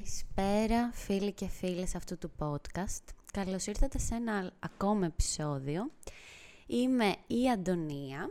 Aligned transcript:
Καλησπέρα 0.00 0.90
φίλοι 0.92 1.32
και 1.32 1.46
φίλες 1.48 1.94
αυτού 1.94 2.18
του 2.18 2.30
podcast. 2.38 3.02
Καλώς 3.32 3.66
ήρθατε 3.66 3.98
σε 3.98 4.14
ένα 4.14 4.52
ακόμα 4.58 5.06
επεισόδιο. 5.06 5.90
Είμαι 6.66 7.14
η 7.26 7.50
Αντωνία 7.50 8.30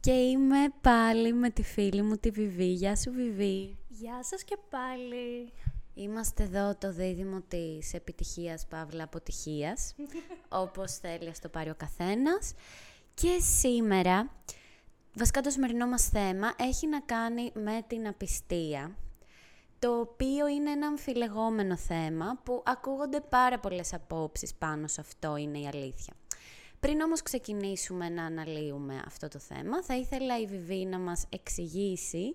και 0.00 0.10
είμαι 0.10 0.56
πάλι 0.80 1.32
με 1.32 1.50
τη 1.50 1.62
φίλη 1.62 2.02
μου 2.02 2.16
τη 2.16 2.30
Βιβί. 2.30 2.72
Γεια 2.72 2.96
σου 2.96 3.12
Βιβί. 3.12 3.76
Γεια 3.88 4.22
σας 4.22 4.44
και 4.44 4.56
πάλι. 4.70 5.52
Είμαστε 5.94 6.42
εδώ 6.42 6.74
το 6.76 6.92
δίδυμο 6.92 7.40
της 7.48 7.94
επιτυχίας 7.94 8.66
παύλα 8.66 9.04
αποτυχίας, 9.04 9.94
όπως 10.64 10.96
θέλει 10.98 11.26
να 11.26 11.32
το 11.40 11.48
πάρει 11.48 11.70
ο 11.70 11.74
καθένας. 11.76 12.54
Και 13.14 13.38
σήμερα, 13.40 14.30
βασικά 15.16 15.40
το 15.40 15.50
σημερινό 15.50 15.86
μας 15.86 16.08
θέμα 16.08 16.54
έχει 16.56 16.86
να 16.86 17.00
κάνει 17.00 17.50
με 17.54 17.84
την 17.86 18.06
απιστία 18.06 18.96
το 19.84 20.00
οποίο 20.00 20.48
είναι 20.48 20.70
ένα 20.70 20.86
αμφιλεγόμενο 20.86 21.76
θέμα 21.76 22.40
που 22.44 22.62
ακούγονται 22.66 23.20
πάρα 23.20 23.58
πολλές 23.58 23.92
απόψεις 23.92 24.54
πάνω 24.54 24.86
σε 24.86 25.00
αυτό, 25.00 25.36
είναι 25.36 25.58
η 25.58 25.66
αλήθεια. 25.66 26.14
Πριν 26.80 27.00
όμως 27.00 27.22
ξεκινήσουμε 27.22 28.08
να 28.08 28.24
αναλύουμε 28.24 29.02
αυτό 29.06 29.28
το 29.28 29.38
θέμα, 29.38 29.82
θα 29.82 29.96
ήθελα 29.96 30.40
η 30.40 30.46
Βιβί 30.46 30.84
να 30.84 30.98
μας 30.98 31.26
εξηγήσει 31.28 32.34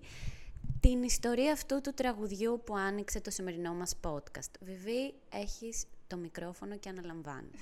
την 0.80 1.02
ιστορία 1.02 1.52
αυτού 1.52 1.80
του 1.80 1.94
τραγουδιού 1.94 2.62
που 2.64 2.76
άνοιξε 2.76 3.20
το 3.20 3.30
σημερινό 3.30 3.74
μας 3.74 3.94
podcast. 4.04 4.52
Βιβί, 4.60 5.14
έχεις 5.32 5.84
το 6.06 6.16
μικρόφωνο 6.16 6.76
και 6.76 6.88
αναλαμβάνεις. 6.88 7.60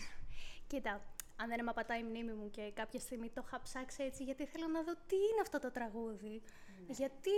Κοίτα, 0.66 1.00
αν 1.36 1.48
δεν 1.48 1.64
με 1.64 1.72
πατάει 1.72 2.00
η 2.00 2.04
μνήμη 2.04 2.32
μου 2.32 2.50
και 2.50 2.70
κάποια 2.74 3.00
στιγμή 3.00 3.28
το 3.28 3.42
είχα 3.46 3.60
ψάξει 3.62 4.02
έτσι, 4.02 4.22
γιατί 4.24 4.46
θέλω 4.46 4.66
να 4.66 4.82
δω 4.82 4.92
τι 5.06 5.16
είναι 5.16 5.41
αυτό 5.42 5.58
το 5.58 5.70
τραγούδι. 5.70 6.42
Ναι. 6.86 6.94
Γιατί 6.94 7.30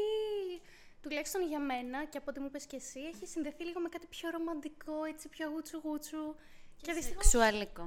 τουλάχιστον 1.03 1.43
για 1.49 1.61
μένα 1.61 2.05
και 2.05 2.19
από 2.19 2.27
ό,τι 2.31 2.41
μου 2.41 2.47
είπες 2.47 2.67
και 2.67 2.77
εσύ, 2.77 3.01
έχει 3.01 3.27
συνδεθεί 3.27 3.65
λίγο 3.65 3.81
με 3.81 3.89
κάτι 3.89 4.07
πιο 4.07 4.31
ρομαντικό, 4.31 5.05
έτσι 5.05 5.29
πιο 5.29 5.49
γούτσου 5.49 5.81
γούτσου. 5.85 6.35
Και, 6.77 6.87
και 6.87 6.93
δυστυχώς... 6.93 7.25
Σεξουαλικό. 7.25 7.85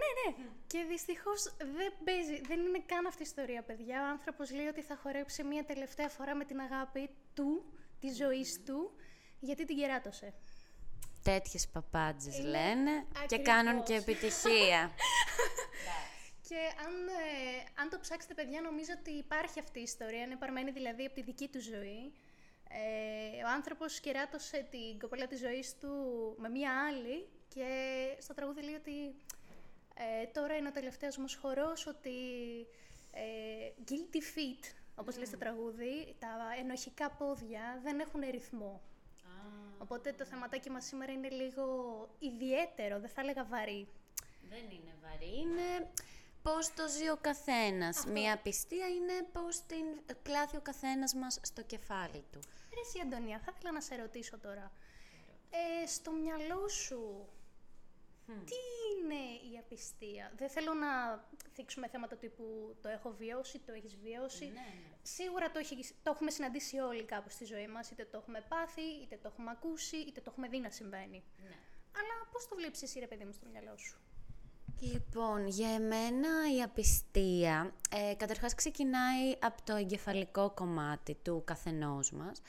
Ναι, 0.00 0.10
ναι. 0.18 0.36
Και 0.66 0.84
δυστυχώς 0.88 1.42
δεν 1.58 1.92
παίζει, 2.04 2.40
δεν 2.40 2.60
είναι 2.60 2.82
καν 2.86 3.06
αυτή 3.06 3.22
η 3.22 3.26
ιστορία, 3.26 3.62
παιδιά. 3.62 4.02
Ο 4.02 4.08
άνθρωπος 4.08 4.50
λέει 4.50 4.66
ότι 4.66 4.82
θα 4.82 4.96
χορέψει 5.02 5.44
μία 5.44 5.64
τελευταία 5.64 6.08
φορά 6.08 6.34
με 6.34 6.44
την 6.44 6.60
αγάπη 6.60 7.10
του, 7.34 7.64
τη 8.00 8.08
ζωή 8.12 8.46
του, 8.64 8.92
γιατί 9.40 9.64
την 9.64 9.76
κεράτωσε. 9.76 10.34
Τέτοιες 11.22 11.68
παπάντζες 11.68 12.40
λένε 12.40 13.06
και 13.26 13.38
κάνουν 13.38 13.82
και 13.82 13.94
επιτυχία. 13.94 14.90
Και 16.48 16.60
αν, 16.86 16.94
ε, 17.08 17.80
αν 17.80 17.88
το 17.88 17.98
ψάξετε, 17.98 18.34
παιδιά, 18.34 18.60
νομίζω 18.60 18.92
ότι 19.00 19.10
υπάρχει 19.10 19.60
αυτή 19.60 19.78
η 19.78 19.82
ιστορία. 19.82 20.22
Είναι 20.22 20.36
παρμένη 20.36 20.70
δηλαδή 20.70 21.04
από 21.04 21.14
τη 21.14 21.22
δική 21.22 21.48
του 21.48 21.60
ζωή. 21.60 22.12
Ε, 22.68 23.44
ο 23.44 23.48
άνθρωπος 23.48 24.00
κεράτωσε 24.00 24.66
την 24.70 24.98
κοπέλα 24.98 25.26
της 25.26 25.38
ζωής 25.38 25.78
του 25.78 25.88
με 26.38 26.48
μία 26.48 26.86
άλλη 26.86 27.28
και 27.48 27.70
στο 28.18 28.34
τραγούδι 28.34 28.62
λέει 28.62 28.74
ότι 28.74 29.14
ε, 29.94 30.26
τώρα 30.26 30.56
είναι 30.56 30.68
ο 30.68 30.72
τελευταίος 30.72 31.16
μας 31.16 31.34
χορός, 31.34 31.86
ότι 31.86 32.10
ε, 33.12 33.22
guilty 33.88 34.16
feet, 34.16 34.74
όπως 34.94 35.16
λέει 35.16 35.26
στο 35.26 35.36
mm. 35.36 35.40
τραγούδι, 35.40 36.16
τα 36.18 36.28
ενοχικά 36.58 37.10
πόδια 37.10 37.80
δεν 37.82 38.00
έχουν 38.00 38.20
ρυθμό. 38.30 38.82
Οπότε 39.78 40.12
το 40.12 40.24
θεματάκι 40.24 40.70
μας 40.70 40.84
σήμερα 40.84 41.12
είναι 41.12 41.28
λίγο 41.28 41.64
ιδιαίτερο, 42.18 43.00
δεν 43.00 43.08
θα 43.08 43.20
έλεγα 43.20 43.44
βαρύ. 43.44 43.88
Δεν 44.48 44.58
είναι 44.70 44.94
βαρύ, 45.02 45.38
είναι 45.40 45.90
πώς 46.42 46.74
το 46.74 46.88
ζει 46.88 47.08
ο 47.08 47.18
καθένας. 47.20 48.04
Μία 48.06 48.38
πιστία 48.38 48.88
είναι 48.88 49.26
πώς 49.32 49.60
την 49.66 50.14
πλάθει 50.22 50.56
ο 50.56 50.60
καθένας 50.60 51.14
μας 51.14 51.38
στο 51.42 51.62
κεφάλι 51.62 52.24
του. 52.32 52.40
Ρε 52.78 52.84
εσύ 52.84 53.00
Αντωνία, 53.00 53.38
θα 53.38 53.52
ήθελα 53.54 53.72
να 53.72 53.80
σε 53.80 53.96
ρωτήσω 53.96 54.38
τώρα. 54.38 54.72
Ε, 55.50 55.86
στο 55.86 56.12
μυαλό 56.12 56.68
σου, 56.68 57.28
τι 58.26 58.60
είναι 58.90 59.22
η 59.52 59.58
απιστία; 59.58 60.32
Δεν 60.36 60.48
θέλω 60.48 60.74
να 60.74 61.24
θίξουμε 61.54 61.88
θέματα 61.88 62.16
τύπου 62.16 62.76
το 62.82 62.88
έχω 62.88 63.10
βιώσει, 63.10 63.58
το 63.58 63.72
έχεις 63.72 63.96
βιώσει. 63.96 64.44
Ναι, 64.44 64.50
ναι. 64.52 64.62
Σίγουρα 65.02 65.50
το, 65.50 65.58
έχει, 65.58 65.76
το 66.02 66.10
έχουμε 66.10 66.30
συναντήσει 66.30 66.78
όλοι 66.78 67.04
κάπου 67.04 67.30
στη 67.30 67.44
ζωή 67.44 67.66
μας, 67.66 67.90
είτε 67.90 68.04
το 68.04 68.18
έχουμε 68.18 68.44
πάθει, 68.48 68.82
είτε 69.02 69.16
το 69.16 69.28
έχουμε 69.28 69.50
ακούσει, 69.50 69.96
είτε 69.96 70.20
το 70.20 70.30
έχουμε 70.30 70.48
δει 70.48 70.58
να 70.58 70.70
συμβαίνει. 70.70 71.24
Ναι. 71.42 71.56
Αλλά 71.98 72.28
πώς 72.32 72.48
το 72.48 72.54
βλέπεις 72.54 72.82
εσύ 72.82 72.98
ρε 72.98 73.06
παιδί 73.06 73.24
μου 73.24 73.32
στο 73.32 73.46
μυαλό 73.46 73.76
σου; 73.76 74.00
Λοιπόν, 74.80 75.46
για 75.46 75.68
εμένα 75.68 76.28
η 76.56 76.62
απιστία 76.62 77.72
ε, 77.90 78.14
καταρχάς 78.14 78.54
ξεκινάει 78.54 79.30
από 79.40 79.62
το 79.64 79.74
εγκεφαλικό 79.76 80.50
κομμάτι 80.50 81.16
του 81.22 81.42
καθενός 81.44 82.12
μας. 82.12 82.42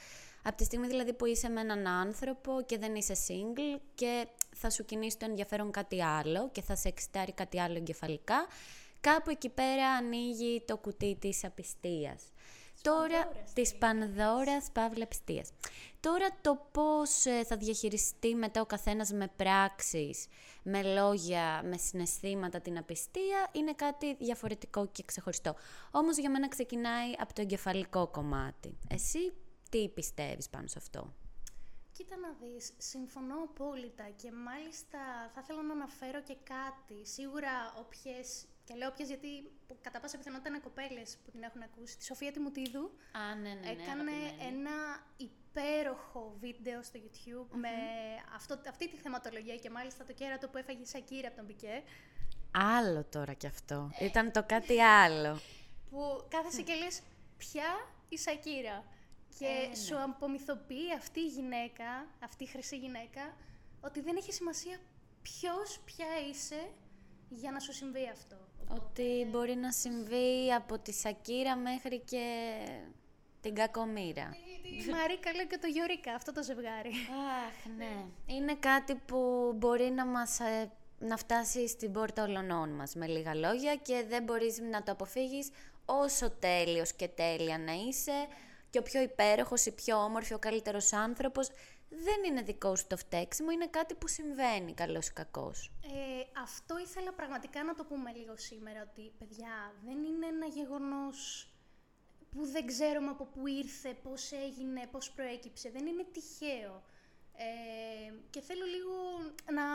Από 0.43 0.57
τη 0.57 0.63
στιγμή 0.63 0.87
δηλαδή 0.87 1.13
που 1.13 1.25
είσαι 1.25 1.49
με 1.49 1.61
έναν 1.61 1.87
άνθρωπο 1.87 2.51
και 2.65 2.77
δεν 2.77 2.95
είσαι 2.95 3.13
single 3.27 3.79
και 3.95 4.27
θα 4.55 4.69
σου 4.69 4.85
κινήσει 4.85 5.17
το 5.17 5.25
ενδιαφέρον 5.29 5.71
κάτι 5.71 6.03
άλλο 6.03 6.49
και 6.51 6.61
θα 6.61 6.75
σε 6.75 6.87
εξητάρει 6.87 7.31
κάτι 7.31 7.59
άλλο 7.59 7.77
εγκεφαλικά, 7.77 8.47
κάπου 9.01 9.29
εκεί 9.29 9.49
πέρα 9.49 9.89
ανοίγει 9.89 10.63
το 10.67 10.77
κουτί 10.77 11.17
της 11.19 11.43
απιστίας. 11.43 12.23
Τώρα, 12.81 13.31
της 13.53 13.75
Πανδώρας 13.75 14.69
Παύλα 14.73 15.07
Πιστίας. 15.07 15.49
Τώρα 15.99 16.27
το 16.41 16.67
πώς 16.71 17.25
ε, 17.25 17.43
θα 17.43 17.57
διαχειριστεί 17.57 18.35
μετά 18.35 18.61
ο 18.61 18.65
καθένας 18.65 19.11
με 19.11 19.27
πράξεις, 19.35 20.27
με 20.63 20.83
λόγια, 20.83 21.61
με 21.63 21.77
συναισθήματα 21.77 22.59
την 22.61 22.77
απιστία, 22.77 23.49
είναι 23.51 23.73
κάτι 23.73 24.15
διαφορετικό 24.15 24.87
και 24.87 25.03
ξεχωριστό. 25.05 25.55
Όμως 25.91 26.17
για 26.17 26.29
μένα 26.29 26.47
ξεκινάει 26.47 27.11
από 27.17 27.33
το 27.33 27.41
εγκεφαλικό 27.41 28.07
κομμάτι. 28.07 28.77
Εσύ 28.89 29.33
τι 29.69 29.89
πιστεύεις 29.89 30.49
πάνω 30.49 30.67
σε 30.67 30.77
αυτό; 30.77 31.13
Κοίτα 31.91 32.17
να 32.17 32.31
δεις, 32.41 32.71
συμφωνώ 32.77 33.35
απόλυτα 33.43 34.09
και 34.15 34.31
μάλιστα 34.31 34.99
θα 35.33 35.41
ήθελα 35.43 35.61
να 35.61 35.73
αναφέρω 35.73 36.21
και 36.21 36.37
κάτι. 36.43 37.05
Σίγουρα 37.05 37.73
όποιες 37.79 38.45
και 38.69 38.75
λέω 38.75 38.89
όποιες 38.89 39.07
γιατί 39.07 39.51
κατά 39.81 39.99
πάσα 39.99 40.17
πιθανότητα 40.17 40.49
είναι 40.49 40.59
κοπέλες 40.59 41.17
που 41.23 41.31
την 41.31 41.43
έχουν 41.43 41.61
ακούσει. 41.61 41.97
Τη 41.97 42.03
Σοφία 42.03 42.31
Τιμουτίδου. 42.31 42.91
Α, 43.11 43.35
ναι, 43.35 43.49
ναι, 43.49 43.53
ναι, 43.53 43.69
έκανε 43.69 44.11
ένα 44.51 44.75
υπέροχο 45.17 46.35
βίντεο 46.39 46.83
στο 46.83 46.99
YouTube 47.03 47.49
με 47.63 47.75
αυτό, 48.35 48.61
αυτή 48.69 48.89
τη 48.89 48.97
θεματολογία 48.97 49.55
και 49.55 49.69
μάλιστα 49.69 50.03
το 50.03 50.13
κέρατο 50.13 50.47
που 50.47 50.57
έφαγε 50.57 50.81
η 50.81 50.85
Σακύρα 50.85 51.27
από 51.27 51.37
τον 51.37 51.45
Πικέ. 51.45 51.83
Άλλο 52.51 53.03
τώρα 53.03 53.33
κι 53.33 53.47
αυτό. 53.47 53.89
Ε. 53.99 54.05
Ήταν 54.05 54.31
το 54.31 54.43
κάτι 54.43 54.81
άλλο. 54.81 55.39
που 55.89 56.27
κάθεσαι 56.29 56.61
και 56.61 56.73
λες 56.73 57.01
ποια 57.37 57.69
η 58.09 58.17
Σακύρα; 58.17 58.83
Και 59.39 59.45
ε, 59.45 59.67
ναι. 59.67 59.75
σου 59.75 60.01
απομυθοποιεί 60.03 60.93
αυτή 60.97 61.19
η 61.19 61.27
γυναίκα, 61.27 62.07
αυτή 62.19 62.43
η 62.43 62.47
χρυσή 62.47 62.77
γυναίκα, 62.77 63.35
ότι 63.81 64.01
δεν 64.01 64.15
έχει 64.15 64.33
σημασία 64.33 64.77
ποιος, 65.21 65.79
ποια 65.85 66.07
είσαι 66.29 66.71
για 67.29 67.51
να 67.51 67.59
σου 67.59 67.73
συμβεί 67.73 68.09
αυτό. 68.09 68.48
Ότι 68.69 69.27
μπορεί 69.31 69.55
να 69.55 69.71
συμβεί 69.71 70.53
από 70.57 70.79
τη 70.79 70.93
Σακύρα 70.93 71.55
μέχρι 71.55 71.99
και 71.99 72.55
την 73.41 73.55
Κακομήρα. 73.55 74.35
Τη 74.83 74.89
Μαρίκα 74.89 75.33
λέει 75.33 75.47
και 75.47 75.57
το 75.57 75.67
Γιωρίκα, 75.67 76.13
αυτό 76.13 76.31
το 76.31 76.43
ζευγάρι. 76.43 76.89
Αχ, 76.89 77.75
ναι. 77.77 78.05
Είναι 78.25 78.55
κάτι 78.55 78.95
που 78.95 79.51
μπορεί 79.55 79.89
να 79.89 80.05
μας 80.05 80.39
ε, 80.39 80.71
να 80.99 81.17
φτάσει 81.17 81.67
στην 81.67 81.91
πόρτα 81.91 82.23
όλων 82.23 82.69
μας, 82.69 82.95
με 82.95 83.07
λίγα 83.07 83.35
λόγια, 83.35 83.75
και 83.75 84.05
δεν 84.07 84.23
μπορείς 84.23 84.59
να 84.71 84.83
το 84.83 84.91
αποφύγεις 84.91 85.49
όσο 85.85 86.29
τέλειος 86.31 86.93
και 86.93 87.07
τέλεια 87.07 87.57
να 87.57 87.73
είσαι, 87.73 88.27
και 88.69 88.79
ο 88.79 88.81
πιο 88.81 89.01
υπέροχος, 89.01 89.65
η 89.65 89.71
πιο 89.71 90.03
όμορφη, 90.03 90.33
ο 90.33 90.39
καλύτερος 90.39 90.93
άνθρωπος, 90.93 91.49
δεν 91.89 92.23
είναι 92.25 92.41
δικό 92.41 92.75
σου 92.75 92.87
το 92.87 92.97
φταίξιμο, 92.97 93.51
είναι 93.51 93.67
κάτι 93.67 93.93
που 93.93 94.07
συμβαίνει, 94.07 94.73
καλός 94.73 95.07
ή 95.07 95.13
κακός. 95.13 95.71
Ε, 95.83 96.41
αυτό 96.41 96.79
ήθελα 96.79 97.13
πραγματικά 97.13 97.63
να 97.63 97.75
το 97.75 97.83
πούμε 97.83 98.11
λίγο 98.11 98.37
σήμερα, 98.37 98.81
ότι 98.91 99.11
παιδιά 99.17 99.73
δεν 99.85 100.03
είναι 100.03 100.25
ένα 100.25 100.45
γεγονός 100.45 101.49
που 102.31 102.45
δεν 102.45 102.65
ξέρουμε 102.65 103.09
από 103.09 103.25
πού 103.25 103.47
ήρθε, 103.47 103.93
πώς 103.93 104.31
έγινε, 104.31 104.87
πώς 104.91 105.11
προέκυψε, 105.11 105.69
δεν 105.69 105.85
είναι 105.85 106.05
τυχαίο. 106.11 106.83
Ε, 107.41 108.13
και 108.29 108.41
θέλω 108.41 108.65
λίγο 108.65 108.95
να, 109.51 109.65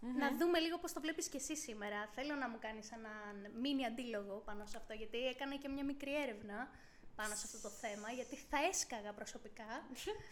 να 0.00 0.36
δούμε 0.38 0.58
λίγο 0.58 0.78
πώς 0.78 0.92
το 0.92 1.00
βλέπεις 1.00 1.28
και 1.28 1.36
εσύ 1.36 1.56
σήμερα. 1.56 2.08
Θέλω 2.14 2.34
να 2.34 2.48
μου 2.48 2.58
κάνεις 2.60 2.92
έναν 2.92 3.52
μίνι 3.60 3.84
αντίλογο 3.86 4.42
πάνω 4.44 4.66
σε 4.66 4.76
αυτό, 4.76 4.92
γιατί 4.94 5.18
έκανα 5.26 5.56
και 5.56 5.68
μια 5.68 5.84
μικρή 5.84 6.22
έρευνα 6.22 6.68
πάνω 7.16 7.34
σε 7.34 7.42
αυτό 7.44 7.58
το 7.68 7.68
θέμα, 7.82 8.08
γιατί 8.10 8.36
θα 8.50 8.58
έσκαγα 8.70 9.12
προσωπικά. 9.12 9.70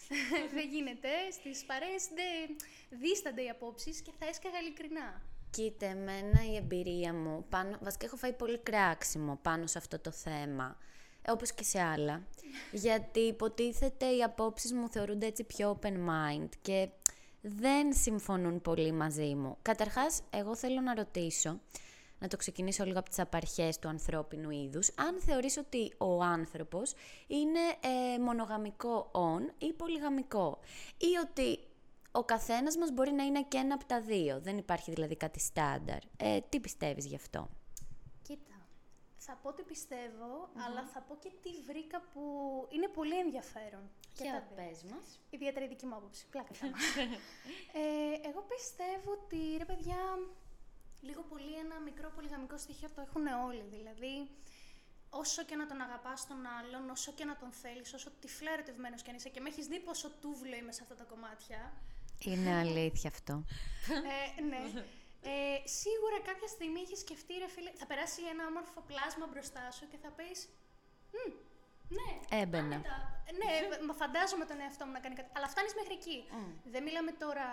δεν 0.57 0.69
γίνεται. 0.69 1.09
Στις 1.33 1.65
παρέες 1.65 2.05
δεν 2.19 2.57
δίστανται 3.01 3.43
οι 3.43 3.49
απόψεις 3.49 4.01
και 4.01 4.13
θα 4.19 4.27
έσκαγα 4.27 4.59
ειλικρινά. 4.61 5.23
Κοίτα, 5.51 5.87
εμένα 5.87 6.45
η 6.53 6.57
εμπειρία 6.57 7.15
μου, 7.15 7.47
πάνω, 7.49 7.79
βασικά 7.83 8.07
έχω 8.07 8.17
φάει 8.17 8.33
πολύ 8.33 8.59
κράξιμο 8.59 9.39
πάνω 9.43 9.67
σε 9.67 9.79
αυτό 9.79 9.99
το 9.99 10.11
θέμα, 10.11 10.79
όπως 11.29 11.53
και 11.53 11.65
σε 11.65 11.81
άλλα, 11.81 12.23
γιατί 12.87 13.21
υποτίθεται 13.21 14.07
οι 14.07 14.23
απόψεις 14.23 14.73
μου 14.73 14.89
θεωρούνται 14.89 15.27
έτσι 15.27 15.45
πιο 15.45 15.79
open 15.81 15.95
mind 16.09 16.49
και 16.63 16.89
δεν 17.41 17.93
συμφωνούν 17.93 18.61
πολύ 18.61 18.93
μαζί 18.93 19.35
μου. 19.35 19.57
Καταρχάς, 19.63 20.23
εγώ 20.31 20.57
θέλω 20.57 20.81
να 20.81 20.95
ρωτήσω, 20.95 21.61
να 22.25 22.31
το 22.31 22.37
ξεκινήσω 22.37 22.85
λίγο 22.85 22.99
από 22.99 23.09
τις 23.09 23.19
απαρχές 23.19 23.79
του 23.79 23.89
ανθρώπινου 23.89 24.51
είδους, 24.51 24.91
αν 24.95 25.21
θεωρείς 25.21 25.57
ότι 25.57 25.93
ο 25.99 26.23
άνθρωπος 26.23 26.95
είναι 27.27 27.61
ε, 27.81 28.19
μονογαμικό 28.19 29.11
on 29.13 29.53
ή 29.59 29.73
πολυγαμικό 29.73 30.59
ή 30.99 31.17
ότι 31.29 31.59
ο 32.13 32.25
καθένας 32.25 32.77
μας 32.77 32.91
μπορεί 32.93 33.13
να 33.13 33.25
είναι 33.25 33.43
και 33.43 33.59
ένα 33.59 33.75
από 33.75 33.85
τα 33.85 34.01
δύο. 34.01 34.41
Δεν 34.41 34.59
υπάρχει 34.59 34.91
δηλαδή 34.91 35.17
κάτι 35.17 35.41
στάνταρ. 35.41 35.99
Ε, 36.17 36.41
τι 36.49 36.61
πιστεύεις 36.61 37.07
γι' 37.07 37.15
αυτό; 37.15 37.49
Κοίτα, 38.23 38.57
θα 39.17 39.39
πω 39.43 39.53
τι 39.53 39.63
πιστευω 39.63 40.49
αλλά 40.67 40.87
θα 40.93 41.01
πω 41.01 41.17
και 41.17 41.31
τι 41.43 41.51
βρήκα 41.67 42.01
που 42.13 42.23
είναι 42.71 42.89
πολύ 42.89 43.19
ενδιαφέρον. 43.19 43.91
Και 44.15 44.25
τα 44.25 44.31
δύο. 44.31 44.57
πες 44.57 44.83
μας. 44.91 45.21
Ιδιαίτερα 45.31 45.65
η 45.65 45.69
δική 45.69 45.87
μου 45.87 45.95
άποψη. 45.95 46.27
Πλάκα 46.31 46.55
θέμα. 46.61 46.77
ε, 47.73 48.29
εγώ 48.29 48.41
πιστεύω 48.55 49.11
ότι 49.13 49.57
ρε 49.59 49.65
παιδιά, 49.65 50.01
λίγο 51.09 51.23
πολύ 51.33 51.55
ένα 51.65 51.77
μικρό 51.81 52.09
πολυγαμικό 52.17 52.57
στοιχείο 52.59 52.89
το 52.95 53.01
έχουν 53.07 53.27
όλοι. 53.27 53.65
Δηλαδή, 53.77 54.15
όσο 55.11 55.45
και 55.45 55.57
να 55.57 55.67
τον 55.67 55.81
αγαπάς 55.81 56.27
τον 56.27 56.41
άλλον, 56.59 56.91
όσο 56.91 57.13
και 57.13 57.25
να 57.25 57.37
τον 57.37 57.51
θέλεις, 57.53 57.93
όσο 57.95 58.11
τυφλά 58.21 58.51
ερωτευμένος 58.53 59.03
κι 59.03 59.11
αν 59.11 59.17
είσαι 59.17 59.29
και 59.29 59.41
με 59.41 59.49
έχεις 59.49 59.67
δει 59.67 59.81
πόσο 59.81 60.09
τούβλο 60.23 60.55
είμαι 60.57 60.73
σε 60.73 60.83
αυτά 60.83 60.95
τα 60.95 61.05
κομμάτια. 61.05 61.61
Είναι 62.31 62.53
αλήθεια 62.65 63.11
αυτό. 63.15 63.45
ε, 64.39 64.41
ναι. 64.43 64.63
Ε, 65.33 65.67
σίγουρα 65.81 66.19
κάποια 66.29 66.49
στιγμή 66.49 66.81
έχεις 66.81 66.99
σκεφτεί, 66.99 67.35
ρε 67.43 67.49
φίλε, 67.55 67.71
θα 67.81 67.87
περάσει 67.87 68.21
ένα 68.33 68.47
όμορφο 68.47 68.81
πλάσμα 68.91 69.27
μπροστά 69.31 69.71
σου 69.71 69.85
και 69.91 69.97
θα 70.03 70.11
πεις 70.19 70.39
«Μμ, 71.17 71.33
ναι, 71.99 72.11
Έμπαινα. 72.41 72.75
άνετα. 72.75 72.97
ναι, 73.41 73.51
μα 73.87 73.95
φαντάζομαι 74.03 74.45
τον 74.51 74.61
εαυτό 74.61 74.83
μου 74.87 74.93
να 74.93 75.01
κάνει 75.05 75.15
κάτι. 75.15 75.31
Αλλά 75.37 75.49
φτάνεις 75.49 75.75
μέχρι 75.79 75.95
εκεί. 76.01 76.19
Δεν 76.75 76.83
μιλάμε 76.83 77.13
τώρα. 77.25 77.47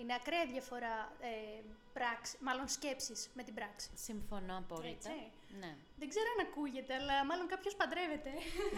Είναι 0.00 0.14
ακραία 0.14 0.46
διαφορά 0.46 1.12
ε, 1.20 1.62
πράξη, 1.92 2.36
μάλλον 2.40 2.68
σκέψεις 2.68 3.30
με 3.34 3.42
την 3.42 3.54
πράξη. 3.54 3.88
Συμφωνώ 3.94 4.56
απόλυτα. 4.58 4.88
Έτσι. 4.88 5.08
Ναι. 5.60 5.76
Δεν 5.98 6.08
ξέρω 6.08 6.26
αν 6.38 6.46
ακούγεται, 6.46 6.94
αλλά 6.94 7.24
μάλλον 7.24 7.46
κάποιος 7.46 7.74
παντρεύεται. 7.76 8.30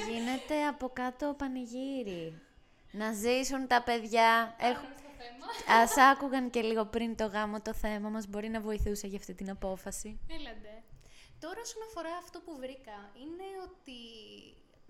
Γίνεται 0.08 0.66
από 0.66 0.88
κάτω 0.88 1.34
πανηγύρι. 1.38 2.40
Να 2.90 3.12
ζήσουν 3.12 3.66
τα 3.66 3.82
παιδιά. 3.82 4.56
Έχω... 4.58 4.82
Πάμε 4.82 4.94
στο 4.98 5.10
θέμα. 5.66 5.80
Ας 5.82 5.96
άκουγαν 5.96 6.50
και 6.50 6.62
λίγο 6.62 6.84
πριν 6.84 7.16
το 7.16 7.26
γάμο 7.26 7.60
το 7.60 7.74
θέμα 7.74 8.08
μας, 8.08 8.26
μπορεί 8.26 8.48
να 8.48 8.60
βοηθούσε 8.60 9.06
για 9.06 9.18
αυτή 9.18 9.34
την 9.34 9.50
απόφαση. 9.50 10.20
Έλαντε. 10.28 10.82
Τώρα 11.40 11.60
όσον 11.60 11.82
αφορά 11.88 12.16
αυτό 12.16 12.40
που 12.40 12.56
βρήκα, 12.56 13.10
είναι 13.22 13.48
ότι 13.66 14.00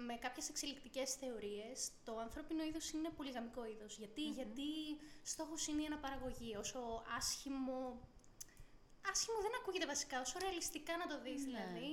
με 0.07 0.15
κάποιες 0.15 0.49
εξελικτικές 0.49 1.15
θεωρίες 1.15 1.91
το 2.05 2.19
ανθρώπινο 2.19 2.63
είδος 2.65 2.91
είναι 2.91 3.11
πολυγαμικό 3.11 3.65
είδος. 3.65 3.99
Γιατί, 3.99 4.23
γιατί 4.29 4.71
στόχος 5.23 5.67
είναι 5.67 5.83
η 5.83 5.87
αναπαραγωγή. 5.87 6.57
Όσο 6.57 6.81
άσχημο... 7.17 8.01
Άσχημο 9.11 9.39
δεν 9.41 9.55
ακούγεται 9.61 9.87
βασικά, 9.87 10.21
όσο 10.21 10.39
ρεαλιστικά 10.39 10.97
να 10.97 11.07
το 11.07 11.21
δεις 11.21 11.43
δηλαδή. 11.45 11.91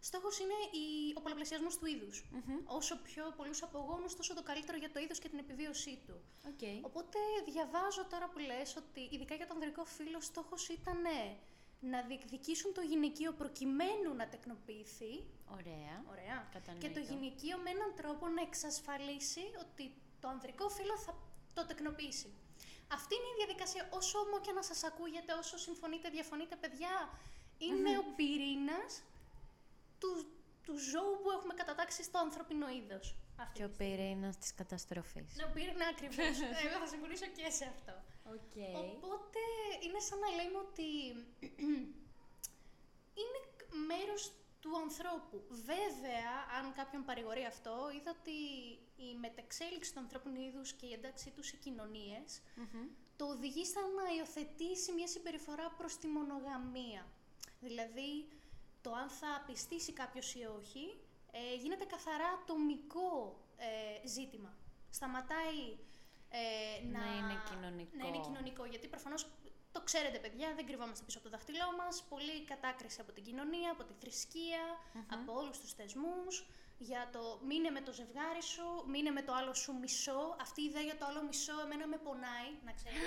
Στόχος 0.00 0.38
είναι 0.38 0.58
η, 0.82 0.86
ο 1.18 1.20
πολλαπλασιασμός 1.20 1.78
του 1.78 1.86
είδους. 1.86 2.24
Όσο 2.64 3.02
πιο 3.02 3.32
πολλούς 3.36 3.62
απογόνους, 3.62 4.16
τόσο 4.16 4.34
το 4.34 4.42
καλύτερο 4.42 4.78
για 4.78 4.90
το 4.90 4.98
είδος 5.00 5.18
και 5.18 5.28
την 5.28 5.38
επιβίωσή 5.38 6.02
του. 6.06 6.22
Okay. 6.50 6.78
Οπότε 6.82 7.18
διαβάζω 7.50 8.04
τώρα 8.04 8.28
που 8.28 8.38
λες 8.38 8.76
ότι 8.76 9.00
ειδικά 9.10 9.34
για 9.34 9.46
τον 9.46 9.56
ανδρικό 9.56 9.84
φίλο 9.84 10.20
στόχος 10.20 10.68
ήταν 10.68 11.00
ναι, 11.00 11.38
να 11.80 12.02
διεκδικήσουν 12.02 12.72
το 12.74 12.80
γυναικείο 12.80 13.32
προκειμένου 13.32 14.14
να 14.16 14.28
τεκνοποιηθεί. 14.28 15.12
Ωραία. 15.58 15.94
Ωραία. 16.10 16.48
Κατανοητό. 16.52 16.86
Και 16.86 16.92
το 16.94 17.00
γυναικείο 17.00 17.58
με 17.58 17.70
έναν 17.70 17.94
τρόπο 17.96 18.28
να 18.28 18.42
εξασφαλίσει 18.42 19.44
ότι 19.64 19.92
το 20.20 20.28
ανδρικό 20.28 20.68
φύλλο 20.68 20.96
θα 20.98 21.12
το 21.54 21.66
τεκνοποιήσει. 21.66 22.28
Αυτή 22.92 23.14
είναι 23.14 23.30
η 23.34 23.36
διαδικασία. 23.44 23.88
Όσο 23.90 24.18
όμω 24.18 24.40
και 24.40 24.52
να 24.52 24.62
σας 24.62 24.84
ακούγεται, 24.84 25.32
όσο 25.32 25.58
συμφωνείτε, 25.58 26.08
διαφωνείτε, 26.08 26.56
παιδιά, 26.56 26.94
είναι 27.58 27.98
ο 27.98 28.04
πυρήνας 28.16 29.02
του, 29.98 30.10
του 30.64 30.74
ζώου 30.78 31.18
που 31.22 31.30
έχουμε 31.30 31.54
κατατάξει 31.54 32.02
στο 32.02 32.18
ανθρώπινο 32.18 32.68
είδος. 32.68 33.16
Αυτή 33.36 33.58
Και 33.58 33.64
ο 33.64 33.68
τη 33.68 33.74
στιγμή. 33.74 33.96
πυρήνας 33.96 34.38
της 34.38 34.54
καταστροφής. 34.54 35.34
Ναι, 35.36 35.44
ο 35.44 35.50
πυρήνα 35.54 35.86
ακριβώς. 35.86 36.36
Εγώ 36.64 36.76
θα 36.82 36.86
συμφωνήσω 36.86 37.26
και 37.26 37.50
σε 37.50 37.64
αυτό. 37.64 37.94
Οπότε 38.76 39.40
είναι 39.84 40.00
σαν 40.00 40.18
να 40.18 40.28
λέμε 40.28 40.58
ότι 40.58 40.88
είναι 43.20 43.40
μέρος 43.88 44.32
του 44.60 44.76
ανθρώπου. 44.76 45.42
Βέβαια, 45.48 46.32
αν 46.58 46.72
κάποιον 46.72 47.04
παρηγορεί 47.04 47.44
αυτό, 47.44 47.90
είδα 47.96 48.16
ότι 48.20 48.38
η 48.96 49.16
μεταξέλιξη 49.20 49.92
του 49.92 50.00
ανθρώπινου 50.00 50.40
είδους 50.40 50.72
και 50.72 50.86
η 50.86 50.92
ένταξή 50.92 51.30
του 51.30 51.42
σε 51.42 51.56
κοινωνίες 51.56 52.42
το 53.16 53.24
οδηγεί 53.24 53.64
στα 53.64 53.80
να 53.80 54.14
υιοθετήσει 54.16 54.92
μια 54.92 55.06
συμπεριφορά 55.06 55.70
προς 55.78 55.96
τη 55.96 56.06
μονογαμία. 56.06 57.06
Δηλαδή, 57.60 58.28
το 58.82 58.92
αν 58.92 59.08
θα 59.08 59.42
πιστήσει 59.46 59.92
κάποιος 59.92 60.34
ή 60.34 60.44
όχι, 60.58 61.00
ε, 61.32 61.54
γίνεται 61.54 61.84
καθαρά 61.84 62.28
ατομικό 62.42 63.40
ε, 63.56 64.06
ζήτημα. 64.06 64.56
Σταματάει 64.90 65.76
ε, 66.38 66.84
να... 66.92 66.98
Να 66.98 67.10
είναι 67.18 67.36
κοινωνικό. 67.48 67.96
Να 68.00 68.04
είναι 68.06 68.20
κοινωνικό, 68.26 68.64
γιατί 68.72 68.86
προφανώς 68.94 69.22
το 69.72 69.80
ξέρετε 69.88 70.18
παιδιά, 70.18 70.48
δεν 70.56 70.66
κρυβόμαστε 70.66 71.04
πίσω 71.04 71.18
από 71.18 71.26
το 71.28 71.32
δάχτυλό 71.36 71.68
μας, 71.80 71.94
πολύ 72.12 72.36
κατάκριση 72.50 73.00
από 73.00 73.12
την 73.12 73.22
κοινωνία, 73.28 73.70
από 73.70 73.82
τη 73.84 73.94
θρησκεια 74.00 74.64
από 75.16 75.30
όλους 75.40 75.56
τους 75.60 75.72
θεσμούς, 75.72 76.34
για 76.78 77.08
το 77.12 77.40
μείνε 77.48 77.70
με 77.70 77.80
το 77.80 77.92
ζευγάρι 77.92 78.42
σου, 78.42 78.66
μείνε 78.92 79.10
με 79.10 79.22
το 79.22 79.32
άλλο 79.34 79.54
σου 79.54 79.72
μισό. 79.82 80.36
Αυτή 80.40 80.60
η 80.62 80.64
ιδέα 80.64 80.82
για 80.82 80.96
το 80.96 81.04
άλλο 81.08 81.22
μισό 81.22 81.60
εμένα 81.64 81.86
με 81.86 81.96
πονάει, 81.96 82.50
να 82.64 82.72
ξέρεις. 82.72 82.98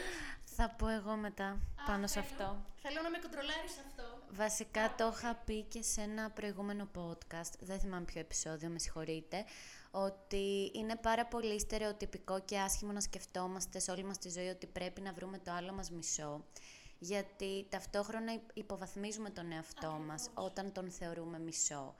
Θα 0.58 0.70
πω 0.70 0.88
εγώ 0.88 1.16
μετά 1.16 1.60
πάνω 1.86 2.08
σε 2.08 2.22
θέλω. 2.22 2.26
αυτό. 2.26 2.66
Θέλω 2.82 3.02
να 3.02 3.10
με 3.10 3.18
κοντρολάρεις 3.18 3.78
αυτό. 3.86 4.06
Βασικά 4.30 4.96
το 4.98 5.14
είχα 5.16 5.36
πει 5.36 5.62
και 5.62 5.82
σε 5.82 6.02
ένα 6.02 6.30
προηγούμενο 6.30 6.88
podcast, 6.98 7.54
δεν 7.60 7.80
θυμάμαι 7.80 8.06
ποιο 8.06 8.20
επεισόδιο, 8.20 8.70
με 8.70 8.80
συγχωρείτε, 8.80 9.46
ότι 10.06 10.72
είναι 10.74 10.96
πάρα 10.96 11.26
πολύ 11.26 11.60
στερεοτυπικό 11.60 12.40
και 12.40 12.60
άσχημο 12.60 12.92
να 12.92 13.00
σκεφτόμαστε 13.00 13.80
σε 13.80 13.92
όλη 13.92 14.04
μας 14.04 14.18
τη 14.18 14.30
ζωή 14.30 14.48
ότι 14.48 14.68
πρέπει 14.68 15.02
να 15.02 15.14
βρούμε 15.14 15.38
το 15.38 15.52
άλλο 15.52 15.74
μας 15.74 15.92
μισό. 15.92 16.44
Γιατί 17.00 17.66
ταυτόχρονα 17.70 18.34
υ- 18.34 18.50
υποβαθμίζουμε 18.54 19.30
τον 19.30 19.52
εαυτό 19.52 19.92
μας 20.08 20.30
όταν 20.34 20.72
τον 20.72 20.92
θεωρούμε 20.92 21.40
μισό. 21.40 21.96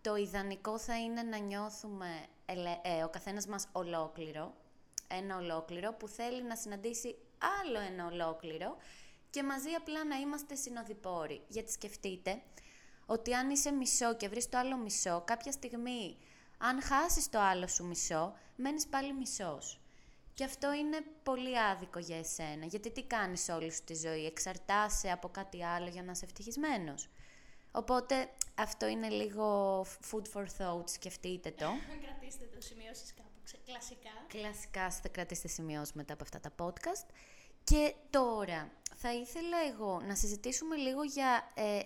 Το 0.00 0.16
ιδανικό 0.16 0.78
θα 0.78 0.98
είναι 1.00 1.22
να 1.22 1.38
νιώθουμε 1.38 2.06
ελε- 2.46 2.80
ε, 2.82 3.02
ο 3.02 3.08
καθένας 3.08 3.46
μας 3.46 3.68
ολόκληρο, 3.72 4.54
ένα 5.08 5.36
ολόκληρο 5.36 5.92
που 5.92 6.08
θέλει 6.08 6.42
να 6.42 6.56
συναντήσει 6.56 7.16
άλλο 7.60 7.78
ένα 7.80 8.06
ολόκληρο 8.06 8.76
και 9.30 9.42
μαζί 9.42 9.70
απλά 9.70 10.04
να 10.04 10.16
είμαστε 10.16 10.54
συνοδοιπόροι. 10.54 11.42
Γιατί 11.48 11.72
σκεφτείτε 11.72 12.42
ότι 13.06 13.34
αν 13.34 13.50
είσαι 13.50 13.70
μισό 13.70 14.14
και 14.16 14.28
βρεις 14.28 14.48
το 14.48 14.58
άλλο 14.58 14.76
μισό, 14.76 15.22
κάποια 15.26 15.52
στιγμή 15.52 16.16
αν 16.58 16.82
χάσεις 16.82 17.28
το 17.28 17.40
άλλο 17.40 17.66
σου 17.66 17.84
μισό, 17.86 18.34
μένεις 18.56 18.86
πάλι 18.86 19.12
μισός. 19.12 19.78
Και 20.34 20.44
αυτό 20.44 20.72
είναι 20.72 20.98
πολύ 21.22 21.58
άδικο 21.58 21.98
για 21.98 22.18
εσένα, 22.18 22.66
γιατί 22.66 22.90
τι 22.90 23.02
κάνεις 23.02 23.48
όλη 23.48 23.72
σου 23.72 23.84
τη 23.84 23.94
ζωή, 23.94 24.26
εξαρτάσαι 24.26 25.10
από 25.10 25.28
κάτι 25.28 25.64
άλλο 25.64 25.88
για 25.88 26.02
να 26.02 26.12
είσαι 26.12 26.24
ευτυχισμένος. 26.24 27.08
Οπότε 27.72 28.28
αυτό 28.54 28.86
είναι 28.86 29.08
λίγο 29.08 29.80
food 29.82 30.22
for 30.34 30.44
thought, 30.58 30.88
σκεφτείτε 30.90 31.50
το. 31.50 31.66
Κρατήστε 32.04 32.44
το 32.54 32.60
σημειώσεις 32.60 33.14
κάπου, 33.14 33.38
ξε- 33.44 33.64
κλασικά. 33.64 34.10
Κλασικά 34.28 34.90
θα 34.90 35.08
κρατήσετε 35.08 35.48
σημειώσεις 35.48 35.92
μετά 35.92 36.12
από 36.12 36.22
αυτά 36.22 36.40
τα 36.40 36.54
podcast. 36.58 37.06
Και 37.64 37.94
τώρα 38.10 38.70
θα 38.96 39.12
ήθελα 39.12 39.56
εγώ 39.72 40.00
να 40.00 40.14
συζητήσουμε 40.14 40.76
λίγο 40.76 41.02
για 41.02 41.48
ε, 41.54 41.80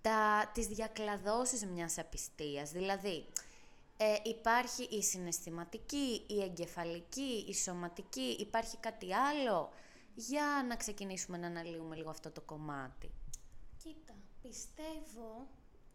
τα, 0.00 0.50
τις 0.54 0.66
διακλαδώσεις 0.66 1.66
μιας 1.66 1.98
απιστίας. 1.98 2.70
Δηλαδή, 2.70 3.26
ε, 4.02 4.16
υπάρχει 4.22 4.82
η 4.82 5.02
συναισθηματική, 5.02 6.24
η 6.26 6.42
εγκεφαλική, 6.42 7.44
η 7.48 7.54
σωματική, 7.54 8.36
υπάρχει 8.40 8.76
κάτι 8.76 9.14
άλλο; 9.14 9.72
Για 10.14 10.64
να 10.68 10.76
ξεκινήσουμε 10.76 11.38
να 11.38 11.46
αναλύουμε 11.46 11.96
λίγο 11.96 12.10
αυτό 12.10 12.30
το 12.30 12.40
κομμάτι. 12.40 13.10
Κοίτα, 13.82 14.14
πιστεύω 14.42 15.48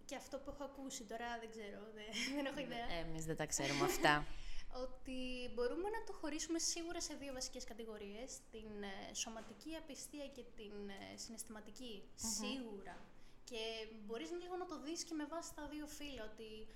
και 0.06 0.16
αυτό 0.16 0.38
που 0.38 0.50
έχω 0.54 0.64
ακούσει 0.64 1.04
τώρα, 1.04 1.28
δεν 1.40 1.50
ξέρω, 1.50 1.80
δεν, 1.94 2.36
δεν 2.36 2.46
έχω 2.46 2.60
ιδέα, 2.60 2.88
Εμείς 3.06 3.26
δεν 3.26 3.36
τα 3.36 3.46
ξέρουμε 3.46 3.86
αυτά. 3.86 4.26
ότι 4.84 5.20
μπορούμε 5.54 5.90
να 5.90 6.04
το 6.08 6.14
χωρίσουμε 6.14 6.60
σίγουρα 6.60 7.02
σε 7.02 7.14
δύο 7.14 7.34
βασικές 7.34 7.64
κατηγορίες, 7.64 8.30
την 8.52 8.72
ε, 8.84 9.14
σωματική 9.14 9.76
απιστία 9.76 10.28
και 10.28 10.44
την 10.56 10.90
ε, 10.90 11.18
συναισθηματικη 11.18 12.04
σίγουρα. 12.16 12.98
Και 13.44 13.62
μπορείς 14.06 14.30
λίγο 14.42 14.56
να 14.56 14.66
το 14.66 14.80
δεις 14.82 15.04
και 15.04 15.14
με 15.14 15.26
βάση 15.26 15.54
τα 15.56 15.68
δύο 15.68 15.88
φύλλα, 15.88 16.24
ότι 16.32 16.68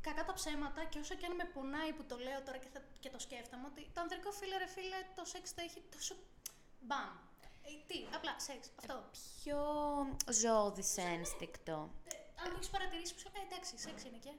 κακά 0.00 0.24
τα 0.24 0.32
ψέματα 0.32 0.84
και 0.84 0.98
όσο 0.98 1.14
και 1.14 1.26
αν 1.26 1.34
με 1.34 1.44
πονάει 1.44 1.92
που 1.92 2.04
το 2.04 2.16
λέω 2.16 2.42
τώρα 2.42 2.58
και, 2.58 2.68
θα, 2.72 2.80
και 3.00 3.10
το 3.10 3.18
σκέφτομαι, 3.18 3.66
ότι 3.70 3.90
το 3.94 4.00
ανδρικό 4.00 4.30
φίλο 4.30 4.56
ρε 4.58 4.66
φίλε 4.66 4.98
το 5.16 5.24
σεξ 5.24 5.54
το 5.54 5.60
έχει 5.66 5.80
τόσο 5.94 6.14
μπαμ. 6.80 7.14
Ε, 7.68 7.70
τι, 7.86 7.98
απλά 8.16 8.34
σεξ, 8.46 8.70
αυτό. 8.78 8.96
Πιο 9.42 9.60
ζώδης 10.42 10.96
ένστικτο. 10.96 11.90
Ε, 12.12 12.16
αν 12.42 12.46
το 12.50 12.56
έχεις 12.56 12.70
παρατηρήσει, 12.70 13.14
που 13.14 13.20
σου 13.20 13.30
λέει, 13.34 13.46
εντάξει, 13.50 13.78
σεξ 13.78 14.04
είναι 14.04 14.16
και. 14.16 14.32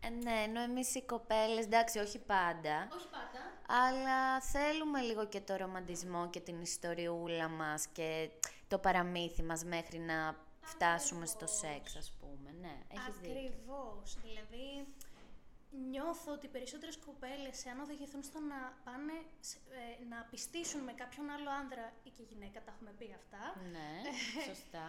Ε, 0.00 0.08
ναι, 0.08 0.42
ενώ 0.42 0.60
εμείς 0.60 0.94
οι 0.94 1.02
κοπέλες, 1.02 1.64
εντάξει, 1.64 1.98
όχι 1.98 2.18
πάντα, 2.18 2.88
Όχι 2.96 3.08
πάντα. 3.08 3.40
αλλά 3.84 4.40
θέλουμε 4.40 5.00
λίγο 5.00 5.26
και 5.26 5.40
το 5.40 5.56
ρομαντισμό 5.56 6.30
και 6.30 6.40
την 6.40 6.60
ιστοριούλα 6.60 7.48
μας 7.48 7.86
και 7.86 8.30
το 8.68 8.78
παραμύθι 8.78 9.42
μας 9.42 9.64
μέχρι 9.64 9.98
να 9.98 10.36
φτάσουμε 10.62 11.26
στο 11.26 11.46
σεξ, 11.46 11.96
ας 11.96 12.12
πούμε. 12.20 12.23
Ναι, 12.64 12.74
έχεις 12.94 13.16
δίκιο. 13.18 13.32
Ακριβώς. 13.32 14.06
Δηλαδή, 14.24 14.66
νιώθω 15.90 16.32
ότι 16.36 16.46
οι 16.46 16.54
περισσότερες 16.56 16.96
κοπέλες, 17.06 17.56
εάν 17.66 17.78
οδηγηθούν 17.80 18.22
στο 18.22 18.38
να 18.52 18.60
πάνε 18.86 19.16
ε, 19.78 20.04
να 20.12 20.18
πιστήσουν 20.30 20.80
με 20.88 20.92
κάποιον 20.92 21.26
άλλο 21.34 21.50
άνδρα 21.60 21.86
ή 22.08 22.10
και 22.16 22.24
γυναίκα, 22.30 22.58
τα 22.64 22.70
έχουμε 22.74 22.92
πει 22.98 23.06
αυτά. 23.20 23.42
Ναι, 23.74 23.90
σωστά. 24.48 24.86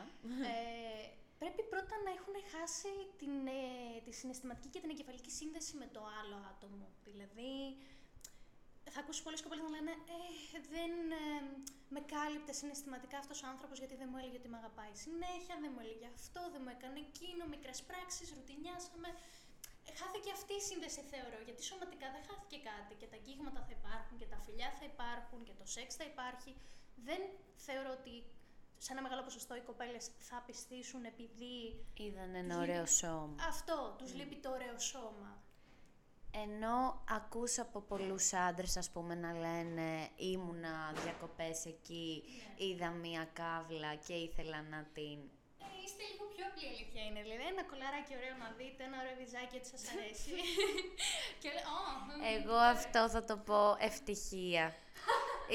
Ε, 0.54 1.08
πρέπει 1.42 1.64
πρώτα 1.74 1.96
να 2.06 2.12
έχουν 2.18 2.36
χάσει 2.54 2.92
την, 3.20 3.36
ε, 3.48 3.62
τη 4.06 4.12
συναισθηματική 4.20 4.70
και 4.70 4.80
την 4.80 4.90
εγκεφαλική 4.90 5.32
σύνδεση 5.40 5.74
με 5.82 5.88
το 5.96 6.02
άλλο 6.20 6.38
άτομο. 6.52 6.88
Δηλαδή, 7.08 7.52
θα 8.96 9.04
ακούσει 9.04 9.22
πολλέ 9.26 9.38
κοπέλε 9.46 9.62
να 9.68 9.74
λένε 9.78 9.94
Ε, 10.16 10.60
δεν 10.76 10.92
ε, 11.24 11.26
με 11.96 12.02
κάλυπτε 12.14 12.54
συναισθηματικά 12.60 13.18
αυτός 13.24 13.38
ο 13.44 13.48
άνθρωπος 13.54 13.78
γιατί 13.82 13.96
δεν 14.02 14.08
μου 14.12 14.18
έλεγε 14.22 14.38
ότι 14.42 14.50
με 14.54 14.58
αγαπάει 14.62 14.94
συνέχεια, 15.06 15.56
δεν 15.64 15.72
μου 15.74 15.82
έλεγε 15.86 16.08
αυτό, 16.18 16.42
δεν 16.54 16.62
μου 16.64 16.72
έκανε 16.76 16.98
εκείνο, 17.08 17.44
μικρές 17.56 17.80
πράξεις, 17.90 18.28
ρουτινιάσαμε. 18.36 19.10
Ε, 19.88 19.90
χάθηκε 20.00 20.30
αυτή 20.38 20.54
η 20.62 20.64
σύνδεση, 20.70 21.00
θεωρώ, 21.14 21.40
γιατί 21.48 21.62
σωματικά 21.70 22.08
δεν 22.16 22.24
χάθηκε 22.30 22.58
κάτι 22.70 22.94
και 23.00 23.08
τα 23.12 23.16
αγγίγματα 23.20 23.60
θα 23.68 23.74
υπάρχουν 23.80 24.16
και 24.22 24.28
τα 24.34 24.40
φιλιά 24.46 24.70
θα 24.80 24.86
υπάρχουν 24.94 25.40
και 25.48 25.56
το 25.60 25.66
σεξ 25.74 25.88
θα 26.00 26.06
υπάρχει. 26.14 26.52
Δεν 27.08 27.22
θεωρώ 27.66 27.92
ότι 28.00 28.14
σε 28.86 28.90
ένα 28.94 29.02
μεγάλο 29.06 29.22
ποσοστό 29.28 29.54
οι 29.56 29.64
κοπέλες 29.70 30.06
θα 30.30 30.38
πιστήσουν 30.48 31.02
επειδή. 31.14 31.58
Είδαν 32.04 32.36
ένα 32.44 32.56
ωραίο 32.64 32.86
σώμα. 32.86 33.36
Αυτό, 33.54 33.96
τους 33.98 34.12
mm. 34.12 34.18
λείπει 34.18 34.36
το 34.36 34.50
ωραίο 34.58 34.78
σώμα. 34.80 35.32
Ενώ 36.44 37.04
ακούς 37.10 37.60
από 37.60 37.80
πολλούς 37.82 38.34
άντρες, 38.34 38.78
ας 38.78 38.90
πούμε, 38.90 39.16
να 39.16 39.32
λένε 39.34 40.10
ήμουνα 40.16 40.94
διακοπές 41.04 41.66
εκεί, 41.66 42.24
ναι. 42.26 42.66
είδα 42.66 42.90
μία 42.90 43.28
κάβλα 43.34 43.96
και 43.96 44.14
ήθελα 44.14 44.62
να 44.62 44.86
την... 44.94 45.18
Ε, 45.64 45.68
είστε 45.84 46.04
λίγο 46.12 46.26
πιο 46.36 46.44
απλή 46.50 46.68
αλήθεια 46.68 47.02
είναι, 47.08 47.22
δηλαδή 47.22 47.46
ένα 47.54 47.64
κολαράκι 47.64 48.14
ωραίο 48.20 48.36
να 48.44 48.50
δείτε, 48.58 48.84
ένα 48.84 48.98
ωραίο 49.02 49.16
βυζάκι 49.22 49.56
ότι 49.60 49.68
σας 49.68 49.84
αρέσει. 49.94 50.32
και 51.42 51.50
Εγώ 52.36 52.56
αυτό 52.76 53.10
θα 53.10 53.24
το 53.24 53.38
πω 53.38 53.76
ευτυχία. 53.80 54.66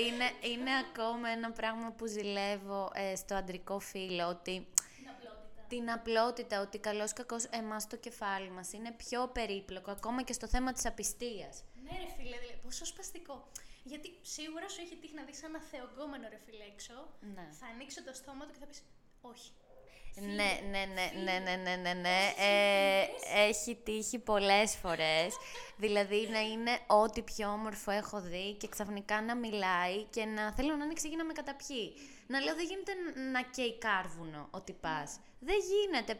είναι, 0.04 0.26
είναι 0.52 0.72
ακόμα 0.84 1.28
ένα 1.28 1.50
πράγμα 1.52 1.90
που 1.96 2.06
ζηλεύω 2.06 2.90
ε, 2.94 3.16
στο 3.16 3.34
αντρικό 3.34 3.78
φίλο, 3.78 4.26
ότι 4.28 4.66
την 5.70 5.90
απλότητα, 5.90 6.60
ότι 6.60 6.78
καλός 6.78 7.12
κακός 7.12 7.44
εμάς 7.44 7.86
το 7.86 7.96
κεφάλι 7.96 8.50
μας 8.50 8.72
είναι 8.72 8.90
πιο 8.92 9.28
περίπλοκο, 9.28 9.90
ακόμα 9.90 10.22
και 10.22 10.32
στο 10.32 10.46
θέμα 10.48 10.72
της 10.72 10.86
απιστίας. 10.86 11.64
Ναι, 11.84 11.90
ρε 11.98 12.10
φίλε, 12.16 12.36
δηλαδή, 12.38 12.58
πόσο 12.62 12.84
σπαστικό. 12.84 13.48
Γιατί 13.84 14.08
σίγουρα 14.22 14.68
σου 14.68 14.80
έχει 14.80 14.96
τύχει 14.96 15.14
να 15.14 15.24
δεις 15.24 15.42
ένα 15.42 15.60
θεογκόμενο 15.70 16.28
ρε 16.28 16.40
φίλε 16.44 16.64
έξω. 16.72 16.94
Ναι. 17.34 17.46
Θα 17.60 17.66
ανοίξει 17.66 18.02
το 18.02 18.12
στόμα 18.12 18.44
του 18.46 18.52
και 18.52 18.58
θα 18.60 18.66
πεις 18.66 18.82
Όχι. 19.20 19.50
Ναι, 20.14 20.60
ναι, 20.70 20.84
ναι, 20.94 21.06
ναι, 21.24 21.38
ναι, 21.38 21.56
ναι, 21.56 21.76
ναι, 21.76 21.92
ναι. 21.92 22.18
Ε, 22.38 23.06
έχει 23.48 23.74
τύχει 23.84 24.18
πολλές 24.18 24.76
φορές. 24.76 25.36
δηλαδή 25.76 26.28
να 26.30 26.40
είναι 26.40 26.78
ό,τι 26.86 27.22
πιο 27.22 27.48
όμορφο 27.52 27.90
έχω 27.90 28.20
δει 28.20 28.54
και 28.54 28.68
ξαφνικά 28.68 29.22
να 29.22 29.36
μιλάει 29.36 30.04
και 30.04 30.24
να 30.24 30.52
θέλω 30.52 30.76
να 30.76 30.84
ανοίξει 30.84 31.08
να 31.08 31.24
με 31.24 31.32
καταπιεί. 31.32 31.92
Να 32.26 32.40
λέω 32.40 32.54
δεν 32.54 32.66
γίνεται 32.66 32.92
να 33.32 33.42
καίει 33.42 33.78
κάρβουνο 33.78 34.48
ότι 34.50 34.72
πας. 34.72 35.20
Δεν 35.42 35.56
γίνεται. 35.70 36.12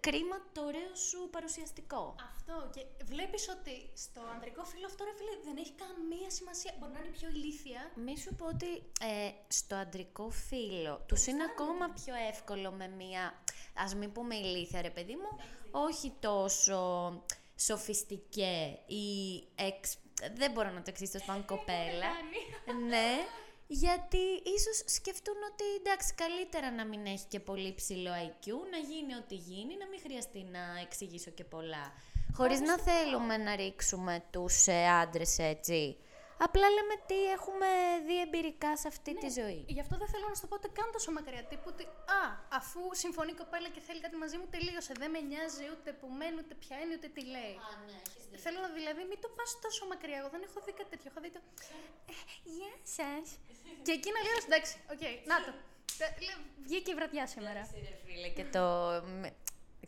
Κρίμα 0.00 0.36
το 0.52 0.60
ωραίο 0.64 0.94
σου 0.94 1.28
παρουσιαστικό. 1.30 2.14
Αυτό. 2.30 2.70
Και 2.74 3.04
βλέπεις 3.04 3.48
ότι 3.48 3.90
στο 3.94 4.20
ανδρικό 4.34 4.64
φίλο 4.64 4.86
αυτό 4.86 5.04
ρε 5.04 5.14
φίλε 5.16 5.34
δεν 5.44 5.56
έχει 5.56 5.72
καμία 5.72 6.30
σημασία. 6.30 6.74
Μπορεί 6.78 6.92
να 6.92 6.98
είναι 6.98 7.08
πιο 7.18 7.28
ηλίθια. 7.28 7.90
Μη 7.94 8.18
σου 8.18 8.34
πω 8.34 8.46
ότι 8.46 8.72
ε, 9.00 9.30
στο 9.48 9.74
αντρικό 9.76 10.30
φίλο 10.30 11.04
τους 11.06 11.26
είναι 11.26 11.44
ακόμα 11.44 11.88
πιο 11.88 12.14
εύκολο 12.28 12.70
με 12.70 12.88
μία. 12.88 13.22
Α 13.74 13.96
μην 13.96 14.12
πούμε 14.12 14.34
ηλίθια, 14.34 14.82
ρε 14.82 14.90
παιδί 14.90 15.14
μου. 15.14 15.30
Όχι 15.70 16.12
τόσο 16.20 17.12
σοφιστικέ 17.56 18.78
ή 18.86 19.06
εξ... 19.54 19.96
Δεν 20.34 20.50
μπορώ 20.52 20.70
να 20.70 20.82
το 20.82 20.86
εξήσω 20.88 21.18
σαν 21.26 21.44
κοπέλα. 21.44 22.10
ναι, 22.88 23.08
γιατί 23.70 24.24
ίσως 24.56 24.82
σκεφτούν 24.84 25.36
ότι 25.52 25.64
εντάξει 25.80 26.14
καλύτερα 26.14 26.70
να 26.70 26.84
μην 26.84 27.06
έχει 27.06 27.24
και 27.28 27.40
πολύ 27.40 27.74
ψηλό 27.74 28.10
IQ, 28.10 28.46
να 28.70 28.78
γίνει 28.78 29.14
ό,τι 29.14 29.34
γίνει, 29.34 29.76
να 29.76 29.86
μην 29.88 30.00
χρειαστεί 30.02 30.42
να 30.52 30.80
εξηγήσω 30.82 31.30
και 31.30 31.44
πολλά. 31.44 31.92
Χωρίς 32.34 32.60
να 32.60 32.78
θέλουμε 32.78 33.36
να 33.36 33.56
ρίξουμε 33.56 34.24
τους 34.30 34.66
ε, 34.66 34.86
άντρες 34.88 35.38
έτσι. 35.38 35.96
Απλά 36.46 36.66
λέμε 36.76 36.94
τι 37.08 37.18
έχουμε 37.36 37.68
δει 38.06 38.16
εμπειρικά 38.26 38.70
σε 38.82 38.86
αυτή 38.92 39.10
ναι, 39.12 39.20
τη 39.22 39.28
ζωή. 39.40 39.60
Γι' 39.76 39.82
αυτό 39.84 39.94
δεν 40.02 40.08
θέλω 40.12 40.26
να 40.32 40.34
σου 40.34 40.42
το 40.44 40.48
πω 40.50 40.56
ούτε 40.58 40.70
καν 40.78 40.88
τόσο 40.96 41.10
μακριά. 41.18 41.42
Τύπου 41.50 41.68
ότι, 41.74 41.84
Α, 42.20 42.22
αφού 42.60 42.80
συμφωνεί 43.02 43.30
η 43.36 43.38
κοπέλα 43.42 43.68
και 43.74 43.80
θέλει 43.86 44.00
κάτι 44.06 44.16
μαζί 44.22 44.36
μου, 44.40 44.46
τελείωσε. 44.54 44.92
Δεν 45.02 45.10
με 45.14 45.20
νοιάζει 45.30 45.64
ούτε 45.74 45.88
που 45.98 46.06
μένει, 46.18 46.38
ούτε 46.42 46.54
ποια 46.62 46.76
είναι, 46.82 46.92
ούτε 46.98 47.08
τι 47.14 47.22
λέει. 47.34 47.54
Α, 47.66 47.70
ναι, 47.86 47.98
έχεις 48.28 48.42
Θέλω 48.44 48.58
να 48.66 48.70
δηλαδή 48.78 49.02
μην 49.10 49.18
το 49.24 49.28
πας 49.36 49.50
τόσο 49.64 49.82
μακριά. 49.92 50.18
Εγώ 50.22 50.28
δεν 50.34 50.42
έχω 50.48 50.58
δει 50.66 50.72
κάτι 50.78 50.90
τέτοιο. 50.92 51.08
Έχω 51.12 51.20
δει 51.24 51.30
το. 51.36 51.40
Ε, 52.12 52.14
γεια 52.56 52.74
σας. 52.96 53.26
και 53.86 53.92
εκεί 53.98 54.10
να 54.16 54.20
λέω 54.26 54.36
εντάξει, 54.48 54.74
OK, 54.92 55.02
okay, 55.02 55.14
να 55.30 55.36
το. 55.44 55.50
Βγήκε 56.66 56.90
η 56.94 56.96
βραδιά 56.98 57.24
σήμερα. 57.34 57.62
Εντάξει, 57.70 57.94
φίλε, 58.04 58.28
και 58.38 58.44
το, 58.54 58.64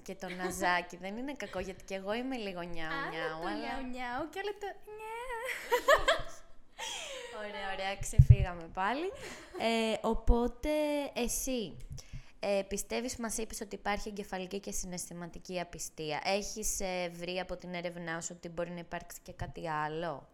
και 0.07 0.15
το 0.15 0.29
ναζάκι 0.29 0.97
δεν 1.05 1.17
είναι 1.17 1.35
κακό 1.43 1.59
γιατί 1.59 1.83
και 1.85 1.95
εγώ 1.95 2.13
είμαι 2.21 2.37
λίγο 2.37 2.63
νιάου 2.75 3.01
νιάου. 3.13 3.41
Αλλά 3.41 3.51
το 3.53 3.61
νιάου 3.63 3.83
νιάου 3.95 4.23
και 4.33 4.39
όλο 4.43 4.53
το 4.63 4.69
Ωραία, 7.41 7.73
ωραία, 7.73 7.97
ξεφύγαμε 7.97 8.69
πάλι. 8.75 9.13
Ε, 9.59 9.99
οπότε, 10.03 10.71
εσύ 11.15 11.77
ε, 12.41 12.63
πιστεύεις, 12.69 13.17
μας 13.17 13.39
είπες 13.39 13.61
ότι 13.61 13.75
υπάρχει 13.75 14.09
εγκεφαλική 14.09 14.61
και 14.61 14.71
συναισθηματική 14.73 15.61
απιστία. 15.61 16.21
Έχεις 16.25 16.81
ε, 16.81 17.09
βρει 17.09 17.41
από 17.41 17.57
την 17.57 17.75
έρευνά 17.75 18.21
σου 18.21 18.35
ότι 18.37 18.49
μπορεί 18.49 18.71
να 18.71 18.79
υπάρξει 18.79 19.21
και 19.23 19.33
κάτι 19.33 19.69
άλλο; 19.69 20.29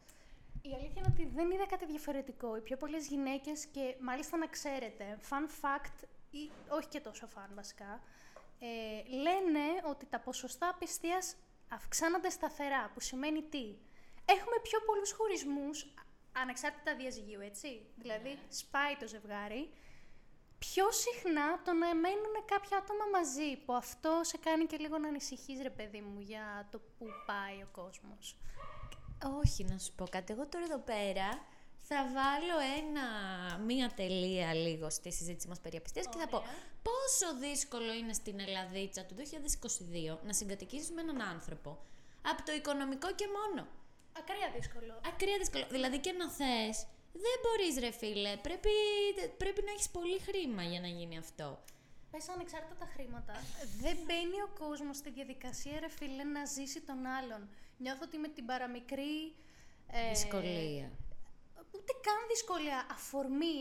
Η 0.63 0.69
αλήθεια 0.75 0.95
είναι 0.97 1.07
ότι 1.09 1.27
δεν 1.35 1.51
είδα 1.51 1.67
κάτι 1.67 1.87
διαφορετικό. 1.87 2.57
Οι 2.57 2.61
πιο 2.61 2.77
πολλές 2.77 3.07
γυναίκες 3.07 3.67
και 3.67 3.95
μάλιστα 4.01 4.37
να 4.37 4.47
ξέρετε, 4.47 5.19
fun 5.29 5.65
fact, 5.65 6.09
ή 6.31 6.51
όχι 6.69 6.89
και 6.89 7.01
τόσο 7.01 7.29
fun 7.35 7.51
βασικά, 7.55 8.01
ε, 8.59 9.17
λένε 9.17 9.65
ότι 9.91 10.07
τα 10.07 10.21
ποσοστά 10.21 10.69
απιστίας 10.69 11.37
αυξάνονται 11.69 12.31
σταθερά, 12.31 12.91
που 12.95 13.01
σημαίνει 13.01 13.43
τι; 13.43 13.75
Έχουμε 14.35 14.57
πιο 14.63 14.79
πολλούς 14.87 15.13
χωρισμούς, 15.13 15.87
ανεξάρτητα 16.43 16.97
διαζυγίου, 16.97 17.41
έτσι. 17.41 17.87
Δηλαδή, 17.97 18.29
ναι. 18.29 18.41
σπάει 18.49 18.97
το 19.01 19.07
ζευγάρι. 19.07 19.71
Πιο 20.59 20.85
συχνά 20.91 21.63
το 21.63 21.73
να 21.73 21.95
μένουν 21.95 22.35
κάποια 22.45 22.77
άτομα 22.77 23.05
μαζί, 23.13 23.57
που 23.65 23.73
αυτό 23.73 24.21
σε 24.23 24.37
κάνει 24.37 24.67
και 24.67 24.77
λίγο 24.77 24.99
να 24.99 25.09
ανησυχείς, 25.09 25.63
ρε 25.63 25.71
παιδί 25.71 26.01
μου, 26.01 26.21
για 26.21 26.69
το 26.71 26.79
που 26.99 27.07
πάει 27.27 27.63
ο 27.63 27.69
κόσμος. 27.73 28.37
Όχι, 29.45 29.65
να 29.65 29.79
σου 29.79 29.93
πω 29.93 30.05
κάτι. 30.11 30.33
Εγώ 30.33 30.47
τώρα 30.47 30.65
εδώ 30.65 30.79
πέρα 30.79 31.29
θα 31.89 31.97
βάλω 32.17 32.59
ένα, 32.79 33.07
μία 33.59 33.93
τελεία 33.97 34.55
λίγο 34.55 34.91
στη 34.91 35.13
συζήτηση 35.13 35.49
μας 35.49 35.61
περί 35.61 35.77
απιστίας 35.77 36.09
και 36.09 36.19
θα 36.19 36.29
πω 36.29 36.43
πόσο 36.83 37.39
δύσκολο 37.41 37.93
είναι 37.93 38.13
στην 38.13 38.41
Ελλαδίτσα 38.41 39.05
του 39.05 39.15
2022 40.15 40.19
να 40.25 40.33
συγκατοικήσεις 40.33 40.91
με 40.91 41.01
έναν 41.01 41.21
άνθρωπο 41.21 41.79
από 42.23 42.43
το 42.43 42.53
οικονομικό 42.53 43.15
και 43.15 43.27
μόνο. 43.27 43.67
Ακραία 44.21 44.51
δύσκολο. 44.59 45.01
Ακραία 45.11 45.39
δύσκολο. 45.39 45.67
Δηλαδή 45.71 45.99
και 45.99 46.13
να 46.13 46.31
θες, 46.31 46.87
δεν 47.25 47.37
μπορείς, 47.43 47.79
ρε 47.79 47.91
φίλε. 47.91 48.37
Πρέπει, 48.37 48.71
πρέπει 49.37 49.63
να 49.67 49.71
έχεις 49.71 49.89
πολύ 49.91 50.19
χρήμα 50.19 50.63
για 50.63 50.81
να 50.81 50.87
γίνει 50.87 51.19
αυτό. 51.19 51.59
Πες 52.11 52.29
ανεξάρτητα 52.29 52.77
τα 52.85 52.89
χρήματα. 52.95 53.35
δεν 53.81 53.97
μπαίνει 54.05 54.39
ο 54.49 54.51
κόσμος 54.59 54.97
στη 54.97 55.11
διαδικασία, 55.11 55.81
ρε 55.81 55.89
φίλε, 55.89 56.25
να 56.25 56.45
ζήσει 56.45 56.81
τον 56.81 57.07
άλλον. 57.07 57.49
Νιώθω 57.79 58.03
ότι 58.05 58.17
με 58.19 58.29
την 58.29 58.45
παραμικρή. 58.47 59.35
Ε, 59.87 60.09
δυσκολία. 60.09 60.91
Ούτε 61.75 61.93
καν 62.07 62.21
δυσκολία. 62.29 62.87
Αφορμή. 62.91 63.61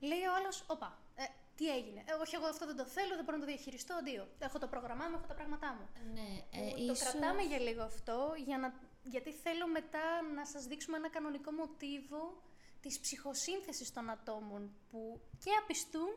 Λέει 0.00 0.24
ο 0.30 0.34
άλλος, 0.38 0.64
Όπα, 0.66 0.98
ε, 1.14 1.24
τι 1.56 1.64
έγινε; 1.76 2.00
Ε, 2.06 2.12
όχι, 2.22 2.34
εγώ 2.34 2.46
αυτό 2.46 2.66
δεν 2.66 2.76
το 2.76 2.84
θέλω, 2.84 3.14
δεν 3.14 3.24
μπορώ 3.24 3.36
να 3.36 3.44
το 3.44 3.50
διαχειριστώ. 3.52 3.94
Αντίο. 3.94 4.28
Έχω 4.38 4.58
το 4.58 4.66
πρόγραμμά 4.66 5.08
μου, 5.08 5.16
έχω 5.18 5.26
τα 5.26 5.34
πράγματά 5.34 5.68
μου. 5.76 5.84
Ναι, 6.16 6.30
ε, 6.60 6.86
το 6.86 6.94
κρατάμε 7.02 7.42
για 7.42 7.58
λίγο 7.58 7.82
αυτό 7.82 8.34
για 8.46 8.58
να 8.58 8.68
γιατί 9.02 9.32
θέλω 9.32 9.66
μετά 9.66 10.22
να 10.34 10.46
σας 10.46 10.64
δείξουμε 10.64 10.96
ένα 10.96 11.08
κανονικό 11.10 11.50
μοτίβο 11.50 12.42
της 12.80 13.00
ψυχοσύνθεσης 13.00 13.92
των 13.92 14.10
ατόμων 14.10 14.70
που 14.90 15.20
και 15.44 15.50
απιστούν 15.62 16.10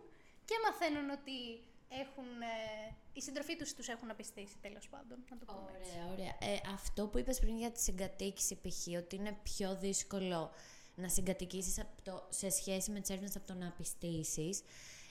και 0.46 0.56
μαθαίνουν 0.66 1.10
ότι 1.10 1.64
έχουν, 2.02 2.42
ε, 2.42 2.96
οι 3.14 3.22
συντροφοί 3.22 3.56
τους 3.56 3.74
τους 3.74 3.88
έχουν 3.88 4.10
απιστήσει 4.10 4.56
τέλος 4.62 4.90
πάντων. 4.90 5.18
Να 5.30 5.38
το 5.38 5.46
πούμε 5.46 5.72
ωραία, 5.80 6.12
ωραία. 6.12 6.54
Ε, 6.54 6.60
αυτό 6.74 7.08
που 7.08 7.18
είπες 7.18 7.40
πριν 7.40 7.58
για 7.58 7.72
τη 7.72 7.80
συγκατοίκηση 7.80 8.56
π.χ. 8.56 8.88
ότι 8.98 9.16
είναι 9.16 9.38
πιο 9.44 9.76
δύσκολο 9.76 10.52
να 10.96 11.08
συγκατοικήσεις 11.10 11.84
σε 12.30 12.50
σχέση 12.50 12.92
με 12.92 13.00
τις 13.00 13.10
έρευνες 13.10 13.36
από 13.36 13.48
το 13.48 13.54
να 13.54 13.68
απιστήσεις. 13.68 14.62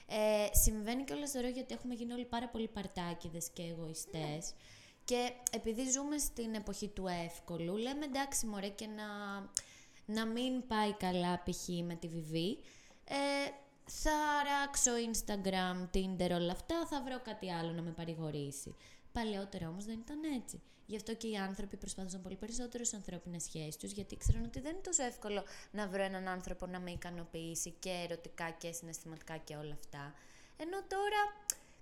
Ε, 0.07 0.47
συμβαίνει 0.51 1.03
και 1.03 1.13
όλα 1.13 1.27
στο 1.27 1.39
γιατί 1.39 1.73
έχουμε 1.73 1.93
γίνει 1.93 2.13
όλοι 2.13 2.25
πάρα 2.25 2.47
πολύ 2.49 2.67
παρτάκιδες 2.67 3.49
και 3.49 3.63
εγωιστές. 3.63 4.21
Ναι. 4.21 4.39
Και 5.05 5.31
επειδή 5.51 5.89
ζούμε 5.89 6.17
στην 6.17 6.53
εποχή 6.53 6.87
του 6.87 7.07
εύκολου, 7.25 7.77
λέμε 7.77 8.05
εντάξει 8.05 8.45
μωρέ 8.45 8.69
και 8.69 8.87
να, 8.87 9.05
να 10.05 10.25
μην 10.25 10.67
πάει 10.67 10.93
καλά 10.93 11.43
π.χ. 11.43 11.67
με 11.83 11.95
τη 11.95 12.07
βιβή, 12.07 12.57
ε, 13.05 13.49
θα 13.85 14.11
ράξω 14.43 14.91
Instagram, 15.11 15.97
Tinder, 15.97 16.31
όλα 16.31 16.51
αυτά, 16.51 16.85
θα 16.85 17.01
βρω 17.01 17.19
κάτι 17.23 17.51
άλλο 17.51 17.71
να 17.71 17.81
με 17.81 17.91
παρηγορήσει. 17.91 18.75
Παλαιότερα 19.11 19.69
όμως 19.69 19.85
δεν 19.85 19.99
ήταν 19.99 20.19
έτσι. 20.23 20.61
Γι' 20.85 20.95
αυτό 20.95 21.15
και 21.15 21.27
οι 21.27 21.35
άνθρωποι 21.35 21.77
προσπαθούσαν 21.77 22.21
πολύ 22.21 22.35
περισσότερο 22.35 22.83
στις 22.83 22.97
ανθρώπινες 22.97 23.43
σχέσεις 23.43 23.77
τους, 23.77 23.91
γιατί 23.91 24.17
ξέρουν 24.17 24.43
ότι 24.43 24.59
δεν 24.59 24.71
είναι 24.71 24.81
τόσο 24.81 25.03
εύκολο 25.03 25.43
να 25.71 25.87
βρω 25.87 26.03
έναν 26.03 26.27
άνθρωπο 26.27 26.65
να 26.65 26.79
με 26.79 26.91
ικανοποιήσει 26.91 27.73
και 27.79 27.89
ερωτικά 27.89 28.49
και 28.49 28.71
συναισθηματικά 28.71 29.37
και 29.37 29.55
όλα 29.55 29.73
αυτά. 29.73 30.13
Ενώ 30.57 30.77
τώρα, 30.87 31.21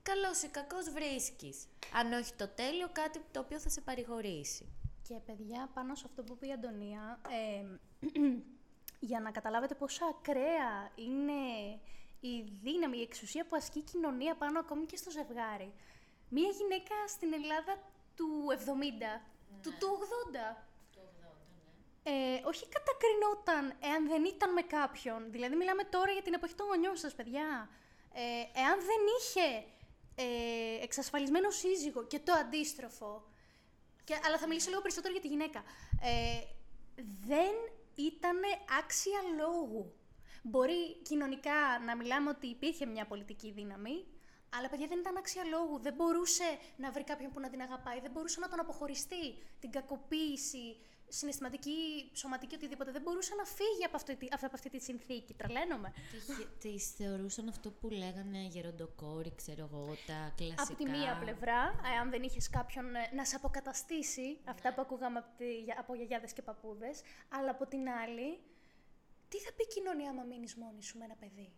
καλός 0.03 0.41
ή 0.43 0.47
κακός 0.47 0.89
βρίσκεις. 0.89 1.67
Αν 1.93 2.13
όχι 2.13 2.33
το 2.33 2.47
τέλειο, 2.47 2.89
κάτι 2.91 3.21
το 3.31 3.39
οποίο 3.39 3.59
θα 3.59 3.69
σε 3.69 3.81
παρηγορήσει. 3.81 4.65
Και 5.07 5.15
παιδιά, 5.25 5.69
πάνω 5.73 5.95
σε 5.95 6.03
αυτό 6.05 6.23
που 6.23 6.33
είπε 6.33 6.47
η 6.47 6.51
Αντωνία, 6.51 7.19
ε, 7.29 7.65
για 9.09 9.19
να 9.19 9.31
καταλάβετε 9.31 9.75
πόσο 9.75 10.05
ακραία 10.05 10.91
είναι 10.95 11.41
η 12.19 12.43
δύναμη, 12.63 12.97
η 12.97 13.01
εξουσία 13.01 13.45
που 13.45 13.55
ασκεί 13.55 13.79
η 13.79 13.81
κοινωνία 13.91 14.35
πάνω 14.35 14.59
ακόμη 14.59 14.85
και 14.85 14.95
στο 14.95 15.11
ζευγάρι. 15.11 15.73
Μία 16.29 16.49
γυναίκα 16.49 16.95
στην 17.07 17.33
Ελλάδα 17.33 17.73
του 18.15 18.27
70, 18.49 19.21
του, 19.61 19.71
του 19.79 19.87
80, 20.53 20.71
ε, 22.03 22.41
όχι 22.43 22.65
κατακρινόταν 22.75 23.63
εάν 23.89 24.07
δεν 24.07 24.23
ήταν 24.25 24.53
με 24.53 24.61
κάποιον. 24.61 25.31
Δηλαδή, 25.31 25.55
μιλάμε 25.55 25.83
τώρα 25.83 26.11
για 26.11 26.21
την 26.21 26.33
εποχή 26.33 26.55
των 26.55 26.67
γονιών 26.67 26.95
σας, 26.95 27.13
παιδιά. 27.15 27.69
Ε, 28.13 28.59
εάν 28.59 28.77
δεν 28.89 29.01
είχε 29.17 29.65
ε, 30.21 30.83
εξασφαλισμένο 30.83 31.49
σύζυγο 31.49 32.03
και 32.03 32.19
το 32.19 32.33
αντίστροφο, 32.33 33.23
και, 34.03 34.19
αλλά 34.25 34.37
θα 34.37 34.47
μιλήσω 34.47 34.69
λίγο 34.69 34.81
περισσότερο 34.81 35.13
για 35.13 35.21
τη 35.21 35.27
γυναίκα, 35.27 35.63
ε, 36.01 36.39
δεν 37.27 37.53
ήταν 37.95 38.37
άξια 38.79 39.19
λόγου. 39.37 39.95
Μπορεί 40.43 41.01
κοινωνικά 41.01 41.79
να 41.85 41.95
μιλάμε 41.95 42.29
ότι 42.29 42.47
υπήρχε 42.47 42.85
μια 42.85 43.05
πολιτική 43.05 43.51
δύναμη, 43.51 44.05
αλλά 44.55 44.69
παιδιά 44.69 44.87
δεν 44.87 44.99
ήταν 44.99 45.17
άξια 45.17 45.43
λόγου. 45.43 45.79
Δεν 45.79 45.93
μπορούσε 45.93 46.57
να 46.77 46.91
βρει 46.91 47.03
κάποιον 47.03 47.31
που 47.31 47.39
να 47.39 47.49
την 47.49 47.61
αγαπάει, 47.61 47.99
δεν 47.99 48.11
μπορούσε 48.11 48.39
να 48.39 48.49
τον 48.49 48.59
αποχωριστεί. 48.59 49.37
Την 49.59 49.71
κακοποίηση, 49.71 50.77
συναισθηματική, 51.11 52.09
σωματική, 52.13 52.55
οτιδήποτε. 52.55 52.91
Δεν 52.91 53.01
μπορούσε 53.01 53.35
να 53.35 53.45
φύγει 53.45 53.83
από 53.85 53.95
αυτή, 53.95 54.17
από 54.31 54.53
αυτή 54.53 54.69
τη 54.69 54.79
συνθήκη. 54.79 55.33
Τρελαίνομαι. 55.33 55.93
Τη 56.59 56.79
θεωρούσαν 56.79 57.47
αυτό 57.47 57.71
που 57.71 57.89
λέγανε 57.89 58.41
γεροντοκόρη, 58.51 59.33
ξέρω 59.35 59.69
εγώ, 59.71 59.85
τα 60.07 60.33
κλασικά. 60.35 60.63
Από 60.63 60.75
τη 60.75 60.89
μία 60.89 61.17
πλευρά, 61.21 61.61
αν 62.01 62.09
δεν 62.09 62.23
είχες 62.23 62.49
κάποιον 62.49 62.95
ε, 62.95 63.09
να 63.15 63.25
σε 63.25 63.35
αποκαταστήσει, 63.35 64.39
αυτά 64.45 64.73
που 64.73 64.81
ακούγαμε 64.81 65.19
από, 65.19 65.29
τη, 65.37 65.45
από 65.79 65.95
γιαγιάδες 65.95 66.33
και 66.33 66.41
παππούδες. 66.41 67.01
Αλλά 67.29 67.51
από 67.51 67.65
την 67.67 67.89
άλλη, 67.89 68.39
τι 69.29 69.37
θα 69.37 69.51
πει 69.55 69.63
η 69.63 69.73
κοινωνία 69.73 70.09
άμα 70.09 70.23
μείνεις 70.23 70.55
μόνη 70.55 70.83
σου 70.83 70.97
με 70.97 71.05
ένα 71.05 71.15
παιδί; 71.15 71.53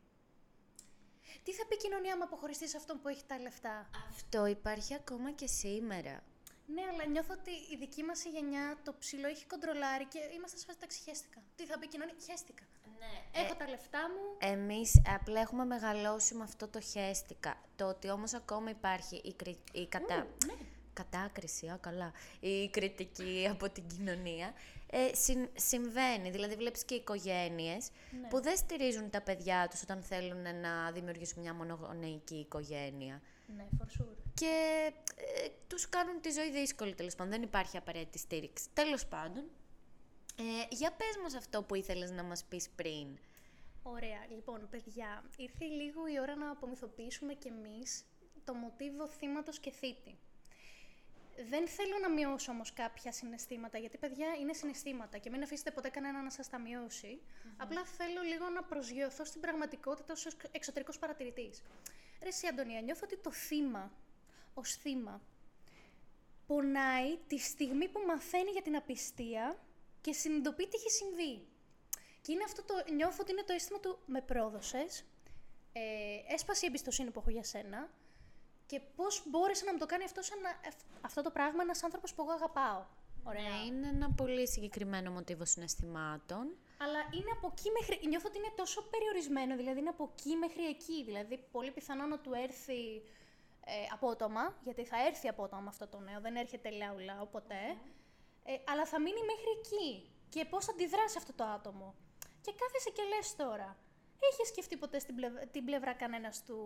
Τι 1.44 1.52
θα 1.54 1.66
πει 1.66 1.76
η 1.76 1.78
κοινωνία 1.78 2.14
άμα 2.14 2.24
αποχωριστείς 2.24 2.76
αυτόν 2.76 3.00
που 3.02 3.08
έχει 3.08 3.24
τα 3.26 3.40
λεφτά; 3.40 3.90
Αυτό 4.10 4.46
υπάρχει 4.46 4.94
ακόμα 4.94 5.32
και 5.32 5.48
σήμερα. 5.48 6.24
Ναι, 6.74 6.84
αλλά 6.92 7.06
νιώθω 7.06 7.34
ότι 7.40 7.52
η 7.74 7.76
δική 7.80 8.04
μας 8.04 8.26
γενιά 8.26 8.78
το 8.84 8.94
ψηλό 9.00 9.28
έχει 9.28 9.46
κοντρολάρει 9.46 10.06
και 10.06 10.20
είμαστε 10.36 10.58
σε 10.58 10.66
φάση 10.66 11.02
χέστηκα. 11.04 11.40
Τι 11.56 11.66
θα 11.66 11.80
πει 11.80 11.86
η 11.86 11.88
κοινωνία, 11.88 12.16
χέστηκα. 12.26 12.64
Ναι. 13.00 13.42
Έχω 13.42 13.54
ε, 13.54 13.58
τα 13.58 13.70
λεφτά 13.70 14.00
μου. 14.10 14.52
Εμείς 14.54 15.02
απλά 15.08 15.40
έχουμε 15.40 15.66
μεγαλώσει 15.66 16.36
με 16.36 16.44
αυτό 16.44 16.68
το 16.68 16.80
χέστηκα. 16.80 17.62
Το 17.76 17.86
ότι 17.88 18.10
όμως 18.10 18.34
ακόμα 18.34 18.70
υπάρχει 18.70 19.16
η, 19.16 19.34
κρι... 19.34 19.60
η 19.72 19.88
κατά... 19.88 20.28
ναι. 20.46 20.54
κατάκριση, 20.94 21.68
α, 21.68 21.78
καλά, 21.82 22.12
η 22.40 22.70
κριτική 22.70 23.48
από 23.52 23.70
την 23.70 23.88
κοινωνία 23.88 24.54
ε, 24.90 25.10
συμβαίνει. 25.56 26.30
Δηλαδή, 26.30 26.56
βλέπεις 26.56 26.84
και 26.84 26.96
οικογένειες 26.96 27.90
ναι. 28.22 28.28
που 28.28 28.42
δεν 28.42 28.58
στηρίζουν 28.58 29.10
τα 29.10 29.22
παιδιά 29.22 29.68
τους 29.70 29.82
όταν 29.82 30.04
θέλουν 30.04 30.60
να 30.62 30.92
δημιουργήσουν 30.92 31.42
μια 31.42 31.54
μονογονεϊκή 31.54 32.36
οικογένεια. 32.36 33.22
Ναι, 33.48 33.68
for 33.80 33.86
sure. 33.86 34.16
Και 34.34 34.92
ε, 35.16 35.48
τους 35.68 35.90
κάνουν 35.90 36.22
τη 36.22 36.32
ζωή 36.32 36.52
δύσκολη, 36.52 36.94
τέλος 36.96 37.16
πάντων. 37.16 37.32
Δεν 37.32 37.42
υπάρχει 37.42 37.78
απαραίτητη 37.78 38.18
στήριξη. 38.18 38.68
Τέλος 38.74 39.06
πάντων, 39.06 39.44
ε, 40.38 40.44
για 40.70 40.92
πες 40.92 41.18
μας 41.22 41.34
αυτό 41.36 41.64
που 41.64 41.76
ήθελες 41.76 42.12
να 42.12 42.24
μας 42.24 42.44
πεις 42.44 42.70
πριν. 42.70 43.18
Ωραία. 43.84 44.26
Λοιπόν, 44.30 44.68
παιδιά, 44.70 45.24
ήρθε 45.38 45.66
λίγο 45.66 46.08
η 46.08 46.20
ώρα 46.20 46.36
να 46.36 46.50
απομυθοποιήσουμε 46.50 47.34
κι 47.34 47.48
εμείς 47.48 48.04
το 48.44 48.54
μοτίβο 48.54 49.08
θύματος 49.08 49.60
και 49.60 49.72
θήτη. 49.72 50.18
Δεν 51.50 51.68
θέλω 51.68 51.98
να 52.02 52.10
μειώσω 52.10 52.52
όμως 52.52 52.74
κάποια 52.74 53.12
συναισθήματα, 53.12 53.78
γιατί 53.78 53.98
παιδιά 53.98 54.28
είναι 54.42 54.54
συναισθήματα 54.54 55.18
και 55.18 55.30
μην 55.30 55.44
αφήσετε 55.44 55.72
ποτέ 55.72 55.90
κανένα 55.90 56.22
να 56.22 56.30
σας 56.30 56.50
τα 56.50 56.60
μειώσει. 56.60 57.22
Απλά 57.58 57.86
θέλω 57.86 58.22
λίγο 58.22 58.50
να 58.50 58.64
προσγειωθώ 58.64 59.26
στην 59.26 59.42
πραγματικότητα 59.42 60.14
ως 60.14 60.28
εξωτερικός 60.52 61.00
παρατηρητής. 61.00 61.62
Ρε 62.24 62.30
εσύ, 62.30 62.48
Αντωνία, 62.48 62.82
νιώθω 62.82 63.02
ότι 63.04 63.18
το 63.18 63.32
θύμα, 63.32 63.92
ως 64.54 64.76
θύμα, 64.76 65.22
πονάει 66.48 67.18
τη 67.28 67.38
στιγμή 67.38 67.88
που 67.88 68.00
μαθαίνει 68.08 68.52
για 68.52 68.62
την 68.62 68.76
απιστία 68.76 69.60
και 70.02 70.14
συνειδητοποιεί 70.14 70.68
τι 70.68 70.76
έχει 70.76 70.90
συμβεί. 70.90 71.48
Και 72.22 72.32
είναι 72.32 72.44
αυτό 72.44 72.64
το, 72.64 72.74
νιώθω 72.94 73.18
ότι 73.22 73.32
είναι 73.32 73.44
το 73.44 73.54
αίσθημα 73.54 73.80
του 73.80 74.00
με 74.06 74.22
πρόδωσες, 74.22 75.04
ε, 75.74 76.34
έσπασε 76.34 76.66
η 76.66 76.68
εμπιστοσύνη 76.68 77.12
που 77.12 77.20
έχω 77.20 77.30
για 77.30 77.44
σένα, 77.44 77.90
και 78.66 78.82
πώς 78.96 79.24
μπόρεσε 79.30 79.66
να 79.66 79.72
μου 79.72 79.78
το 79.78 79.86
κάνει 79.86 80.04
αυτό, 80.04 80.22
σαν 80.22 80.38
αυτό 81.02 81.22
το 81.22 81.32
πράγμα 81.32 81.62
ένας 81.62 81.84
άνθρωπος 81.84 82.14
που 82.14 82.22
εγώ 82.22 82.32
αγαπάω. 82.32 82.86
Ωραία. 83.24 83.42
Ναι, 83.42 83.66
είναι 83.66 83.88
ένα 83.88 84.12
πολύ 84.12 84.48
συγκεκριμένο 84.48 85.12
μοτίβο 85.12 85.46
συναισθημάτων. 85.46 86.56
Αλλά 86.84 87.00
είναι 87.18 87.32
από 87.38 87.48
εκεί 87.52 87.70
μέχρι. 87.78 88.08
Νιώθω 88.08 88.28
ότι 88.30 88.38
είναι 88.38 88.54
τόσο 88.56 88.82
περιορισμένο, 88.94 89.56
δηλαδή 89.56 89.80
είναι 89.80 89.90
από 89.90 90.12
εκεί 90.12 90.36
μέχρι 90.36 90.66
εκεί. 90.66 91.04
Δηλαδή, 91.04 91.36
πολύ 91.52 91.72
πιθανό 91.72 92.06
να 92.06 92.20
του 92.20 92.32
έρθει 92.34 92.82
ε, 93.66 93.74
απότομα, 93.92 94.44
γιατί 94.64 94.84
θα 94.86 94.98
έρθει 95.08 95.28
απότομα 95.28 95.70
αυτό 95.70 95.88
το 95.88 96.00
νέο, 96.00 96.20
δεν 96.22 96.36
έρχεται 96.36 96.70
λαουλά 96.70 97.26
ποτέ. 97.32 97.64
Ε, 98.44 98.54
αλλά 98.72 98.86
θα 98.86 99.02
μείνει 99.02 99.22
μέχρι 99.32 99.52
εκεί. 99.60 100.12
Και 100.30 100.46
πώς 100.46 100.66
θα 100.66 100.72
αντιδράσει 100.72 101.18
αυτό 101.18 101.34
το 101.34 101.44
άτομο. 101.44 101.96
Και 102.42 102.54
κάθεσαι 102.60 102.90
και 102.90 103.04
λες 103.04 103.36
τώρα. 103.36 103.78
Έχεις 104.32 104.48
σκεφτεί 104.48 104.78
ποτέ 104.78 105.00
στην 105.00 105.16
πλευρά, 105.16 105.46
την 105.46 105.66
πλευρά 105.66 105.94
κανένας 105.94 106.44
του 106.44 106.58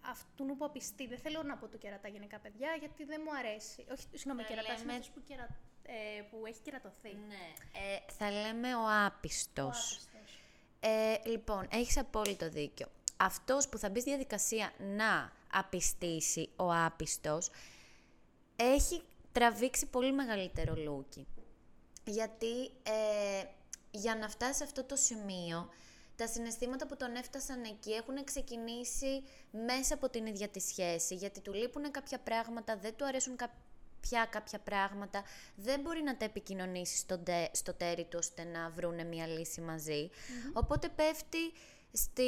αυτού 0.00 0.56
που 0.56 0.64
απιστεί; 0.64 1.06
Δεν 1.06 1.18
θέλω 1.18 1.42
να 1.42 1.56
πω 1.56 1.68
το 1.68 1.78
κερατά 1.78 2.08
γενικά 2.08 2.38
παιδιά, 2.38 2.76
γιατί 2.78 3.04
δεν 3.04 3.20
μου 3.24 3.36
αρέσει. 3.36 3.86
Όχι, 3.90 4.06
συγγνώμη, 4.12 4.44
κερατάς 4.44 4.78
λέμε... 4.78 4.92
είναι 4.92 5.04
που, 5.14 5.22
κερα... 5.22 5.48
ε, 5.82 6.22
που 6.30 6.46
έχει 6.46 6.60
κερατωθεί. 6.62 7.16
Ναι. 7.28 7.52
Ε, 7.72 8.12
θα 8.18 8.30
λέμε 8.30 8.74
ο 8.74 9.04
άπιστος. 9.06 10.00
Ε, 10.80 11.28
λοιπόν, 11.28 11.68
έχεις 11.72 11.98
απόλυτο 11.98 12.48
δίκιο. 12.48 12.86
Αυτός 13.16 13.68
που 13.68 13.78
θα 13.78 13.88
μπει 13.88 14.00
στη 14.00 14.08
διαδικασία 14.08 14.72
να 14.78 15.32
απιστήσει 15.52 16.48
ο 16.56 16.72
άπιστος, 16.74 17.50
έχει 18.56 19.02
τραβήξει 19.32 19.86
πολύ 19.86 20.12
μεγαλύτερο 20.12 20.74
λούκι. 20.74 21.26
Γιατί 22.04 22.66
ε, 22.82 23.44
για 23.90 24.16
να 24.16 24.28
φτάσει 24.28 24.54
σε 24.54 24.64
αυτό 24.64 24.84
το 24.84 24.96
σημείο, 24.96 25.68
τα 26.16 26.26
συναισθήματα 26.26 26.86
που 26.86 26.96
τον 26.96 27.14
έφτασαν 27.14 27.64
εκεί 27.64 27.92
έχουν 27.92 28.24
ξεκινήσει 28.24 29.22
μέσα 29.66 29.94
από 29.94 30.08
την 30.08 30.26
ίδια 30.26 30.48
τη 30.48 30.60
σχέση, 30.60 31.14
γιατί 31.14 31.40
του 31.40 31.52
λείπουν 31.52 31.90
κάποια 31.90 32.18
πράγματα, 32.18 32.76
δεν 32.76 32.96
του 32.96 33.06
αρέσουν 33.06 33.36
πια 34.00 34.24
κάποια 34.30 34.58
πράγματα, 34.58 35.22
δεν 35.54 35.80
μπορεί 35.80 36.02
να 36.02 36.16
τα 36.16 36.24
επικοινωνήσεις 36.24 36.98
στο, 36.98 37.22
στο 37.52 37.74
τέρι 37.74 38.04
του 38.04 38.18
ώστε 38.20 38.44
να 38.44 38.70
βρούνε 38.70 39.04
μια 39.04 39.26
λύση 39.26 39.62
Οπότε 40.52 40.88
πέφτει 40.88 41.52
στη, 41.92 42.22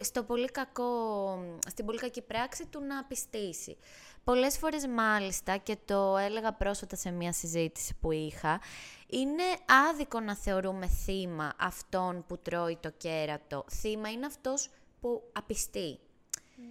στο 0.00 0.22
πολύ 0.22 0.50
κακό, 0.50 1.38
στην 1.68 1.84
πολύ 1.84 1.98
κακή 1.98 2.22
πράξη 2.22 2.66
του 2.66 2.80
να 2.80 3.04
πιστήσει. 3.04 3.76
Πολλές 4.24 4.58
φορές 4.58 4.86
μάλιστα, 4.86 5.56
και 5.56 5.76
το 5.84 6.16
έλεγα 6.16 6.52
πρόσφατα 6.52 6.96
σε 6.96 7.10
μια 7.10 7.32
συζήτηση 7.32 7.94
που 8.00 8.12
είχα, 8.12 8.60
είναι 9.06 9.42
άδικο 9.90 10.20
να 10.20 10.36
θεωρούμε 10.36 10.86
θύμα 10.86 11.54
αυτόν 11.58 12.24
που 12.26 12.38
τρώει 12.38 12.76
το 12.80 12.90
κέρατο. 12.96 13.64
Θύμα 13.70 14.10
είναι 14.10 14.26
αυτός 14.26 14.70
που 15.00 15.22
απιστεί. 15.32 15.98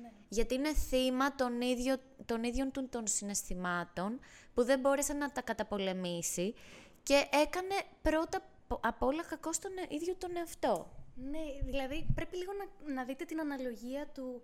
Ναι. 0.01 0.11
Γιατί 0.29 0.53
είναι 0.53 0.73
θύμα 0.73 1.35
των, 1.35 1.61
ίδιο, 1.61 1.95
των 2.25 2.43
ίδιων 2.43 2.71
του 2.71 2.87
των 2.89 3.07
συναισθημάτων 3.07 4.19
που 4.53 4.63
δεν 4.63 4.79
μπόρεσε 4.79 5.13
να 5.13 5.31
τα 5.31 5.41
καταπολεμήσει 5.41 6.53
και 7.03 7.27
έκανε 7.31 7.75
πρώτα 8.01 8.41
απ' 8.81 9.03
όλα 9.03 9.23
κακό 9.23 9.53
στον 9.53 9.71
ίδιο 9.89 10.15
τον 10.15 10.37
εαυτό. 10.37 10.91
Ναι, 11.15 11.39
δηλαδή 11.63 12.07
πρέπει 12.15 12.37
λίγο 12.37 12.51
να, 12.53 12.93
να 12.93 13.03
δείτε 13.03 13.25
την 13.25 13.39
αναλογία 13.39 14.07
του 14.07 14.41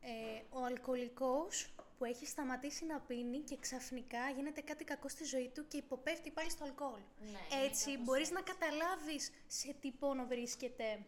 ε, 0.00 0.42
ο 0.50 0.64
αλκοολικός 0.64 1.74
που 1.98 2.04
έχει 2.04 2.26
σταματήσει 2.26 2.86
να 2.86 3.00
πίνει 3.00 3.38
και 3.38 3.56
ξαφνικά 3.60 4.18
γίνεται 4.36 4.60
κάτι 4.60 4.84
κακό 4.84 5.08
στη 5.08 5.24
ζωή 5.24 5.50
του 5.54 5.66
και 5.68 5.76
υποπέφτει 5.76 6.30
πάλι 6.30 6.50
στο 6.50 6.64
αλκοόλ. 6.64 7.00
Ναι, 7.32 7.64
Έτσι 7.64 7.98
μπορείς 7.98 8.30
να 8.30 8.40
καταλάβεις 8.40 9.30
σε 9.46 9.74
τι 9.80 9.90
πόνο 9.90 10.26
βρίσκεται 10.26 11.04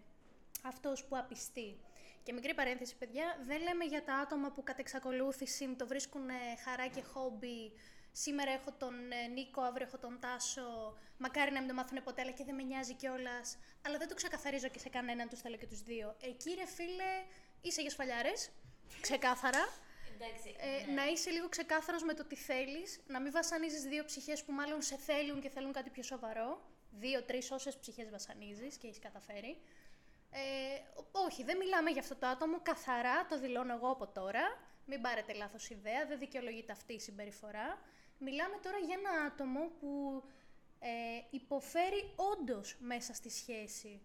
αυτός 0.62 1.04
που 1.04 1.16
απιστεί. 1.16 1.76
Και 2.29 2.35
μικρή 2.35 2.55
παρένθεση, 2.55 2.97
παιδιά, 2.97 3.27
δεν 3.47 3.61
λέμε 3.62 3.85
για 3.85 4.05
τα 4.05 4.14
άτομα 4.14 4.51
που 4.51 4.62
κατ' 4.62 4.79
εξακολούθηση 4.79 5.75
το 5.79 5.87
βρίσκουν 5.87 6.29
χαρά 6.64 6.87
και 6.87 7.03
χόμπι. 7.03 7.73
Σήμερα 8.12 8.51
έχω 8.51 8.73
τον 8.79 8.95
ε, 9.12 9.27
Νίκο, 9.27 9.61
αύριο 9.62 9.87
έχω 9.87 9.99
τον 9.99 10.19
Τάσο. 10.21 10.99
Μακάρι 11.19 11.53
να 11.53 11.59
μην 11.59 11.69
το 11.69 11.75
μάθουν 11.75 12.03
ποτέ, 12.03 12.21
αλλά 12.23 12.31
και 12.31 12.45
δεν 12.45 12.55
με 12.55 12.62
νοιάζει 12.62 12.95
κιόλας. 12.95 13.59
Αλλά 13.87 13.99
δεν 13.99 14.09
το 14.09 14.14
ξεκαθαρίζω 14.14 14.69
και 14.69 14.79
σε 14.79 14.88
κανέναν, 14.88 15.29
τους 15.29 15.41
θέλω 15.41 15.57
και 15.57 15.67
τους 15.67 15.83
δύο. 15.83 16.17
Εκεί, 16.21 16.55
ρε 16.55 16.67
φίλε, 16.67 17.12
είσαι 17.61 17.81
για 17.81 17.91
σφαλιάρες. 17.91 18.51
Ξεκάθαρα. 19.01 19.69
Ε, 20.59 20.87
ναι. 20.87 20.93
Να 20.93 21.07
είσαι 21.07 21.31
λίγο 21.31 21.49
ξεκάθαρος 21.49 22.03
με 22.03 22.14
το 22.14 22.25
τι 22.25 22.37
θέλεις, 22.37 23.01
να 23.07 23.21
μην 23.21 23.33
βασανίζεις 23.33 23.83
δύο 23.83 24.05
ψυχές 24.05 24.45
που 24.45 24.53
μάλλον 24.53 24.83
σε 24.83 24.97
θέλουν 24.97 25.41
και 25.41 25.49
θέλουν 25.49 25.73
κάτι 25.73 25.91
πιο 25.91 26.03
σοβαρό. 26.03 26.61
Δύο-τρεις 26.91 27.51
όσες 27.51 27.77
ψυχές 27.77 28.11
βασανίζεις 28.11 28.77
και 28.77 28.87
έχεις 28.87 28.99
καταφέρει. 28.99 29.59
Ε, 30.31 30.41
όχι, 31.12 31.45
δεν 31.45 31.57
μιλάμε 31.57 31.91
για 31.91 32.01
αυτό 32.01 32.17
το 32.17 32.27
άτομο, 32.27 32.61
καθαρά 32.62 33.27
το 33.27 33.38
δηλώνω 33.38 33.75
εγώ 33.75 33.91
από 33.91 34.07
τώρα. 34.07 34.43
Μην 34.87 35.01
πάρετε 35.01 35.33
λάθος 35.33 35.71
ιδέα, 35.71 36.07
δεν 36.07 36.19
δικαιολογείται 36.19 36.73
αυτή 36.73 36.93
η 36.93 37.01
συμπεριφορά. 37.01 37.79
Μιλάμε 38.19 38.57
τώρα 38.62 38.79
για 38.79 38.97
ένα 38.99 39.25
άτομο 39.25 39.61
που 39.81 40.23
ε, 40.79 40.91
υποφέρει 41.31 42.12
όντως 42.17 42.77
μέσα 42.81 43.14
στη 43.14 43.31
σχέση. 43.31 44.03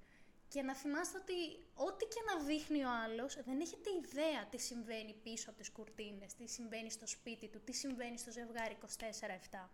Και 0.48 0.62
να 0.62 0.76
θυμάστε 0.76 1.18
ότι 1.18 1.34
ό,τι 1.74 2.06
και 2.06 2.22
να 2.26 2.44
δείχνει 2.44 2.84
ο 2.84 2.90
άλλος, 3.04 3.38
δεν 3.46 3.60
έχετε 3.60 3.90
ιδέα 4.04 4.46
τι 4.50 4.58
συμβαίνει 4.58 5.14
πίσω 5.24 5.50
από 5.50 5.60
τις 5.60 5.72
κουρτίνες, 5.72 6.34
τι 6.34 6.48
συμβαίνει 6.48 6.92
στο 6.92 7.08
σπίτι 7.08 7.48
του, 7.48 7.62
τι 7.64 7.74
συμβαίνει 7.74 8.18
στο 8.18 8.32
ζευγάρι 8.32 8.78
24-7. 8.82 9.70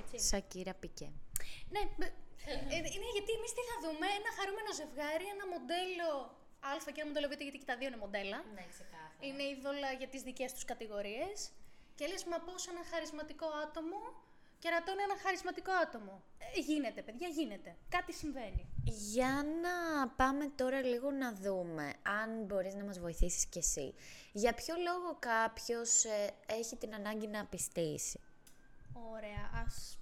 Έτσι. 0.00 0.14
Σακύρα 0.28 0.74
Πικέ. 0.82 1.08
Ναι, 1.74 1.82
μπ- 1.96 2.14
ε, 2.50 2.52
ε, 2.74 2.76
είναι 2.94 3.08
γιατί 3.16 3.30
εμείς 3.38 3.52
τι 3.56 3.62
θα 3.70 3.76
δούμε, 3.84 4.06
ένα 4.20 4.30
χαρούμενο 4.38 4.70
ζευγάρι, 4.80 5.26
ένα 5.34 5.44
μοντέλο 5.54 6.10
Α 6.70 6.72
και 6.94 7.00
ένα 7.00 7.08
μοντέλο 7.10 7.28
Β, 7.30 7.32
γιατί 7.48 7.58
και 7.62 7.70
τα 7.72 7.76
δύο 7.78 7.88
είναι 7.90 8.00
μοντέλα. 8.04 8.38
Ναι, 8.56 8.64
ξεκάθαρα. 8.74 9.14
Είναι 9.26 9.42
είδωλα 9.52 9.90
για 10.00 10.08
τις 10.12 10.22
δικές 10.28 10.50
τους 10.54 10.64
κατηγορίες. 10.70 11.36
Και 11.96 12.04
λες, 12.10 12.24
μα 12.30 12.38
πώς 12.46 12.60
ένα 12.72 12.82
χαρισματικό 12.90 13.46
άτομο 13.64 14.00
κερατώνει 14.62 15.02
ένα 15.02 15.16
χαρισματικό 15.22 15.72
άτομο. 15.72 16.22
Ε, 16.38 16.60
γίνεται, 16.60 17.02
παιδιά, 17.02 17.28
γίνεται. 17.28 17.76
Κάτι 17.88 18.12
συμβαίνει. 18.12 18.66
Για 18.84 19.44
να 19.62 20.08
πάμε 20.08 20.46
τώρα 20.56 20.80
λίγο 20.82 21.10
να 21.10 21.32
δούμε, 21.34 21.92
αν 22.02 22.44
μπορείς 22.44 22.74
να 22.74 22.84
μας 22.84 22.98
βοηθήσεις 22.98 23.46
κι 23.46 23.58
εσύ. 23.58 23.94
Για 24.32 24.52
ποιο 24.54 24.74
λόγο 24.76 25.16
κάποιος 25.18 26.04
ε, 26.04 26.34
έχει 26.46 26.76
την 26.76 26.94
ανάγκη 26.94 27.26
να 27.26 27.44
πιστήσει; 27.44 28.20
Ωραία. 28.94 29.50
Ας 29.66 29.98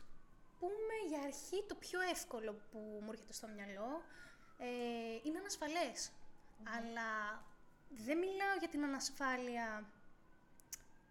πούμε 0.59 0.95
για 1.09 1.21
αρχή 1.21 1.65
το 1.69 1.75
πιο 1.75 2.01
εύκολο 2.01 2.53
που 2.71 2.79
μου 3.03 3.11
έρχεται 3.13 3.33
στο 3.33 3.49
μυαλό 3.49 4.03
ε, 4.59 4.67
είναι 5.25 5.39
ανασφαλές. 5.39 6.11
Αλλά 6.77 7.43
δεν 7.89 8.19
μιλάω 8.19 8.57
για 8.59 8.69
την 8.69 8.85
ανασφάλεια... 8.85 9.85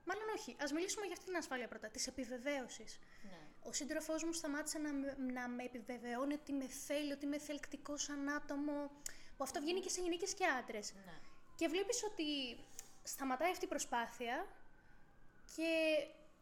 Μάλλον 0.05 0.23
όχι. 0.35 0.55
Ας 0.61 0.71
μιλήσουμε 0.71 1.05
για 1.05 1.13
αυτή 1.13 1.25
την 1.25 1.35
ασφάλεια 1.35 1.67
πρώτα, 1.67 1.87
της 1.87 2.07
επιβεβαίωσης. 2.07 2.99
Ναι. 3.29 3.39
Ο 3.63 3.73
σύντροφός 3.73 4.23
μου 4.23 4.31
σταμάτησε 4.33 4.77
να, 4.77 4.93
με- 4.93 5.17
να 5.33 5.47
με 5.47 5.63
επιβεβαιώνει 5.63 6.33
ότι 6.33 6.53
με 6.53 6.67
θέλει, 6.67 7.11
ότι 7.11 7.25
είμαι 7.25 7.37
θελκτικός 7.37 8.03
σαν 8.03 8.29
άτομο. 8.29 8.91
Που 9.37 9.43
αυτό 9.43 9.59
βγαίνει 9.59 9.79
και 9.79 9.89
σε 9.89 10.01
γυναίκες 10.01 10.33
και 10.33 10.45
άντρες. 10.45 10.93
Ναι. 11.05 11.19
Και 11.55 11.67
βλέπεις 11.67 12.03
ότι 12.03 12.57
σταματάει 13.03 13.51
αυτή 13.51 13.65
η 13.65 13.67
προσπάθεια 13.67 14.47
και 15.55 15.71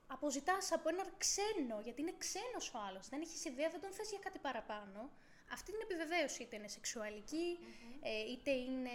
αποζητάς 0.07 0.71
από 0.71 0.89
έναν 0.89 1.07
ξένο, 1.17 1.79
γιατί 1.83 2.01
είναι 2.01 2.13
ξένος 2.17 2.73
ο 2.73 2.77
άλλος. 2.87 3.09
Δεν 3.09 3.21
έχεις 3.21 3.45
ιδέα, 3.45 3.69
δεν 3.69 3.81
τον 3.81 3.91
θες 3.91 4.09
για 4.09 4.19
κάτι 4.19 4.39
παραπάνω. 4.39 5.09
Αυτή 5.51 5.71
την 5.71 5.81
επιβεβαίωση 5.83 6.41
είτε 6.43 6.55
είναι 6.55 6.67
σεξουαλική, 6.67 7.57
ε, 8.01 8.31
είτε 8.31 8.51
είναι 8.51 8.89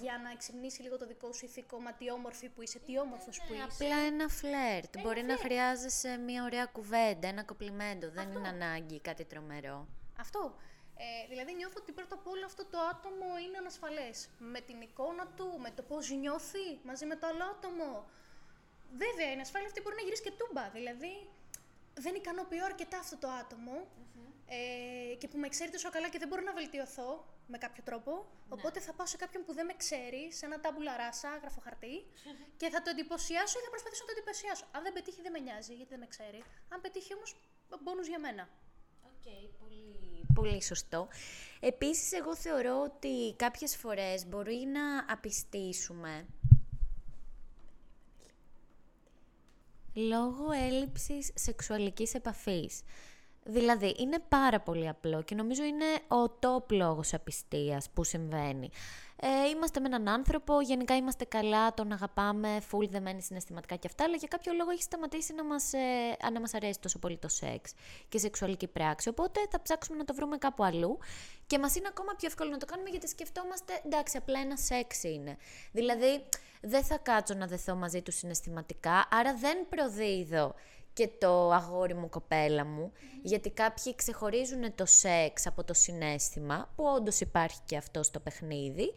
για 0.00 0.20
να 0.22 0.30
εξυμνήσει 0.30 0.82
λίγο 0.82 0.96
το 0.96 1.06
δικό 1.06 1.32
σου 1.32 1.44
ηθικό, 1.44 1.80
μα 1.80 1.92
τι 1.92 2.10
όμορφη 2.10 2.48
που 2.48 2.62
είσαι, 2.62 2.78
τι 2.78 2.98
όμορφος 2.98 3.38
που 3.40 3.52
Ναι, 3.52 3.56
είσαι. 3.56 3.66
απλά 3.84 3.96
ένα 3.96 4.28
φλερτ. 4.28 4.98
Μπορεί 5.00 5.22
να 5.22 5.36
χρειάζεσαι 5.36 6.16
μια 6.16 6.42
ωραία 6.44 6.66
κουβέντα, 6.66 7.28
ένα 7.28 7.44
κοπλιμέντο. 7.44 8.10
Δεν 8.10 8.32
είναι 8.32 8.48
ανάγκη 8.48 9.00
κάτι 9.00 9.24
τρομερό. 9.24 9.86
Αυτό. 10.18 10.54
Ε, 11.00 11.28
δηλαδή 11.28 11.54
νιώθω 11.54 11.74
ότι 11.78 11.92
πρώτα 11.92 12.14
απ' 12.14 12.26
όλα 12.26 12.44
αυτό 12.44 12.64
το 12.66 12.78
άτομο 12.78 13.26
είναι 13.46 13.58
ανασφαλές. 13.58 14.28
Με 14.38 14.60
την 14.60 14.80
εικόνα 14.80 15.26
του, 15.36 15.58
με 15.58 15.70
το 15.70 15.82
πώς 15.82 16.10
νιώθει 16.10 16.78
μαζί 16.84 17.06
με 17.06 17.16
το 17.16 17.26
άλλο 17.26 17.44
άτομο. 17.44 18.08
Βέβαια, 18.96 19.36
η 19.36 19.40
ασφάλεια 19.40 19.68
αυτή 19.68 19.80
μπορεί 19.80 19.96
να 19.96 20.02
γυρίσει 20.02 20.22
και 20.22 20.32
τούμπα. 20.40 20.70
Δηλαδή, 20.70 21.28
δεν 21.94 22.14
ικανοποιώ 22.14 22.64
αρκετά 22.64 22.98
αυτό 22.98 23.16
το 23.16 23.28
ατομο 23.28 23.86
ε, 24.48 25.14
και 25.14 25.28
που 25.28 25.38
με 25.38 25.48
ξέρει 25.48 25.70
τόσο 25.70 25.90
καλά 25.90 26.08
και 26.08 26.18
δεν 26.18 26.28
μπορώ 26.28 26.42
να 26.42 26.52
βελτιωθώ 26.52 27.26
με 27.46 27.58
κάποιο 27.58 27.82
τρόπο. 27.82 28.26
Οπότε 28.48 28.80
θα 28.80 28.92
πάω 28.92 29.06
σε 29.06 29.16
κάποιον 29.16 29.44
που 29.44 29.52
δεν 29.54 29.66
με 29.66 29.74
ξέρει, 29.76 30.32
σε 30.32 30.46
ένα 30.46 30.60
τάμπουλα 30.60 30.96
ράσα, 30.96 31.38
γράφω 31.40 31.60
χαρτί, 31.60 31.96
και 32.60 32.68
θα 32.68 32.82
το 32.82 32.90
εντυπωσιάσω 32.90 33.58
ή 33.58 33.62
θα 33.62 33.70
προσπαθήσω 33.70 34.02
να 34.04 34.08
το 34.08 34.14
εντυπωσιάσω. 34.16 34.64
Αν 34.70 34.82
δεν 34.82 34.92
πετύχει, 34.92 35.20
δεν 35.22 35.32
με 35.32 35.38
νοιάζει, 35.38 35.74
γιατί 35.74 35.90
δεν 35.90 35.98
με 35.98 36.06
ξέρει. 36.06 36.40
Αν 36.68 36.80
πετύχει 36.80 37.14
όμως, 37.14 37.36
μπόνους 37.82 38.06
για 38.06 38.18
μένα. 38.18 38.48
πολύ... 39.60 40.26
πολύ 40.34 40.62
σωστό. 40.62 41.08
Επίσης, 41.60 42.12
εγώ 42.12 42.36
θεωρώ 42.36 42.82
ότι 42.82 43.34
κάποιες 43.36 43.76
φορές 43.76 44.26
μπορεί 44.26 44.68
να 44.76 45.12
απιστήσουμε 45.12 46.26
λόγω 49.98 50.50
έλλειψης 50.66 51.30
σεξουαλικής 51.34 52.14
επαφής. 52.14 52.82
Δηλαδή, 53.44 53.94
είναι 53.98 54.18
πάρα 54.28 54.60
πολύ 54.60 54.88
απλό 54.88 55.22
και 55.22 55.34
νομίζω 55.34 55.64
είναι 55.64 55.84
ο 56.08 56.38
top 56.40 56.72
λόγος 56.72 57.14
απιστίας 57.14 57.90
που 57.90 58.04
συμβαίνει. 58.04 58.70
Ε, 59.20 59.48
είμαστε 59.48 59.80
με 59.80 59.86
έναν 59.86 60.08
άνθρωπο, 60.08 60.60
γενικά 60.60 60.96
είμαστε 60.96 61.24
καλά, 61.24 61.74
τον 61.74 61.92
αγαπάμε, 61.92 62.60
full 62.70 62.88
δεμένοι 62.88 63.22
συναισθηματικά 63.22 63.76
και 63.76 63.86
αυτά, 63.86 64.04
αλλά 64.04 64.16
για 64.16 64.28
κάποιο 64.28 64.52
λόγο 64.52 64.70
έχει 64.70 64.82
σταματήσει 64.82 65.34
να 65.34 65.44
μας, 65.44 65.72
ε, 65.72 65.78
α, 66.26 66.30
να 66.30 66.40
μας 66.40 66.54
αρέσει 66.54 66.80
τόσο 66.80 66.98
πολύ 66.98 67.16
το 67.16 67.28
σεξ 67.28 67.72
και 68.08 68.16
η 68.16 68.20
σεξουαλική 68.20 68.66
πράξη. 68.66 69.08
Οπότε 69.08 69.40
θα 69.50 69.62
ψάξουμε 69.62 69.98
να 69.98 70.04
το 70.04 70.14
βρούμε 70.14 70.36
κάπου 70.36 70.64
αλλού 70.64 70.98
και 71.46 71.58
μας 71.58 71.76
είναι 71.76 71.88
ακόμα 71.88 72.14
πιο 72.16 72.28
εύκολο 72.28 72.50
να 72.50 72.56
το 72.56 72.66
κάνουμε 72.66 72.90
γιατί 72.90 73.08
σκεφτόμαστε, 73.08 73.80
εντάξει, 73.84 74.16
απλά 74.16 74.40
ένα 74.40 74.56
σεξ 74.56 75.02
είναι. 75.02 75.36
Δηλαδή, 75.72 76.28
δεν 76.60 76.84
θα 76.84 76.98
κάτσω 76.98 77.34
να 77.34 77.46
δεθώ 77.46 77.74
μαζί 77.74 78.02
του 78.02 78.12
συναισθηματικά, 78.12 79.08
άρα 79.10 79.34
δεν 79.34 79.66
προδίδω 79.68 80.54
και 80.98 81.10
το 81.18 81.50
αγόρι 81.50 81.94
μου, 81.94 82.08
κοπέλα 82.08 82.64
μου, 82.64 82.92
γιατί 83.22 83.50
κάποιοι 83.50 83.94
ξεχωρίζουν 83.94 84.74
το 84.74 84.86
σεξ 84.86 85.46
από 85.46 85.64
το 85.64 85.74
συνέστημα, 85.74 86.72
που 86.76 86.84
όντως 86.84 87.20
υπάρχει 87.20 87.60
και 87.64 87.76
αυτό 87.76 88.02
στο 88.02 88.20
παιχνίδι, 88.20 88.92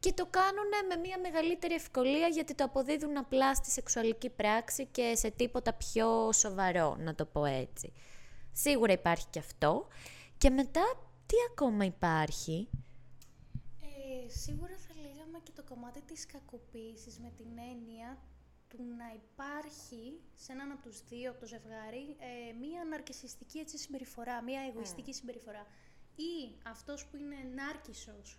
και 0.00 0.12
το 0.12 0.26
κάνουν 0.26 0.70
με 0.88 0.96
μια 0.96 1.18
μεγαλύτερη 1.18 1.74
ευκολία 1.74 2.28
γιατί 2.28 2.54
το 2.54 2.64
αποδίδουν 2.64 3.16
απλά 3.16 3.54
στη 3.54 3.70
σεξουαλική 3.70 4.30
πράξη 4.30 4.86
και 4.86 5.12
σε 5.16 5.30
τίποτα 5.30 5.72
πιο 5.72 6.32
σοβαρό, 6.32 6.96
να 6.98 7.14
το 7.14 7.24
πω 7.24 7.44
έτσι. 7.44 7.92
Σίγουρα 8.52 8.92
υπάρχει 8.92 9.26
και 9.30 9.38
αυτό. 9.38 9.86
Και 10.38 10.50
μετά, 10.50 10.82
τι 11.26 11.34
ακόμα 11.50 11.84
υπάρχει; 11.84 12.68
Ε, 13.80 14.28
σίγουρα 14.28 14.74
θα 14.88 14.94
λέγαμε 15.00 15.38
και 15.42 15.52
το 15.54 15.62
κομμάτι 15.68 16.00
της 16.02 16.26
κακοποίησης 16.26 17.18
με 17.18 17.32
την 17.36 17.46
έννοια 17.70 18.18
του 18.68 18.78
να 18.96 19.12
υπάρχει 19.14 20.20
σε 20.34 20.52
έναν 20.52 20.70
από 20.70 20.82
τους 20.82 21.02
δύο 21.08 21.30
από 21.30 21.40
το 21.40 21.46
ζευγάρι 21.46 22.16
ε, 22.18 22.52
μία 22.52 22.84
ναρκισιστική 22.84 23.58
έτσι, 23.58 23.78
συμπεριφορά, 23.78 24.42
μία 24.42 24.60
εγωιστική 24.60 25.12
συμπεριφορά. 25.12 25.66
Ή 26.16 26.58
αυτός 26.64 27.06
που 27.06 27.16
είναι 27.16 27.36
νάρκισσος, 27.54 28.38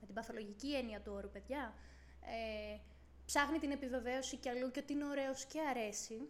με 0.00 0.06
την 0.06 0.14
παθολογική 0.14 0.74
έννοια 0.74 1.00
του 1.00 1.12
όρου, 1.14 1.30
παιδιά, 1.30 1.74
ε, 2.20 2.78
ψάχνει 3.24 3.58
την 3.58 3.70
επιβεβαίωση 3.70 4.36
κι 4.36 4.48
αλλού 4.48 4.70
και 4.70 4.80
ότι 4.80 4.92
είναι 4.92 5.04
ωραίος 5.04 5.44
και 5.44 5.60
αρέσει. 5.60 6.28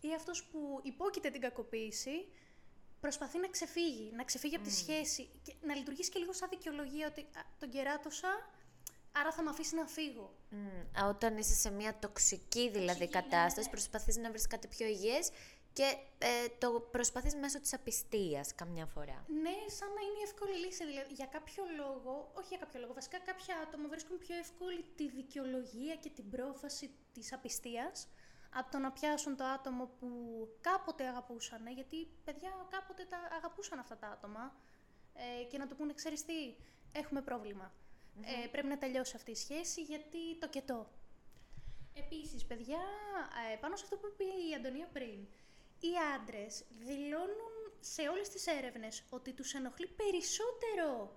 Ή 0.00 0.14
αυτός 0.14 0.44
που 0.44 0.80
υπόκειται 0.82 1.30
την 1.30 1.40
κακοποίηση, 1.40 2.28
προσπαθεί 3.00 3.38
να 3.38 3.48
ξεφύγει, 3.48 4.12
να 4.12 4.24
ξεφύγει 4.24 4.54
από 4.54 4.64
τη 4.64 4.72
σχέση 4.72 5.28
και 5.42 5.54
να 5.62 5.74
λειτουργήσει 5.74 6.10
και 6.10 6.18
λίγο 6.18 6.32
σαν 6.32 6.48
δικαιολογία 6.48 7.06
ότι 7.06 7.20
«Α, 7.20 7.42
τον 7.58 7.68
κεράτωσα, 7.70 8.28
άρα 9.20 9.32
θα 9.32 9.42
με 9.42 9.50
αφήσει 9.50 9.74
να 9.74 9.86
φύγω. 9.86 10.34
Μμ, 10.50 11.06
όταν 11.08 11.36
είσαι 11.36 11.54
σε 11.54 11.70
μια 11.70 11.98
τοξική 11.98 12.70
δηλαδή 12.70 12.86
Τοξική, 12.86 13.16
ναι, 13.16 13.20
κατάσταση, 13.20 13.66
ναι. 13.66 13.70
προσπαθείς 13.70 14.16
να 14.16 14.30
βρεις 14.30 14.46
κάτι 14.46 14.68
πιο 14.68 14.86
υγιές 14.86 15.30
και 15.72 15.96
ε, 16.18 16.48
το 16.58 16.80
προσπαθείς 16.90 17.34
μέσω 17.34 17.60
της 17.60 17.74
απιστίας 17.74 18.54
καμιά 18.54 18.86
φορά. 18.86 19.24
Ναι, 19.42 19.56
σαν 19.76 19.88
να 19.88 20.00
είναι 20.06 20.18
η 20.18 20.22
εύκολη 20.22 20.56
λύση. 20.64 20.86
Δηλαδή, 20.86 21.12
για 21.12 21.26
κάποιο 21.26 21.64
λόγο, 21.76 22.30
όχι 22.38 22.46
για 22.48 22.58
κάποιο 22.58 22.80
λόγο, 22.80 22.92
βασικά 22.92 23.18
κάποια 23.18 23.54
άτομα 23.64 23.88
βρίσκουν 23.88 24.18
πιο 24.18 24.36
εύκολη 24.36 24.84
τη 24.96 25.08
δικαιολογία 25.08 25.94
και 25.94 26.10
την 26.10 26.30
πρόφαση 26.30 26.90
της 27.12 27.32
απιστίας 27.32 28.08
από 28.54 28.70
το 28.70 28.78
να 28.78 28.92
πιάσουν 28.92 29.36
το 29.36 29.44
άτομο 29.44 29.84
που 29.98 30.08
κάποτε 30.60 31.06
αγαπούσαν, 31.06 31.66
γιατί 31.66 32.08
παιδιά 32.24 32.50
κάποτε 32.70 33.04
τα 33.04 33.18
αγαπούσαν 33.36 33.78
αυτά 33.78 33.96
τα 33.96 34.08
άτομα 34.08 34.56
ε, 35.14 35.44
και 35.44 35.58
να 35.58 35.66
του 35.66 35.76
πούνε, 35.76 35.92
ξέρεις 35.94 36.24
τι, 36.24 36.54
έχουμε 36.92 37.20
πρόβλημα. 37.22 37.72
Ε, 38.24 38.46
πρέπει 38.46 38.66
να 38.66 38.78
τελειώσει 38.78 39.16
αυτή 39.16 39.30
η 39.30 39.34
σχέση 39.34 39.82
γιατί 39.82 40.38
το 40.38 40.48
κετό. 40.48 40.90
Επίσης, 41.94 42.44
παιδιά, 42.44 42.80
ε, 43.52 43.56
πάνω 43.56 43.76
σε 43.76 43.84
αυτό 43.84 43.96
που 43.96 44.06
είπε 44.12 44.24
η 44.24 44.54
Αντωνία 44.54 44.88
πριν, 44.92 45.18
οι 45.80 45.90
άντρες 46.16 46.64
δηλώνουν 46.78 47.54
σε 47.80 48.02
όλες 48.08 48.28
τις 48.28 48.46
έρευνες 48.46 49.04
ότι 49.10 49.32
τους 49.32 49.54
ενοχλεί 49.54 49.86
περισσότερο 49.86 51.16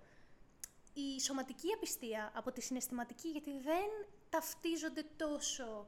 η 0.93 1.19
σωματική 1.21 1.73
απιστία 1.73 2.31
από 2.35 2.51
τη 2.51 2.61
συναισθηματική, 2.61 3.29
γιατί 3.29 3.51
δεν 3.59 3.89
ταυτίζονται 4.29 5.03
τόσο. 5.17 5.87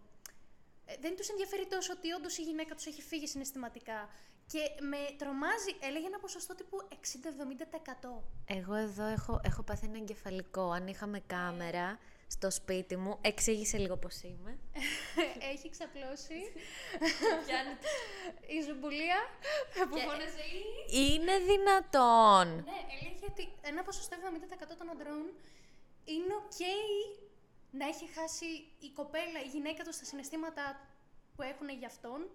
ε, 0.85 0.95
Δεν 0.99 1.15
τους 1.15 1.29
ενδιαφέρει 1.29 1.67
τόσο 1.67 1.93
ότι 1.93 2.11
όντως 2.11 2.37
η 2.37 2.41
γυναίκα 2.41 2.75
τους 2.75 2.85
έχει 2.85 3.01
φύγει 3.01 3.27
συναισθηματικά. 3.27 4.09
Και 4.47 4.59
με 4.81 4.97
τρομάζει, 5.17 5.71
έλεγε 5.79 6.05
ένα 6.05 6.19
ποσοστό 6.19 6.55
τύπου 6.55 6.77
60-70%. 6.89 6.95
Εγώ 8.45 8.73
εδώ 8.73 9.05
έχω, 9.05 9.41
έχω 9.43 9.63
πάθει 9.63 9.85
ένα 9.85 9.97
εγκεφαλικό. 9.97 10.71
Αν 10.71 10.87
είχαμε 10.87 11.19
κάμερα, 11.27 11.99
στο 12.35 12.51
σπίτι 12.51 12.95
μου. 12.97 13.17
Εξήγησε 13.21 13.77
λίγο 13.77 13.97
πώς 13.97 14.21
είμαι. 14.21 14.59
Έχει 15.53 15.69
ξαπλώσει. 15.69 16.39
η 18.55 18.57
ζουμπουλία 18.67 19.19
που 19.89 19.97
φώναζε 20.07 20.45
Είναι 21.01 21.35
δυνατόν. 21.51 22.47
Ναι, 22.55 22.79
έλεγε 22.95 23.25
ότι 23.31 23.43
ένα 23.61 23.83
ποσοστό 23.83 24.15
70% 24.71 24.75
των 24.77 24.89
αντρών 24.89 25.25
είναι 26.05 26.33
ok 26.43 26.61
να 27.71 27.85
έχει 27.87 28.05
χάσει 28.17 28.45
η 28.79 28.89
κοπέλα, 28.99 29.39
η 29.45 29.47
γυναίκα 29.47 29.83
τους 29.83 29.95
στα 29.95 30.05
συναισθήματα 30.05 30.63
που 31.35 31.41
έχουν 31.41 31.69
για 31.69 31.87
αυτόν, 31.87 32.29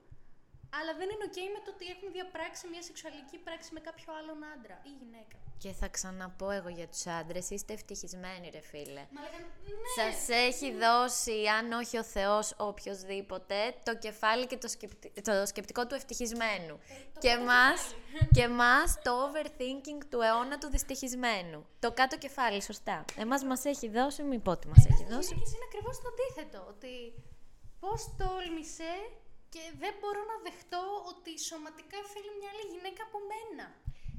αλλά 0.78 0.92
δεν 0.98 1.09
είναι 1.12 1.24
ok 1.31 1.38
με 1.54 1.61
το 1.64 1.70
ότι 1.74 1.85
έχουν 1.94 2.09
διαπράξει 2.12 2.68
μια 2.72 2.83
σεξουαλική 2.83 3.38
πράξη 3.38 3.68
με 3.72 3.81
κάποιο 3.81 4.09
άλλον 4.18 4.38
άντρα 4.54 4.76
ή 4.90 4.90
γυναίκα. 5.00 5.37
Και 5.59 5.72
θα 5.72 5.88
ξαναπώ 5.88 6.50
εγώ 6.50 6.68
για 6.68 6.88
τους 6.88 7.07
άντρες, 7.07 7.50
είστε 7.50 7.72
ευτυχισμένοι 7.72 8.48
ρε 8.52 8.61
φίλε. 8.61 9.02
Μα 9.14 9.20
λέγανε, 9.20 9.46
ναι, 9.64 10.12
Σας 10.12 10.28
έχει 10.28 10.72
δώσει, 10.85 11.46
αν 11.59 11.72
όχι 11.72 11.98
ο 11.98 12.04
Θεός, 12.04 12.54
οποιοδήποτε, 12.57 13.74
το 13.85 13.96
κεφάλι 13.96 14.46
και 14.46 14.57
το, 14.57 14.68
σκεπτι- 14.68 15.24
το 15.24 15.46
σκεπτικό 15.46 15.87
του 15.87 15.94
ευτυχισμένου. 15.94 16.78
και, 17.18 17.37
μας, 17.38 17.94
και 18.33 18.48
μας 18.48 18.98
το 19.02 19.12
overthinking 19.26 20.00
του 20.11 20.20
αιώνα 20.20 20.59
του 20.59 20.68
δυστυχισμένου. 20.70 21.66
Το 21.78 21.92
κάτω 21.92 22.18
κεφάλι, 22.18 22.62
σωστά. 22.62 23.04
Εμάς 23.16 23.44
μας 23.44 23.64
έχει 23.64 23.88
δώσει, 23.88 24.22
μη 24.22 24.38
πω 24.38 24.57
τι 24.57 24.68
μας 24.68 24.87
έχει 24.87 25.02
Οι 25.02 25.07
δώσει. 25.07 25.28
γυναίκες 25.28 25.52
είναι 25.54 25.64
ακριβώς 25.68 25.96
το 26.02 26.09
αντίθετο, 26.12 26.64
ότι 26.68 27.14
πώς 27.81 28.14
τόλμησε 28.18 28.90
και 29.48 29.62
δεν 29.78 29.94
μπορώ 30.00 30.20
να 30.32 30.37
δεχτώ 30.50 30.82
ότι 31.12 31.38
σωματικά 31.48 31.98
θέλει 32.12 32.30
μια 32.38 32.50
άλλη 32.52 32.64
γυναίκα 32.74 33.02
από 33.08 33.18
μένα. 33.30 33.66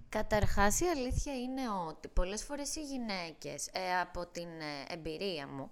Καταρχάς 0.10 0.80
η 0.80 0.86
αλήθεια 0.86 1.34
είναι 1.36 1.70
ότι 1.88 2.08
πολλές 2.08 2.44
φορές 2.44 2.76
οι 2.76 2.82
γυναίκες, 2.84 3.68
ε, 3.74 4.00
από 4.00 4.26
την 4.26 4.50
ε, 4.62 4.94
εμπειρία 4.94 5.48
μου, 5.48 5.70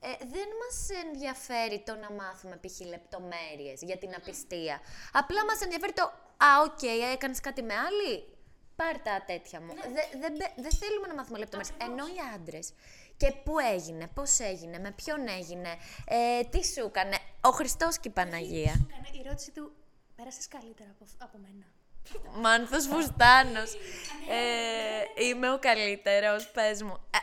ε, 0.00 0.08
δεν 0.34 0.48
μας 0.62 0.76
ενδιαφέρει 1.04 1.82
το 1.86 1.94
να 1.94 2.10
μάθουμε 2.10 2.56
π.χ. 2.62 2.80
λεπτομέρειες 2.80 3.80
για 3.82 3.98
την 3.98 4.14
απιστία. 4.14 4.80
Απλά 5.12 5.44
μας 5.44 5.60
ενδιαφέρει 5.60 5.92
το 5.92 6.02
«Α, 6.36 6.48
οκ, 6.64 6.82
έκανες 7.14 7.40
κάτι 7.40 7.62
με 7.62 7.74
άλλη, 7.74 8.28
πάρ' 8.76 8.98
τα 8.98 9.24
τέτοια 9.26 9.60
μου». 9.60 9.72
Δεν 9.74 10.20
δεν 10.20 10.32
μπε- 10.32 10.54
δεν 10.56 10.72
θέλουμε 10.80 11.06
να 11.06 11.14
μάθουμε 11.14 11.38
λεπτομέρειες. 11.38 11.74
Ενώ 11.80 12.06
οι 12.06 12.18
άντρες, 12.34 12.72
και 13.16 13.32
πού 13.44 13.58
έγινε, 13.58 14.06
πώς 14.14 14.38
έγινε, 14.38 14.78
με 14.78 14.90
ποιον 14.90 15.28
έγινε, 15.28 15.68
ε, 16.06 16.40
τι 16.50 16.66
σου 16.66 16.84
έκανε, 16.86 17.16
ο 17.40 17.50
Χριστός 17.50 17.98
και 17.98 18.08
η 18.08 18.10
Παναγία. 18.10 18.72
Σου 18.72 18.86
έκανε 18.90 19.08
η 19.12 19.22
ερώτηση 19.26 19.50
του, 19.50 19.72
πέρασες 20.16 20.48
καλύτερα 20.48 20.90
από, 20.90 21.04
από 21.18 21.38
μένα. 21.38 21.64
Μάνθος 22.40 22.86
Φουστάνος. 22.86 23.74
ε, 24.30 25.24
είμαι 25.24 25.52
ο 25.52 25.58
καλύτερος, 25.58 26.50
πες 26.50 26.82
μου. 26.82 26.96
Ε, 27.10 27.18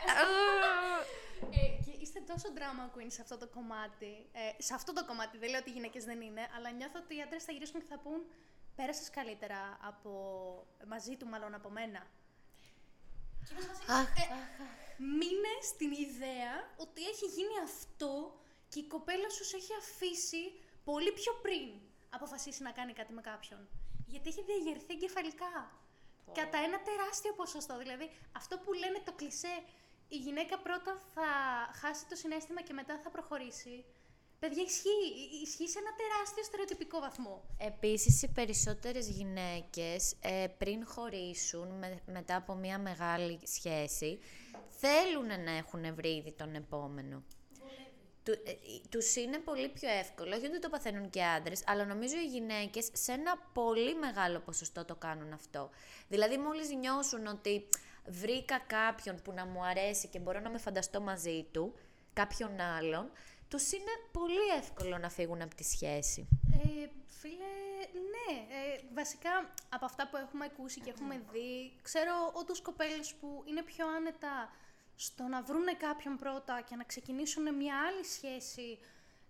Ε, 1.50 1.66
και 1.84 1.90
είστε 2.00 2.20
τόσο 2.26 2.48
drama 2.56 2.84
queen 2.98 3.06
σε 3.08 3.20
αυτό 3.22 3.38
το 3.38 3.48
κομμάτι. 3.48 4.12
Ε, 4.32 4.62
σε 4.62 4.74
αυτό 4.74 4.92
το 4.92 5.04
κομμάτι, 5.04 5.38
δεν 5.38 5.50
λέω 5.50 5.58
ότι 5.60 5.70
οι 5.70 5.72
γυναίκες 5.72 6.04
δεν 6.04 6.20
είναι, 6.20 6.48
αλλά 6.56 6.70
νιώθω 6.70 6.98
ότι 7.04 7.16
οι 7.16 7.22
άντρες 7.22 7.44
θα 7.44 7.52
γυρίσουν 7.52 7.80
και 7.80 7.86
θα 7.88 7.98
πούν 7.98 8.20
Πέρασες 8.76 9.10
καλύτερα 9.10 9.78
από. 9.80 10.10
μαζί 10.88 11.16
του, 11.16 11.26
μάλλον 11.26 11.54
από 11.54 11.68
μένα. 11.70 12.06
Και 13.46 13.52
είναι 13.54 13.62
σε 13.62 13.74
φάση, 13.74 13.92
Αχ, 14.00 14.08
ε, 14.18 14.24
μείνε 15.18 15.54
στην 15.70 15.90
ιδέα 16.06 16.54
ότι 16.84 17.00
έχει 17.12 17.26
γίνει 17.36 17.56
αυτό 17.64 18.12
και 18.68 18.78
η 18.78 18.86
κοπέλα 18.94 19.28
σου 19.30 19.44
σε 19.44 19.56
έχει 19.56 19.72
αφήσει 19.82 20.42
πολύ 20.84 21.12
πιο 21.12 21.32
πριν 21.44 21.70
αποφασίσει 22.10 22.62
να 22.62 22.70
κάνει 22.70 22.92
κάτι 22.92 23.12
με 23.12 23.20
κάποιον. 23.20 23.68
Γιατί 24.06 24.28
έχει 24.28 24.42
διαγερθεί 24.42 24.92
εγκεφαλικά. 24.94 25.54
Κατά 26.32 26.58
ένα 26.58 26.78
τεράστιο 26.82 27.32
ποσοστό. 27.32 27.78
Δηλαδή, 27.78 28.10
αυτό 28.32 28.58
που 28.58 28.72
λένε 28.72 28.98
το 29.04 29.12
κλισέ, 29.12 29.62
η 30.08 30.16
γυναίκα 30.16 30.58
πρώτα 30.58 31.02
θα 31.14 31.26
χάσει 31.80 32.06
το 32.06 32.16
συνέστημα 32.16 32.60
και 32.62 32.72
μετά 32.72 33.00
θα 33.02 33.10
προχωρήσει. 33.10 33.84
Παιδιά, 34.42 34.62
ισχύει. 34.62 34.88
Ι- 34.88 35.42
Ισχύει 35.42 35.68
σε 35.68 35.78
ένα 35.78 35.90
τεράστιο 35.94 36.44
στερεοτυπικό 36.44 36.98
βαθμό. 37.00 37.44
Επίσης, 37.58 38.22
οι 38.22 38.28
περισσότερες 38.28 39.08
γυναίκες 39.08 40.14
ε, 40.20 40.46
πριν 40.58 40.86
χωρίσουν 40.86 41.68
με- 41.78 42.00
μετά 42.06 42.36
από 42.36 42.54
μια 42.54 42.78
μεγάλη 42.78 43.38
σχέση, 43.46 44.18
θέλουν 44.68 45.26
να 45.44 45.50
έχουν 45.56 45.94
βρει 45.94 46.08
ήδη 46.16 46.32
τον 46.32 46.54
επόμενο. 46.54 47.22
Του, 48.24 48.30
ε, 48.32 48.50
ε, 48.50 48.54
τους 48.88 49.16
είναι 49.16 49.38
πολύ 49.38 49.68
πιο 49.68 49.88
εύκολο, 49.88 50.36
όχι 50.36 50.46
ότι 50.46 50.58
το 50.58 50.68
παθαίνουν 50.68 51.10
και 51.10 51.24
άντρες, 51.24 51.62
αλλά 51.66 51.84
νομίζω 51.84 52.16
οι 52.16 52.26
γυναίκες 52.26 52.88
σε 52.92 53.12
ένα 53.12 53.36
πολύ 53.52 53.94
μεγάλο 53.94 54.38
ποσοστό 54.40 54.84
το 54.84 54.94
κάνουν 54.94 55.32
αυτό. 55.32 55.70
Δηλαδή 56.08 56.38
μόλις 56.38 56.70
νιώσουν 56.70 57.26
ότι 57.26 57.68
βρήκα 58.06 58.58
κάποιον 58.58 59.22
που 59.24 59.32
να 59.32 59.46
μου 59.46 59.64
αρέσει 59.64 60.08
και 60.08 60.18
μπορώ 60.18 60.40
να 60.40 60.50
με 60.50 60.58
φανταστώ 60.58 61.00
μαζί 61.00 61.46
του, 61.52 61.74
κάποιον 62.12 62.60
άλλον, 62.60 63.10
τους 63.52 63.72
είναι 63.72 63.94
πολύ 64.12 64.46
εύκολο 64.58 64.98
να 64.98 65.08
φύγουν 65.08 65.42
από 65.42 65.54
τη 65.54 65.64
σχέση. 65.64 66.28
Ε, 66.52 66.88
φίλε, 67.20 67.54
ναι. 68.14 68.30
Ε, 68.56 68.80
βασικά, 68.94 69.52
από 69.68 69.84
αυτά 69.84 70.08
που 70.08 70.16
έχουμε 70.16 70.44
ακούσει 70.44 70.80
και 70.80 70.90
έχουμε 70.90 71.22
δει, 71.32 71.72
ξέρω 71.82 72.12
όντως 72.32 72.62
κοπέλες 72.62 73.14
που 73.14 73.42
είναι 73.48 73.62
πιο 73.62 73.88
άνετα 73.96 74.50
στο 74.96 75.22
να 75.24 75.42
βρούνε 75.42 75.74
κάποιον 75.74 76.16
πρώτα 76.16 76.60
και 76.68 76.76
να 76.76 76.84
ξεκινήσουν 76.84 77.54
μια 77.54 77.74
άλλη 77.86 78.04
σχέση 78.04 78.78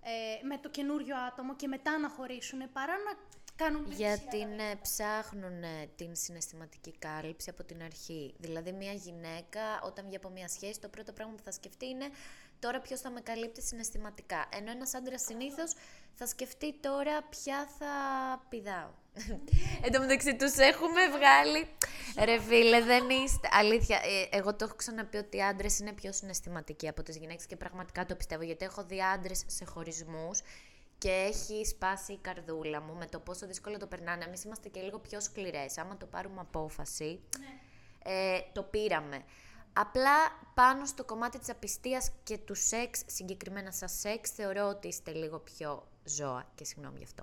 ε, 0.02 0.46
με 0.46 0.58
το 0.58 0.68
καινούριο 0.68 1.16
άτομο 1.16 1.56
και 1.56 1.68
μετά 1.68 1.98
να 1.98 2.08
χωρίσουν, 2.08 2.72
παρά 2.72 2.96
να 3.06 3.12
κάνουν 3.56 3.82
μια 3.82 3.96
Γιατί 3.96 4.44
ναι, 4.44 4.72
ψάχνουν 4.82 5.62
ε, 5.62 5.90
την 5.96 6.16
συναισθηματική 6.16 6.94
κάλυψη 6.98 7.50
από 7.50 7.64
την 7.64 7.82
αρχή. 7.82 8.34
Δηλαδή, 8.38 8.72
μια 8.72 8.92
γυναίκα 8.92 9.80
όταν 9.84 10.04
βγει 10.06 10.16
από 10.16 10.28
μια 10.28 10.48
σχέση, 10.48 10.80
το 10.80 10.88
πρώτο 10.88 11.12
πράγμα 11.12 11.34
που 11.34 11.42
θα 11.42 11.50
σκεφτεί 11.50 11.86
είναι 11.86 12.08
τώρα 12.58 12.80
ποιος 12.80 13.00
θα 13.00 13.10
με 13.10 13.20
καλύπτει 13.20 13.62
συναισθηματικά. 13.62 14.48
Ενώ 14.52 14.70
ένας 14.70 14.94
άντρας 14.94 15.22
συνήθως 15.22 15.74
θα 16.14 16.26
σκεφτεί 16.26 16.74
τώρα 16.80 17.22
ποια 17.22 17.68
θα 17.78 17.92
πηδάω. 18.48 18.90
Εν 19.84 19.92
τω 19.92 19.98
μεταξύ, 20.00 20.36
τους 20.36 20.56
έχουμε 20.56 21.08
βγάλει. 21.08 21.66
Ρε 22.24 22.40
φίλε, 22.40 22.82
δεν 22.82 23.10
είστε. 23.10 23.48
Αλήθεια, 23.50 23.96
ε, 23.96 24.36
εγώ 24.36 24.54
το 24.54 24.64
έχω 24.64 24.74
ξαναπεί 24.74 25.16
ότι 25.16 25.36
οι 25.36 25.42
άντρες 25.42 25.78
είναι 25.78 25.92
πιο 25.92 26.12
συναισθηματικοί 26.12 26.88
από 26.88 27.02
τις 27.02 27.16
γυναίκες 27.16 27.46
και 27.46 27.56
πραγματικά 27.56 28.06
το 28.06 28.14
πιστεύω. 28.14 28.42
Γιατί 28.42 28.64
έχω 28.64 28.84
δει 28.84 29.02
άντρες 29.02 29.44
σε 29.46 29.64
χωρισμούς 29.64 30.40
και 31.02 31.10
έχει 31.10 31.64
σπάσει 31.66 32.12
η 32.12 32.16
καρδούλα 32.16 32.80
μου 32.80 32.94
με 32.94 33.06
το 33.06 33.18
πόσο 33.20 33.46
δύσκολο 33.46 33.76
το 33.78 33.86
περνάνε. 33.86 34.24
Εμείς 34.24 34.44
είμαστε 34.44 34.68
και 34.68 34.80
λίγο 34.80 34.98
πιο 34.98 35.20
σκληρές. 35.20 35.78
Άμα 35.78 35.96
το 35.96 36.06
πάρουμε 36.06 36.40
απόφαση, 36.40 37.20
ε, 38.02 38.40
το 38.52 38.62
πήραμε. 38.62 39.24
Απλά 39.72 40.16
πάνω 40.54 40.84
στο 40.86 41.04
κομμάτι 41.04 41.38
της 41.38 41.48
απιστίας 41.50 42.10
και 42.22 42.38
του 42.38 42.54
σεξ, 42.54 43.02
συγκεκριμένα 43.06 43.70
σαν 43.72 43.88
σεξ, 43.88 44.30
θεωρώ 44.30 44.68
ότι 44.68 44.88
είστε 44.88 45.12
λίγο 45.12 45.38
πιο 45.38 45.88
ζώα 46.04 46.50
και 46.54 46.64
συγγνώμη 46.64 46.98
γι' 46.98 47.04
αυτό. 47.04 47.22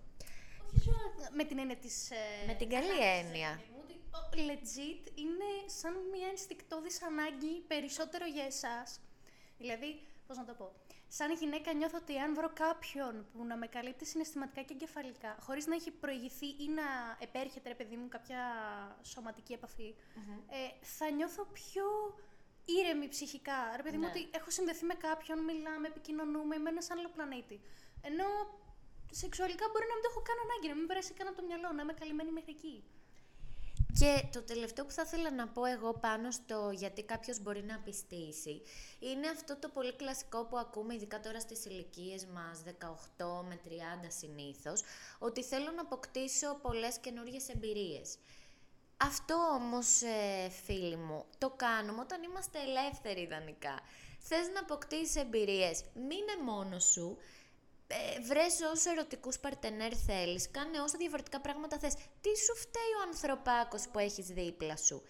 Όχι 0.65 0.79
ζώα 0.83 1.29
με 1.33 1.43
την 1.43 1.57
έννοια 1.59 1.75
της... 1.77 2.11
ε, 2.11 2.15
Με 2.47 2.53
την 2.53 2.69
καλή 2.69 2.91
αγάπης, 2.91 3.05
έννοια. 3.25 3.49
ρε 3.49 3.55
παιδί 3.55 3.71
μου, 3.73 3.79
ότι, 3.83 3.93
ο, 4.41 4.51
legit 4.51 5.17
είναι 5.23 5.49
σαν 5.65 5.93
μια 6.11 6.27
ενστικτόδης 6.29 7.03
ανάγκη 7.03 7.61
περισσότερο 7.67 8.25
για 8.25 8.43
εσάς. 8.43 8.99
Δηλαδή, 9.57 9.89
πώς 10.27 10.37
να 10.37 10.45
το 10.45 10.53
πω. 10.53 10.71
Σαν 11.11 11.31
γυναίκα 11.31 11.73
νιώθω 11.73 11.97
ότι 12.01 12.17
αν 12.17 12.33
βρω 12.33 12.49
κάποιον 12.53 13.25
που 13.31 13.45
να 13.45 13.55
με 13.57 13.67
καλύπτει 13.67 14.05
συναισθηματικά 14.05 14.61
και 14.61 14.73
εγκεφαλικά, 14.73 15.37
χωρίς 15.39 15.65
να 15.67 15.75
έχει 15.75 15.91
προηγηθεί 15.91 16.45
ή 16.45 16.67
να 16.75 17.17
επέρχεται, 17.19 17.69
ρε 17.69 17.75
παιδί 17.75 17.95
μου, 17.95 18.07
κάποια 18.09 18.41
σωματική 19.03 19.53
επαφή, 19.53 19.95
ε, 20.49 20.85
θα 20.97 21.09
νιώθω 21.09 21.45
πιο 21.45 21.85
ήρεμη 22.65 23.07
ψυχικά. 23.07 23.57
Ρε 23.75 23.83
παιδί 23.83 23.97
μου, 23.97 24.03
Ναι. 24.03 24.09
ότι 24.09 24.29
έχω 24.31 24.49
συνδεθεί 24.49 24.85
με 24.85 24.93
κάποιον, 24.93 25.37
μιλάμε, 25.43 25.87
επικοινωνούμε, 25.87 26.55
είμαι 26.55 26.69
ένας 26.69 26.91
άλλο 26.91 27.09
πλανήτη. 27.15 27.61
Ενώ 28.01 28.25
σεξουαλικά 29.11 29.65
μπορεί 29.71 29.85
να 29.87 29.93
μην 29.93 30.03
το 30.03 30.09
έχω 30.13 30.21
καν 30.29 30.37
ανάγκη, 30.45 30.67
να 30.67 30.75
μην 30.75 30.87
περάσει 30.87 31.13
καν 31.13 31.27
από 31.27 31.37
το 31.39 31.43
μυαλό, 31.49 31.69
να 31.71 31.81
είμαι 31.81 31.93
καλυμμένη 31.93 32.31
μέχρι 32.31 32.51
εκεί. 32.57 32.75
Και 33.99 34.23
το 34.31 34.41
τελευταίο 34.41 34.85
που 34.85 34.91
θα 34.91 35.01
ήθελα 35.05 35.31
να 35.31 35.47
πω 35.47 35.65
εγώ 35.65 35.93
πάνω 35.93 36.31
στο 36.31 36.71
γιατί 36.73 37.03
κάποιος 37.03 37.39
μπορεί 37.41 37.63
να 37.63 37.79
πιστήσει 37.79 38.61
είναι 38.99 39.27
αυτό 39.27 39.57
το 39.57 39.69
πολύ 39.69 39.93
κλασικό 39.93 40.45
που 40.45 40.57
ακούμε 40.57 40.93
ειδικά 40.93 41.19
τώρα 41.19 41.39
στις 41.39 41.65
ηλικίες 41.65 42.25
μας 42.25 42.63
18 42.65 43.43
με 43.47 43.59
30 43.65 43.69
συνήθως 44.07 44.83
ότι 45.19 45.43
θέλω 45.43 45.71
να 45.71 45.81
αποκτήσω 45.81 46.59
πολλές 46.61 46.97
καινούργιες 46.97 47.49
εμπειρίες. 47.49 48.17
Αυτό 48.97 49.35
όμως, 49.53 50.01
ε, 50.01 50.49
φίλοι 50.49 50.95
μου, 50.95 51.25
το 51.37 51.49
κάνουμε 51.49 52.01
όταν 52.01 52.23
είμαστε 52.23 52.59
ελεύθεροι 52.59 53.21
ιδανικά. 53.21 53.79
Θες 54.19 54.49
να 54.53 54.59
αποκτήσεις 54.59 55.15
εμπειρίες, 55.15 55.83
μείνε 55.93 56.43
μόνος 56.45 56.83
σου, 56.83 57.17
ε, 57.91 58.19
βρες 58.21 58.53
όσο 58.73 58.89
ερωτικούς 58.91 59.39
παρτενέρ 59.39 59.91
θέλεις, 60.05 60.51
κάνε 60.51 60.79
όσα 60.79 60.97
διαφορετικά 60.97 61.41
πράγματα 61.41 61.77
θες. 61.79 61.93
Τι 61.93 62.31
σου 62.45 62.55
φταίει 62.63 62.93
ο 62.99 63.01
ανθρωπάκος 63.07 63.83
που 63.91 63.99
έχεις 63.99 64.25
δίπλα 64.27 64.77
σου; 64.77 65.03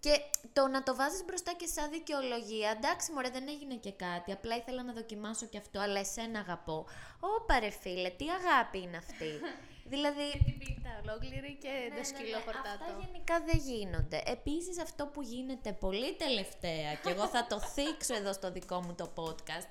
Και 0.00 0.14
το 0.52 0.66
να 0.66 0.82
το 0.82 0.94
βάζεις 0.94 1.24
μπροστά 1.24 1.52
και 1.52 1.66
σαν 1.66 1.90
δικαιολογία, 1.90 2.70
εντάξει 2.70 3.12
μωρέ 3.12 3.30
δεν 3.30 3.48
έγινε 3.48 3.74
και 3.74 3.92
κάτι, 3.92 4.32
απλά 4.32 4.56
ήθελα 4.56 4.82
να 4.82 4.92
δοκιμάσω 4.92 5.46
και 5.46 5.58
αυτό, 5.58 5.80
αλλά 5.80 5.98
εσένα 5.98 6.38
αγαπώ. 6.38 6.86
Ωπα 7.20 7.58
ρε 7.60 7.70
φίλε, 7.70 8.10
τι 8.10 8.26
αγάπη 8.30 8.78
είναι 8.80 8.96
αυτή. 8.96 9.30
δηλαδή... 9.92 10.26
Την 10.44 10.58
πίτα 10.58 10.90
ολόκληρη 11.02 11.58
και 11.60 11.72
το 11.96 12.04
σκύλο 12.04 12.36
Αυτά 12.36 12.52
χορτάτο. 12.52 12.90
γενικά 13.04 13.40
δεν 13.40 13.58
γίνονται. 13.58 14.22
Επίσης 14.26 14.78
αυτό 14.80 15.06
που 15.06 15.22
γίνεται 15.22 15.72
πολύ 15.72 16.14
τελευταία 16.14 16.94
και 17.02 17.10
εγώ 17.10 17.26
θα 17.26 17.46
το 17.46 17.60
θίξω 17.60 18.14
εδώ 18.14 18.32
στο 18.32 18.52
δικό 18.52 18.80
μου 18.82 18.94
το 18.94 19.12
podcast 19.16 19.68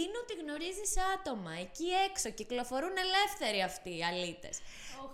είναι 0.00 0.18
ότι 0.22 0.34
γνωρίζεις 0.42 0.94
άτομα 1.14 1.52
εκεί 1.52 1.86
έξω, 2.08 2.30
κυκλοφορούν 2.30 2.96
ελεύθεροι 2.96 3.62
αυτοί 3.62 3.96
οι 3.96 4.04
αλήτες, 4.04 4.60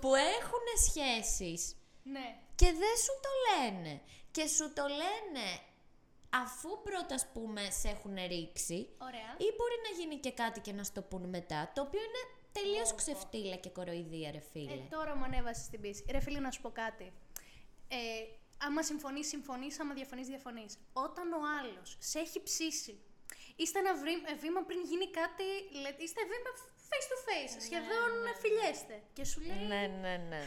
που 0.00 0.14
έχουν 0.14 0.64
σχέσεις 0.88 1.76
Ναι. 2.02 2.36
και 2.54 2.66
δεν 2.66 2.94
σου 3.04 3.12
το 3.26 3.30
λένε. 3.46 4.00
Και 4.30 4.46
σου 4.46 4.72
το 4.72 4.82
λένε 4.82 5.46
αφού 6.30 6.82
πρώτα, 6.82 7.14
ας 7.14 7.26
πούμε, 7.32 7.70
σε 7.70 7.88
έχουν 7.88 8.14
ρίξει, 8.26 8.88
Ωραία. 8.98 9.30
ή 9.38 9.46
μπορεί 9.56 9.76
να 9.90 9.98
γίνει 9.98 10.16
και 10.16 10.32
κάτι 10.32 10.60
και 10.60 10.72
να 10.72 10.84
σου 10.84 10.92
το 10.92 11.02
πούν 11.02 11.28
μετά, 11.28 11.70
το 11.74 11.80
οποίο 11.82 12.00
είναι 12.00 12.22
τελείως 12.52 12.94
ξεφτύλα 12.94 13.56
και 13.56 13.68
κοροϊδία, 13.68 14.30
ρε 14.30 14.40
φίλε. 14.52 14.72
Ε, 14.72 14.86
τώρα 14.90 15.16
μου 15.16 15.24
ανέβασες 15.24 15.68
την 15.68 15.80
πίση. 15.80 16.04
Ρε 16.10 16.20
φίλε, 16.20 16.38
να 16.40 16.50
σου 16.50 16.60
πω 16.60 16.70
κάτι. 16.70 17.12
Ε, 17.88 17.96
άμα 18.58 18.82
συμφωνείς, 18.82 19.28
συμφωνείς. 19.28 19.80
Άμα 19.80 19.94
διαφωνείς, 19.94 20.26
διαφωνείς. 20.26 20.78
Όταν 20.92 21.32
ο 21.32 21.40
άλλος 21.60 21.96
σε 21.98 22.18
έχει 22.18 22.42
ψήσει, 22.42 23.00
είστε 23.62 23.78
ένα 23.78 23.94
βρή- 24.02 24.24
ε, 24.32 24.34
βήμα 24.34 24.60
πριν 24.68 24.80
γίνει 24.90 25.10
κάτι. 25.20 25.46
Λέτε, 25.82 26.02
είστε 26.02 26.20
βήμα 26.32 26.50
face 26.90 27.06
to 27.12 27.18
face. 27.28 27.54
σχεδόν 27.66 28.12
φιλιέστε. 28.42 29.02
Και 29.12 29.24
σου 29.24 29.40
λέει. 29.40 29.66
Ναι, 29.66 29.82
ναι, 30.00 30.16
ναι. 30.28 30.42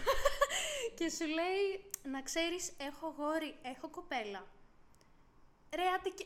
Και 0.97 1.09
σου 1.09 1.25
λέει, 1.25 1.89
να 2.03 2.21
ξέρεις, 2.21 2.73
έχω 2.77 3.13
γόρι, 3.17 3.55
έχω 3.61 3.87
κοπέλα. 3.89 4.41
Ρε, 5.75 5.85
άντε 5.95 6.09
και... 6.09 6.25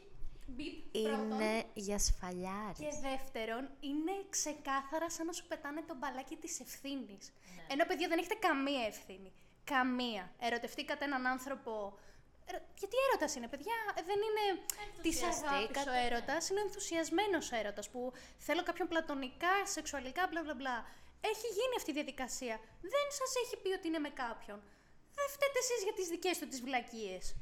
Μπιπ, 0.49 1.03
πρώτον. 1.03 1.31
είναι 1.31 1.63
για 1.73 1.99
σφαλιάρες. 1.99 2.77
Και 2.79 2.89
δεύτερον, 3.01 3.69
είναι 3.79 4.11
ξεκάθαρα 4.29 5.09
σαν 5.09 5.25
να 5.25 5.31
σου 5.31 5.47
πετάνε 5.47 5.81
το 5.87 5.95
μπαλάκι 5.95 6.35
της 6.35 6.59
ευθύνης. 6.59 7.33
Ενώ, 7.67 7.85
παιδιά, 7.85 8.07
δεν 8.07 8.17
έχετε 8.17 8.33
καμία 8.33 8.85
ευθύνη. 8.85 9.31
Καμία. 9.63 10.31
Ερωτευτήκατε 10.39 11.05
έναν 11.05 11.25
άνθρωπο... 11.27 11.97
Ε, 12.51 12.55
Γιατί 12.81 12.95
έρωτας 13.07 13.31
είναι, 13.35 13.47
παιδιά, 13.53 13.77
Ε, 13.99 14.01
δεν 14.09 14.19
είναι 14.27 14.43
της 15.01 15.17
αγάπης 15.23 15.41
ο 15.41 15.53
Ενθουσιαστήκατε, 15.53 16.05
έρωτας, 16.05 16.49
είναι 16.49 16.61
ενθουσιασμένος 16.67 17.51
έρωτας 17.59 17.89
που 17.89 18.01
θέλω 18.37 18.63
κάποιον 18.69 18.87
πλατωνικά, 18.87 19.53
σεξουαλικά, 19.75 20.21
μπλα 20.29 20.41
μπλα 20.43 20.55
μπλα. 20.59 20.77
Έχει 21.31 21.47
γίνει 21.57 21.73
αυτή 21.79 21.89
η 21.91 21.97
διαδικασία. 21.99 22.55
Δεν 22.93 23.07
σας 23.19 23.31
έχει 23.43 23.55
πει 23.61 23.69
ότι 23.77 23.87
είναι 23.87 23.99
με 24.07 24.09
κάποιον. 24.23 24.57
Δεν 25.17 25.27
φταίτε 25.35 25.59
εσείς 25.63 25.83
για 25.83 25.93
τις 25.93 26.07
δικές 26.07 26.37
του 26.37 26.47
τις 26.47 26.61
βλακίες. 26.61 27.35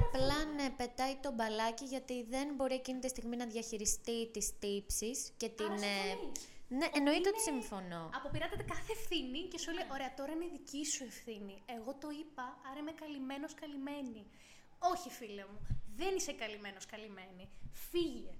Απλά 0.00 0.44
ναι, 0.56 0.70
πετάει 0.70 1.16
το 1.16 1.30
μπαλάκι 1.32 1.84
γιατί 1.84 2.24
δεν 2.28 2.54
μπορεί 2.54 2.74
εκείνη 2.74 2.98
τη 2.98 3.08
στιγμή 3.08 3.36
να 3.36 3.46
διαχειριστεί 3.46 4.30
τις 4.30 4.58
τύψεις 4.58 5.32
και 5.36 5.48
την... 5.48 5.72
ε, 5.72 5.76
συμφωνείς. 5.76 6.50
Ναι, 6.78 6.86
εννοείται 6.94 7.28
ότι 7.28 7.40
συμφωνώ. 7.40 8.10
Αποπειράτεται 8.14 8.62
κάθε 8.62 8.92
ευθύνη 8.92 9.40
και 9.50 9.58
σου 9.58 9.70
λέει: 9.72 9.86
Ωραία, 9.92 10.14
τώρα 10.14 10.32
είναι 10.32 10.46
δική 10.52 10.86
σου 10.86 11.04
ευθύνη. 11.04 11.62
Εγώ 11.76 11.94
το 12.02 12.08
είπα, 12.20 12.58
άρα 12.68 12.78
είμαι 12.78 12.92
καλυμμένος, 12.92 13.54
καλυμμένη. 13.54 14.26
Όχι, 14.90 15.10
φίλε 15.10 15.44
μου, 15.50 15.66
δεν 15.96 16.14
είσαι 16.16 16.32
καλυμμένος, 16.32 16.86
καλυμμένη. 16.86 17.48
Φύγε. 17.72 18.30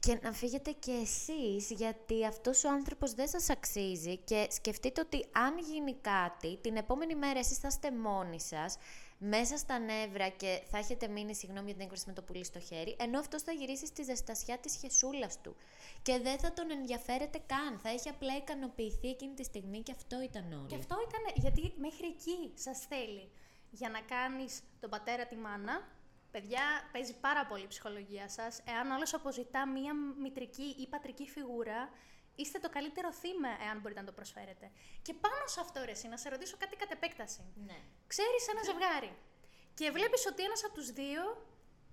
Και 0.00 0.18
να 0.22 0.32
φύγετε 0.32 0.70
και 0.70 0.92
εσείς, 0.92 1.70
γιατί 1.70 2.26
αυτός 2.26 2.64
ο 2.64 2.68
άνθρωπος 2.68 3.12
δεν 3.12 3.28
σας 3.28 3.50
αξίζει 3.50 4.16
και 4.16 4.46
σκεφτείτε 4.50 5.00
ότι 5.00 5.26
αν 5.32 5.58
γίνει 5.58 5.94
κάτι, 5.94 6.56
την 6.56 6.76
επόμενη 6.76 7.14
μέρα 7.14 7.38
εσείς 7.38 7.58
θα 7.58 7.68
είστε 7.68 7.90
μόνοι 7.90 8.40
σας, 8.40 8.76
μέσα 9.18 9.56
στα 9.56 9.78
νεύρα 9.78 10.28
και 10.28 10.62
θα 10.70 10.78
έχετε 10.78 11.08
μείνει, 11.08 11.34
συγγνώμη 11.34 11.64
για 11.64 11.74
την 11.74 11.82
έκφραση 11.82 12.04
με 12.06 12.12
το 12.12 12.22
πουλί 12.22 12.44
στο 12.44 12.60
χέρι, 12.60 12.96
ενώ 12.98 13.18
αυτός 13.18 13.42
θα 13.42 13.52
γυρίσει 13.52 13.86
στη 13.86 14.02
ζεστασιά 14.02 14.58
της 14.58 14.76
χεσούλας 14.76 15.40
του. 15.40 15.56
Και 16.02 16.18
δεν 16.18 16.38
θα 16.38 16.52
τον 16.52 16.70
ενδιαφέρεται 16.70 17.40
καν, 17.46 17.78
θα 17.82 17.88
έχει 17.88 18.08
απλά 18.08 18.36
ικανοποιηθεί 18.36 19.08
εκείνη 19.08 19.34
τη 19.34 19.44
στιγμή 19.44 19.80
και 19.82 19.92
αυτό 19.96 20.22
ήταν 20.22 20.52
όλο. 20.52 20.66
Και 20.66 20.76
αυτό 20.76 20.96
ήταν 21.08 21.34
γιατί 21.34 21.72
μέχρι 21.76 22.06
εκεί 22.06 22.52
σας 22.54 22.78
θέλει. 22.88 23.30
Για 23.70 23.88
να 23.88 24.00
κάνεις 24.00 24.62
τον 24.80 24.90
πατέρα 24.90 25.26
τη 25.26 25.36
μάνα, 25.36 25.88
παιδιά, 26.30 26.62
παίζει 26.92 27.14
πάρα 27.20 27.46
πολύ 27.46 27.62
η 27.62 27.66
ψυχολογία 27.66 28.28
σας. 28.28 28.62
Εάν 28.66 28.92
άλλο 28.92 29.06
αποζητά 29.12 29.68
μία 29.68 29.94
μητρική 29.94 30.76
ή 30.78 30.86
πατρική 30.86 31.28
φιγούρα, 31.28 31.90
είστε 32.34 32.58
το 32.58 32.68
καλύτερο 32.68 33.12
θύμα, 33.12 33.48
εάν 33.66 33.80
μπορείτε 33.80 34.00
να 34.00 34.06
το 34.06 34.12
προσφέρετε. 34.12 34.70
Και 35.02 35.14
πάνω 35.14 35.46
σε 35.46 35.60
αυτό, 35.60 35.84
ρε, 35.84 35.90
εσύ, 35.90 36.08
να 36.08 36.16
σε 36.16 36.28
ρωτήσω 36.28 36.56
κάτι 36.56 36.76
κατ' 36.76 36.90
επέκταση. 36.90 37.40
Ναι. 37.66 37.78
Ξέρεις 38.06 38.48
ένα 38.48 38.62
ζευγάρι 38.62 39.16
και 39.74 39.90
βλέπεις 39.90 40.26
ότι 40.26 40.42
ένας 40.42 40.64
από 40.64 40.74
τους 40.74 40.90
δύο 40.90 41.22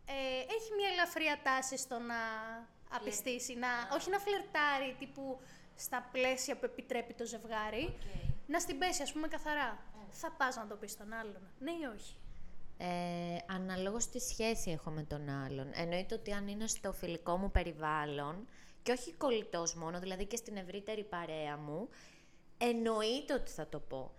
ε, 0.05 0.39
έχει 0.55 0.69
μια 0.77 0.89
ελαφρία 0.89 1.39
τάση 1.43 1.77
στο 1.77 1.99
να 1.99 2.19
απιστήσει, 2.89 3.53
να, 3.55 3.67
όχι 3.93 4.09
να 4.09 4.19
φλερτάρει 4.19 4.95
τύπου 4.99 5.39
στα 5.77 6.09
πλαίσια 6.11 6.57
που 6.57 6.65
επιτρέπει 6.65 7.13
το 7.13 7.25
ζευγάρι, 7.25 7.97
να 8.47 8.59
στην 8.59 8.77
πέσει 8.77 9.01
ας 9.01 9.11
πούμε 9.11 9.27
καθαρά. 9.27 9.77
Θα 10.11 10.31
πας 10.31 10.55
να 10.55 10.67
το 10.67 10.75
πεις 10.75 10.91
στον 10.91 11.13
άλλον, 11.13 11.41
ναι 11.59 11.71
ή 11.71 11.85
όχι; 11.95 12.15
Ε, 12.77 13.37
αναλόγως 13.53 14.09
τη 14.09 14.19
σχέση 14.19 14.71
έχω 14.71 14.89
με 14.89 15.03
τον 15.03 15.29
άλλον. 15.29 15.71
Εννοείται 15.73 16.15
ότι 16.15 16.31
αν 16.31 16.47
είναι 16.47 16.67
στο 16.67 16.93
φιλικό 16.93 17.37
μου 17.37 17.51
περιβάλλον 17.51 18.47
και 18.83 18.91
όχι 18.91 19.13
κολλητός 19.13 19.73
μόνο, 19.75 19.99
δηλαδή 19.99 20.25
και 20.25 20.35
στην 20.35 20.57
ευρύτερη 20.57 21.03
παρέα 21.03 21.57
μου, 21.57 21.89
εννοείται 22.57 23.33
ότι 23.33 23.51
θα 23.51 23.67
το 23.67 23.79
πω. 23.79 24.11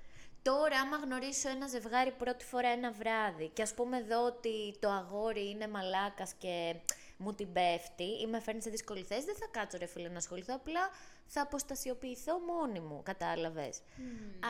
Τώρα, 0.43 0.79
άμα 0.81 0.97
γνωρίσω 0.97 1.49
ένα 1.49 1.67
ζευγάρι 1.67 2.11
πρώτη 2.11 2.45
φορά 2.45 2.69
ένα 2.69 2.93
βράδυ 2.93 3.49
και 3.49 3.63
ας 3.63 3.75
πούμε 3.75 3.97
εδώ 3.97 4.25
ότι 4.25 4.79
το 4.79 4.89
αγόρι 4.91 5.51
είναι 5.51 5.69
μαλάκας 5.69 6.33
και 6.39 6.75
μου 7.19 7.35
την 7.35 7.53
πέφτει 7.53 8.21
ή 8.21 8.27
με 8.27 8.41
φέρνει 8.41 8.63
σε 8.63 8.71
δύσκολη 8.71 9.03
θέση, 9.03 9.25
δεν 9.25 9.37
θα 9.37 9.47
κάτσω 9.51 9.79
ρε 9.79 9.87
φίλε 9.87 10.09
να 10.09 10.17
ασχοληθώ, 10.17 10.55
απλά 10.55 10.91
θα 11.27 11.41
αποστασιοποιηθώ 11.41 12.39
μόνη 12.39 12.81
μου, 12.81 13.03
κατάλαβες. 13.03 13.81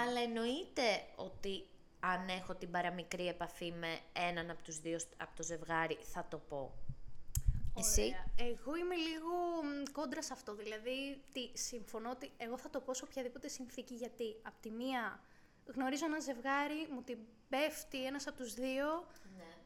Αλλά 0.04 0.20
εννοείται 0.20 1.04
ότι 1.16 1.66
αν 2.00 2.28
έχω 2.28 2.54
την 2.54 2.70
παραμικρή 2.70 3.26
επαφή 3.26 3.72
με 3.72 3.98
έναν 4.12 4.50
από 4.50 4.62
τους 4.62 4.78
δύο 4.81 4.98
από 5.16 5.37
το 5.37 5.42
ζευγάρι, 5.42 5.98
θα 6.02 6.26
το 6.31 6.38
πω. 6.38 6.72
Εσύ; 7.78 8.00
Ωραία. 8.00 8.50
Εγώ 8.50 8.76
είμαι 8.76 8.94
λίγο 8.94 9.33
μ, 9.62 9.92
κόντρα 9.92 10.22
σε 10.22 10.33
αυτό. 10.33 10.54
Δηλαδή, 10.54 11.22
τι, 11.33 11.59
συμφωνώ 11.59 12.11
ότι 12.11 12.31
εγώ 12.37 12.59
θα 12.59 12.70
το 12.70 12.81
πω 12.81 12.94
σε 12.94 13.04
οποιαδήποτε 13.04 13.48
συνθήκη. 13.48 13.94
Γιατί, 13.94 14.37
απ' 14.42 14.61
τη 14.61 14.70
μία, 14.70 15.20
γνωρίζω 15.74 16.04
ένα 16.04 16.20
ζευγάρι, 16.20 16.88
μου 16.90 17.02
την 17.02 17.18
πέφτει 17.48 18.04
ένας 18.04 18.26
από 18.26 18.37
τους 18.37 18.54
δύο. 18.54 19.07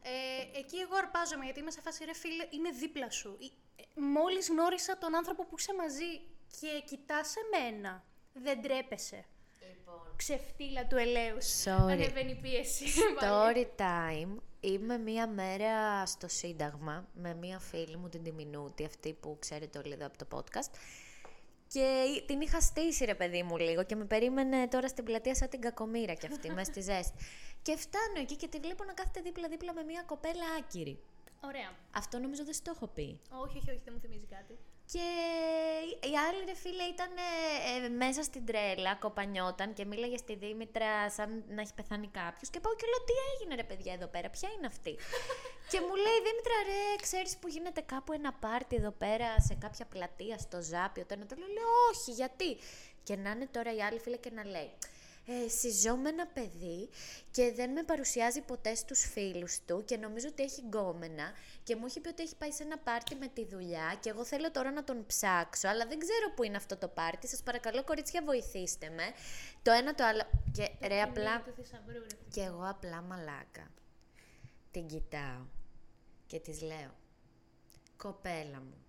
Ε, 0.04 0.58
εκεί 0.58 0.76
εγώ 0.76 0.96
αρπάζομαι, 0.96 1.44
γιατί 1.44 1.60
είμαι 1.60 1.70
σε 1.70 1.80
φάση, 1.80 2.04
ρε 2.04 2.14
φίλε, 2.14 2.46
είναι 2.50 2.70
δίπλα 2.70 3.10
σου. 3.10 3.38
Ε, 3.40 3.44
ε, 3.82 4.00
Μόλις 4.00 4.48
γνώρισα 4.48 4.98
τον 4.98 5.16
άνθρωπο 5.16 5.44
που 5.46 5.54
είσαι 5.58 5.74
μαζί 5.74 6.10
και 6.60 6.82
κοιτάς 6.86 7.34
εμένα, 7.36 8.04
δεν 8.32 8.62
τρέπεσαι. 8.62 9.24
Λοιπόν. 9.68 10.14
Ξεφτύλα 10.16 10.86
του 10.86 10.96
ελαίου. 10.96 11.36
Sorry. 11.64 11.90
Ανεβαίνει 11.90 12.30
η 12.30 12.34
πίεση. 12.42 12.84
Story 13.20 13.66
time. 13.76 14.36
Είμαι 14.60 14.98
μία 14.98 15.26
μέρα 15.26 16.06
στο 16.06 16.28
Σύνταγμα 16.28 17.08
με 17.14 17.34
μία 17.34 17.58
φίλη 17.58 17.96
μου, 17.96 18.08
την 18.08 18.22
Τιμινούτη, 18.22 18.84
αυτή 18.84 19.12
που 19.12 19.36
ξέρετε 19.40 19.78
όλοι 19.78 19.92
εδώ 19.92 20.06
από 20.06 20.24
το 20.24 20.26
podcast. 20.30 20.70
Και 21.72 22.22
την 22.26 22.40
είχα 22.40 22.60
στήσει 22.60 23.04
ρε 23.04 23.14
παιδί 23.14 23.42
μου 23.42 23.56
λίγο 23.56 23.84
και 23.84 23.96
με 23.96 24.04
περίμενε 24.04 24.68
τώρα 24.68 24.88
στην 24.88 25.04
πλατεία 25.04 25.34
σαν 25.34 25.48
την 25.48 25.60
κακομήρα 25.60 26.14
κι 26.14 26.26
αυτή, 26.26 26.50
μέσα 26.56 26.70
στη 26.70 26.80
ζέστη. 26.80 27.24
Και 27.62 27.76
φτάνω 27.76 28.18
εκεί 28.20 28.36
και 28.36 28.48
τη 28.48 28.58
βλέπω 28.58 28.84
να 28.84 28.92
κάθεται 28.92 29.20
δίπλα-δίπλα 29.20 29.72
με 29.74 29.82
μία 29.82 30.02
κοπέλα 30.02 30.44
άκυρη. 30.58 30.98
Ωραία. 31.40 31.70
Αυτό 31.90 32.18
νομίζω 32.18 32.44
δεν 32.44 32.54
στο 32.54 32.72
έχω 32.74 32.86
πει. 32.86 33.20
Όχι, 33.44 33.58
όχι, 33.58 33.70
όχι, 33.70 33.80
δεν 33.84 33.92
μου 33.94 34.00
θυμίζει 34.00 34.26
κάτι. 34.26 34.58
Και 34.92 35.08
η 36.10 36.14
άλλη 36.26 36.44
ρε 36.44 36.54
φίλε 36.54 36.82
ήταν 36.82 37.10
ε, 37.84 37.88
μέσα 37.88 38.22
στην 38.22 38.46
τρέλα, 38.46 38.94
κοπανιόταν 38.94 39.72
και 39.72 39.84
μίλαγε 39.84 40.16
στη 40.16 40.34
Δήμητρα 40.34 41.10
σαν 41.10 41.44
να 41.48 41.60
έχει 41.60 41.74
πεθάνει 41.74 42.08
κάποιος. 42.08 42.50
Και 42.50 42.60
πάω 42.60 42.74
και 42.74 42.86
λέω: 42.90 43.04
Τι 43.08 43.14
έγινε 43.32 43.54
ρε 43.54 43.64
παιδιά 43.64 43.92
εδώ 43.92 44.06
πέρα, 44.06 44.28
ποια 44.30 44.48
είναι 44.56 44.66
αυτή; 44.66 44.94
και 45.70 45.80
μου 45.80 45.94
λέει: 46.04 46.18
Δήμητρα, 46.26 46.56
ρε, 46.70 46.96
ξέρεις 47.00 47.36
που 47.36 47.48
γίνεται 47.48 47.80
κάπου 47.80 48.12
ένα 48.12 48.32
πάρτι 48.32 48.76
εδώ 48.76 48.90
πέρα 48.90 49.40
σε 49.40 49.54
κάποια 49.54 49.86
πλατεία 49.86 50.38
στο 50.38 50.58
Ζάπιο. 50.62 51.04
Το 51.06 51.14
ένα 51.14 51.26
το 51.26 51.34
λέω: 51.38 51.46
Λέω, 51.46 51.70
Όχι, 51.90 52.10
γιατί; 52.10 52.50
Και 53.02 53.16
να 53.16 53.30
είναι 53.30 53.46
τώρα 53.46 53.74
η 53.74 53.82
άλλη 53.82 53.98
φίλε 53.98 54.16
και 54.16 54.30
να 54.30 54.44
λέει: 54.44 54.70
ε, 55.26 55.48
συζώ 55.48 55.96
με 55.96 56.08
ένα 56.08 56.26
παιδί 56.26 56.88
και 57.30 57.52
δεν 57.52 57.70
με 57.70 57.82
παρουσιάζει 57.82 58.40
ποτέ 58.40 58.74
στους 58.74 59.00
φίλους 59.12 59.58
του 59.66 59.84
και 59.84 59.96
νομίζω 59.96 60.28
ότι 60.30 60.42
έχει 60.42 60.60
γκόμενα 60.60 61.32
και 61.62 61.76
μου 61.76 61.86
έχει 61.86 62.00
πει 62.00 62.08
ότι 62.08 62.22
έχει 62.22 62.36
πάει 62.36 62.50
σε 62.50 62.62
ένα 62.62 62.78
πάρτι 62.78 63.14
με 63.14 63.28
τη 63.28 63.44
δουλειά 63.46 63.96
και 64.00 64.10
εγώ 64.10 64.24
θέλω 64.24 64.50
τώρα 64.50 64.70
να 64.70 64.84
τον 64.84 65.06
ψάξω 65.06 65.68
αλλά 65.68 65.86
δεν 65.86 65.98
ξέρω 65.98 66.32
που 66.34 66.42
είναι 66.42 66.56
αυτό 66.56 66.76
το 66.76 66.88
πάρτι, 66.88 67.28
σας 67.28 67.42
παρακαλώ 67.42 67.84
κορίτσια 67.84 68.22
βοηθήστε 68.24 68.90
με. 68.90 69.12
Το 69.62 69.70
ένα 69.70 69.94
το 69.94 70.04
άλλο 70.04 70.22
και 70.52 70.86
ρε 70.86 71.00
απλά 71.02 71.42
Του 71.42 71.52
θησαυρού, 71.56 71.92
ρε. 71.92 72.16
και 72.30 72.40
εγώ 72.40 72.68
απλά 72.68 73.02
μαλάκα 73.02 73.70
την 74.70 74.86
κοιτάω 74.86 75.46
και 76.26 76.38
της 76.38 76.62
λέω 76.62 76.94
«Κοπέλα 77.96 78.60
μου, 78.60 78.84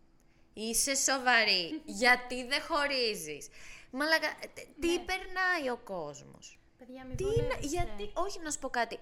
είσαι 0.53 0.95
σοβαρή, 0.95 1.81
γιατί 2.01 2.45
δεν 2.45 2.61
χωρίζεις». 2.61 3.47
Μαλάκα, 3.99 4.29
τ- 4.53 4.67
τι 4.81 4.99
περνάει 4.99 5.69
ο 5.69 5.77
κόσμος; 5.77 6.59
Παιδιά, 6.77 7.05
μην 7.05 7.15
Τι 7.15 7.23
είναι, 7.23 7.33
βολεύεστε. 7.33 7.65
γιατί, 7.67 8.11
όχι 8.15 8.39
να 8.39 8.51
σου 8.51 8.59
πω 8.59 8.69
κάτι. 8.69 8.99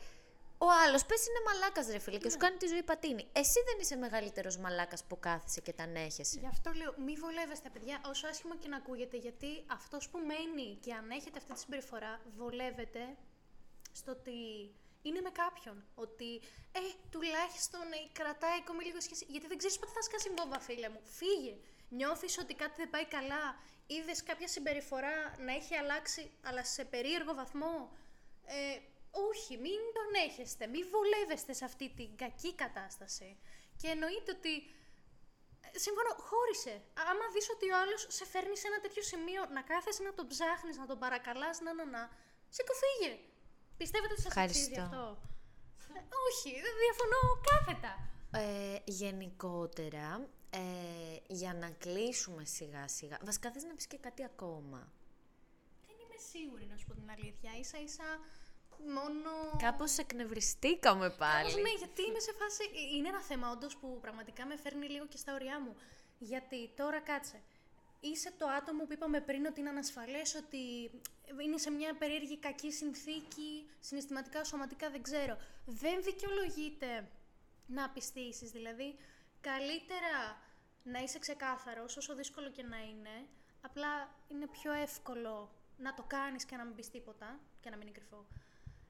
Ο 0.58 0.68
άλλος 0.86 1.06
πες 1.06 1.22
είναι 1.28 1.42
μαλάκας, 1.46 1.88
ρε 1.88 2.00
φίλε, 2.00 2.18
και 2.18 2.30
σου 2.30 2.38
κάνει 2.38 2.58
τη 2.58 2.68
ζωή 2.68 2.84
πατίνη. 2.84 3.28
Εσύ 3.34 3.60
δεν 3.68 3.78
είσαι 3.80 3.96
μεγαλύτερος 3.96 4.58
μαλάκας 4.58 5.04
που 5.04 5.20
κάθεσαι 5.20 5.62
και 5.62 5.74
τα 5.74 5.84
ανέχεσαι. 5.84 6.40
Γι' 6.40 6.48
αυτό 6.48 6.72
λέω, 6.72 6.94
μη 7.06 7.14
βολεύεστε, 7.16 7.70
παιδιά, 7.70 8.02
όσο 8.06 8.28
άσχημα 8.28 8.56
και 8.56 8.68
να 8.68 8.78
ακούγεται, 8.78 9.18
γιατί 9.18 9.64
αυτός 9.68 10.10
που 10.10 10.18
μένει 10.20 10.78
και 10.84 10.94
αν 10.94 11.10
έχετε 11.10 11.38
αυτή 11.38 11.54
τη 11.54 11.60
συμπεριφορά, 11.60 12.22
βολεύεται 12.38 13.04
στο 13.92 14.12
ότι 14.12 14.38
είναι 15.02 15.22
με 15.22 15.30
κάποιον. 15.30 15.84
Ότι, 15.96 16.36
ε, 16.72 16.80
τουλάχιστον 17.12 17.82
ε, 17.92 18.00
κρατάει 18.12 18.58
ακόμη 18.64 18.84
λίγο 18.84 19.02
σχέση. 19.02 19.26
Γιατί 19.30 19.48
δεν 19.48 19.58
ξέρεις 19.58 19.80
πότε 19.80 19.92
θα 19.92 20.02
σκάσει 20.02 20.30
μπόμπα, 20.36 20.60
φίλε 20.60 20.90
μου. 20.90 21.02
Φύγε. 21.04 21.56
νιώθεις 21.90 22.38
ότι 22.38 22.54
κάτι 22.54 22.74
δεν 22.78 22.90
πάει 22.90 23.06
καλά, 23.06 23.44
είδες 23.94 24.24
κάποια 24.24 24.48
συμπεριφορά 24.48 25.16
να 25.46 25.52
έχει 25.60 25.76
αλλάξει, 25.76 26.32
αλλά 26.48 26.64
σε 26.64 26.84
περίεργο 26.86 27.34
βαθμό, 27.34 27.76
ε, 28.46 28.80
όχι, 29.30 29.54
μην 29.66 29.82
τον 29.98 30.10
έχεστε, 30.28 30.68
μην 30.68 30.84
βολεύεστε 30.94 31.54
σε 31.54 31.66
αυτή 31.66 31.90
την 32.00 32.10
κακή 32.16 32.52
κατάσταση. 32.56 33.30
Και 33.80 33.88
εννοείται 33.88 34.32
ότι, 34.38 34.54
ε, 35.62 35.78
σύμφωνο, 35.86 36.10
χώρισε. 36.30 36.76
Άμα 37.10 37.26
δεις 37.34 37.48
ότι 37.56 37.66
ο 37.72 37.76
άλλος 37.82 38.02
σε 38.18 38.26
φέρνει 38.32 38.58
σε 38.58 38.68
ένα 38.68 38.80
τέτοιο 38.80 39.04
σημείο, 39.12 39.42
να 39.56 39.62
κάθεσαι 39.62 40.04
να 40.04 40.14
τον 40.14 40.28
ψάχνεις, 40.28 40.78
να 40.78 40.86
τον 40.92 41.00
παρακαλάς, 41.00 41.60
να, 41.66 41.74
να, 41.74 41.86
να, 41.86 42.02
σηκωθήγε. 42.56 43.12
Πιστεύετε 43.78 44.14
ότι 44.14 44.22
σας 44.22 44.38
αξίζει 44.38 44.80
αυτό; 44.80 45.06
Ε, 45.98 46.00
όχι, 46.28 46.50
διαφωνώ 46.84 47.22
κάθετα. 47.50 47.94
Ε, 48.44 48.78
γενικότερα, 48.86 50.30
ε, 50.54 50.60
για 51.28 51.54
να 51.54 51.70
κλείσουμε 51.70 52.46
σιγά 52.46 52.88
σιγά, 52.88 53.18
βασικά 53.24 53.52
θες 53.52 53.64
να 53.64 53.74
πεις 53.74 53.88
και 53.88 53.98
κάτι 53.98 54.24
ακόμα; 54.24 54.92
Δεν 55.86 55.96
είμαι 56.04 56.18
σίγουρη 56.32 56.66
να 56.72 56.78
σου 56.78 56.86
πω 56.86 56.94
την 56.94 57.10
αλήθεια. 57.12 57.52
Ίσα 57.60 57.82
ίσα 57.82 58.20
μόνο... 58.88 59.32
Κάπως 59.58 59.98
εκνευριστήκαμε 59.98 61.10
πάλι. 61.10 61.50
Κάπως, 61.50 61.64
ναι, 61.64 61.74
γιατί 61.78 62.02
είμαι 62.02 62.20
σε 62.20 62.34
φάση... 62.40 62.64
Είναι 62.98 63.08
ένα 63.08 63.22
θέμα 63.22 63.50
όντως 63.52 63.78
που 63.78 63.98
πραγματικά 64.02 64.46
με 64.46 64.58
φέρνει 64.58 64.88
λίγο 64.88 65.08
και 65.08 65.18
στα 65.18 65.34
ωριά 65.34 65.60
μου. 65.60 65.76
Γιατί 66.18 66.70
τώρα 66.76 67.00
κάτσε. 67.00 67.42
Είσαι 68.00 68.32
το 68.38 68.46
άτομο 68.48 68.86
που 68.86 68.94
είπαμε 68.94 69.22
πριν 69.22 69.46
ότι 69.46 69.60
είναι 69.60 69.70
ανασφαλές, 69.70 70.36
ότι 70.36 70.92
είναι 71.44 71.58
σε 71.58 71.70
μια 71.72 71.96
περίεργη 71.98 72.38
κακή 72.38 72.72
συνθήκη, 72.72 73.70
συναισθηματικά, 73.80 74.44
σωματικά, 74.44 74.90
δεν 74.90 75.02
ξέρω. 75.02 75.38
Δεν 75.66 76.04
δικαιολογείται 76.04 77.10
να 77.66 77.90
πιστήσεις, 77.90 78.52
δηλαδή 78.52 78.96
καλύτερα 79.42 80.42
να 80.84 81.00
είσαι 81.00 81.20
ξεκάθαρος, 81.20 81.98
όσο 81.98 82.16
δύσκολο 82.16 82.50
και 82.52 82.64
να 82.64 82.78
είναι, 82.78 83.16
απλά 83.62 84.16
είναι 84.28 84.48
πιο 84.48 84.72
εύκολο 84.74 85.52
να 85.78 85.94
το 85.94 86.04
κάνεις 86.08 86.46
και 86.46 86.56
να 86.56 86.64
μην 86.66 86.76
πεις 86.76 86.90
τίποτα 86.90 87.40
και 87.62 87.70
να 87.70 87.76
μην 87.78 87.88
είναι 87.88 87.98
κρυφό. 87.98 88.26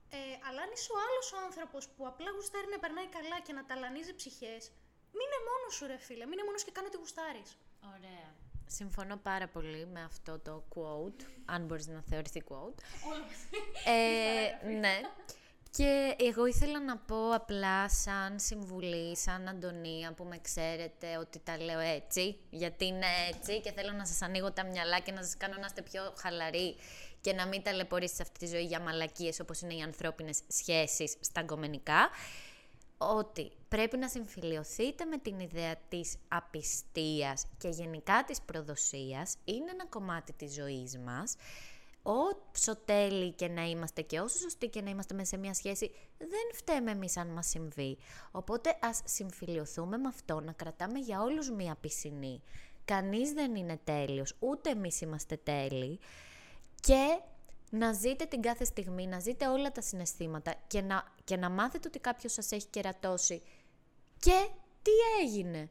Ε, 0.10 0.18
αλλά 0.48 0.62
αν 0.62 0.70
είσαι 0.74 0.92
ο 0.92 0.98
άλλος 1.06 1.32
ο 1.34 1.38
άνθρωπος 1.46 1.90
που 1.90 2.08
απλά 2.08 2.32
γουστάρει 2.32 2.68
να 2.72 2.80
περνάει 2.80 3.08
καλά 3.08 3.40
και 3.40 3.54
να 3.54 3.66
ταλανίζει 3.66 4.14
ψυχές, 4.16 4.72
μείνε 5.18 5.38
μόνος 5.50 5.74
σου 5.76 5.86
ρε 5.86 5.98
φίλε, 5.98 6.26
μείνε 6.26 6.44
μόνος 6.44 6.64
και 6.64 6.72
κάνε 6.72 6.90
τι 6.90 6.98
γουστάρεις. 6.98 7.58
Ωραία. 7.96 8.36
Συμφωνώ 8.66 9.18
πάρα 9.18 9.48
πολύ 9.48 9.86
με 9.86 10.04
αυτό 10.04 10.40
το 10.40 10.64
quote, 10.76 11.26
αν 11.46 11.66
μπορείς 11.66 11.88
να 11.88 12.02
θεωρηθεί 12.02 12.44
quote. 12.50 12.80
ε, 13.86 14.70
ναι. 14.80 15.00
Και 15.78 16.16
εγώ 16.20 16.46
ήθελα 16.46 16.84
να 16.84 16.98
πω 16.98 17.30
απλά 17.34 17.90
σαν 17.90 18.40
συμβουλή, 18.40 19.18
σαν 19.18 19.48
Αντωνία 19.48 20.14
που 20.14 20.24
με 20.24 20.40
ξέρετε 20.42 21.18
ότι 21.18 21.40
τα 21.40 21.58
λέω 21.58 21.80
έτσι, 21.80 22.38
γιατί 22.50 22.86
είναι 22.86 23.06
έτσι 23.30 23.62
και 23.62 23.72
θέλω 23.72 23.92
να 23.92 24.06
σας 24.06 24.22
ανοίγω 24.22 24.52
τα 24.52 24.66
μυαλά 24.66 25.00
και 25.00 25.12
να 25.12 25.24
σας 25.24 25.38
κάνω 25.38 25.56
να 25.60 25.66
είστε 25.66 25.82
πιο 25.82 26.14
χαλαροί 26.18 26.76
και 27.22 27.34
να 27.34 27.48
μην 27.48 27.64
ταλαιπωρήσετε 27.64 28.16
σε 28.16 28.22
αυτή 28.22 28.46
τη 28.46 28.52
ζωή 28.56 28.64
για 28.64 28.80
μαλακίες 28.80 29.40
όπως 29.40 29.62
είναι 29.62 29.74
οι 29.74 29.82
ανθρώπινες 29.82 30.40
σχέσεις 30.48 31.16
στα 31.20 31.42
γκομενικά, 31.42 32.10
ότι 32.98 33.52
πρέπει 33.68 33.98
να 33.98 34.08
συμφιλειωθείτε 34.08 35.06
με 35.06 35.18
την 35.18 35.40
ιδέα 35.40 35.76
της 35.90 36.16
απιστίας 36.28 37.46
και 37.58 37.68
γενικά 37.68 38.24
της 38.28 38.42
προδοσίας, 38.42 39.36
είναι 39.44 39.72
ένα 39.72 39.86
κομμάτι 39.86 40.34
της 40.34 40.54
ζωής 40.54 40.98
μας, 40.98 41.36
όσο 42.04 42.76
τέλει 42.86 43.32
και 43.32 43.48
να 43.48 43.64
είμαστε 43.64 44.02
και 44.02 44.20
όσο 44.20 44.38
σωστοί 44.38 44.68
και 44.68 44.82
να 44.82 44.90
είμαστε 44.90 45.14
μέσα 45.14 45.28
σε 45.28 45.38
μια 45.38 45.54
σχέση, 45.54 45.92
δεν 46.18 46.54
φταίμε 46.54 46.92
εμείς 46.92 47.18
αν 47.18 47.28
μας 47.28 47.48
συμβεί. 47.48 47.98
Οπότε 48.32 48.78
ας 48.82 49.02
συμφιλειωθούμε 49.06 49.98
με 49.98 50.08
αυτό, 50.08 50.40
να 50.40 50.52
κρατάμε 50.52 51.00
για 51.00 51.22
όλους 51.22 51.50
μία 51.50 51.76
πισινή. 51.82 52.42
Κανείς 52.86 53.32
δεν 53.32 53.56
είναι 53.56 53.80
τέλειος, 53.84 54.36
ούτε 54.40 54.70
εμείς 54.70 55.02
είμαστε 55.02 55.38
τέλειοι. 55.38 56.00
Και 56.80 57.20
να 57.70 57.94
ζείτε 57.94 58.26
την 58.26 58.42
κάθε 58.42 58.66
στιγμή, 58.66 59.08
να 59.08 59.20
ζείτε 59.20 59.48
όλα 59.48 59.72
τα 59.72 59.82
συναισθήματα 59.82 60.56
και 60.68 60.82
να, 60.82 61.14
και 61.24 61.38
να 61.38 61.50
μάθετε 61.50 61.88
ότι 61.88 62.00
κάποιος 62.00 62.34
σας 62.34 62.52
έχει 62.52 62.68
κερατώσει. 62.68 63.42
Και 64.20 64.48
τι 64.82 64.92
έγινε; 65.22 65.70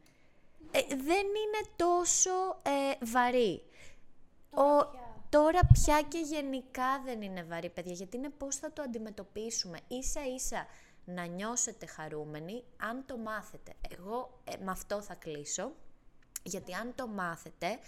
Ε, 0.70 0.81
δεν 0.89 1.26
είναι 1.26 1.68
τόσο 1.76 2.31
ε, 2.62 3.05
βαρύ. 3.05 3.62
Ο, 4.51 4.99
Τώρα 5.31 5.61
πια 5.72 6.03
και 6.09 6.18
γενικά 6.18 7.03
δεν 7.05 7.22
είναι 7.22 7.43
βαρύ, 7.43 7.70
παιδιά, 7.70 7.93
γιατί 7.93 8.16
είναι 8.16 8.28
πώς 8.28 8.57
θα 8.57 8.72
το 8.72 8.83
αντιμετωπίσουμε. 8.83 9.78
Ίσα 9.89 10.20
ίσα 10.35 10.66
να 11.05 11.24
νιώσετε 11.24 11.87
χαρούμενοι 11.87 12.64
αν 12.76 13.05
το 13.07 13.16
μάθετε. 13.16 13.72
Εγώ 13.99 14.41
ε, 14.45 14.57
με 14.64 14.70
αυτό 14.70 15.03
θα 15.03 15.14
κλείσω, 15.14 15.72
γιατί 16.43 16.74
αν 16.74 16.93
το 16.95 17.07
μάθετε, 17.07 17.78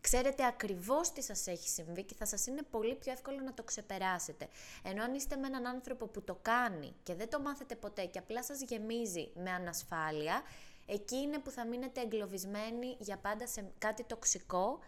ξέρετε 0.00 0.46
ακριβώς 0.46 1.12
τι 1.12 1.22
σας 1.22 1.46
έχει 1.46 1.68
συμβεί 1.68 2.02
και 2.02 2.14
θα 2.14 2.26
σας 2.26 2.46
είναι 2.46 2.62
πολύ 2.70 2.94
πιο 2.94 3.12
εύκολο 3.12 3.40
να 3.40 3.54
το 3.54 3.62
ξεπεράσετε. 3.62 4.48
Ενώ 4.82 5.02
αν 5.02 5.14
είστε 5.14 5.36
με 5.36 5.46
έναν 5.46 5.66
άνθρωπο 5.66 6.06
που 6.06 6.22
το 6.22 6.38
κάνει 6.42 6.94
και 7.02 7.14
δεν 7.14 7.28
το 7.28 7.40
μάθετε 7.40 7.74
ποτέ 7.74 8.04
και 8.04 8.18
απλά 8.18 8.42
σας 8.42 8.60
γεμίζει 8.60 9.30
με 9.34 9.50
ανασφάλεια, 9.50 10.42
εκεί 10.86 11.16
είναι 11.16 11.38
που 11.38 11.50
θα 11.50 11.66
μείνετε 11.66 12.00
εγκλωβισμένοι 12.00 12.96
για 12.98 13.16
πάντα 13.16 13.46
σε 13.46 13.72
κάτι 13.78 14.04
τοξικό 14.04 14.78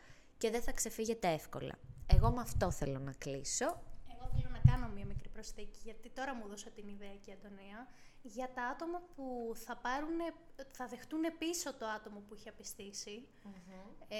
και 0.44 0.50
δεν 0.50 0.62
θα 0.62 0.72
ξεφύγετε 0.72 1.28
εύκολα. 1.28 1.78
Εγώ 2.06 2.30
με 2.30 2.40
αυτό 2.40 2.70
θέλω 2.70 2.98
να 2.98 3.12
κλείσω. 3.12 3.64
Εγώ 4.14 4.30
θέλω 4.34 4.48
να 4.52 4.70
κάνω 4.70 4.88
μία 4.88 5.04
μικρή 5.04 5.28
προσθήκη, 5.28 5.78
γιατί 5.84 6.10
τώρα 6.10 6.34
μου 6.34 6.48
δώσα 6.48 6.70
την 6.70 6.88
ιδέα 6.88 7.14
και 7.22 7.30
η 7.30 7.34
Αντωνία, 7.38 7.88
για 8.22 8.50
τα 8.54 8.62
άτομα 8.62 9.02
που 9.14 9.52
θα, 9.54 9.76
πάρουν, 9.76 10.18
θα 10.70 10.86
δεχτούν 10.86 11.20
πίσω 11.38 11.74
το 11.74 11.86
άτομο 11.86 12.18
που 12.20 12.34
έχει 12.34 12.48
Ε, 14.08 14.16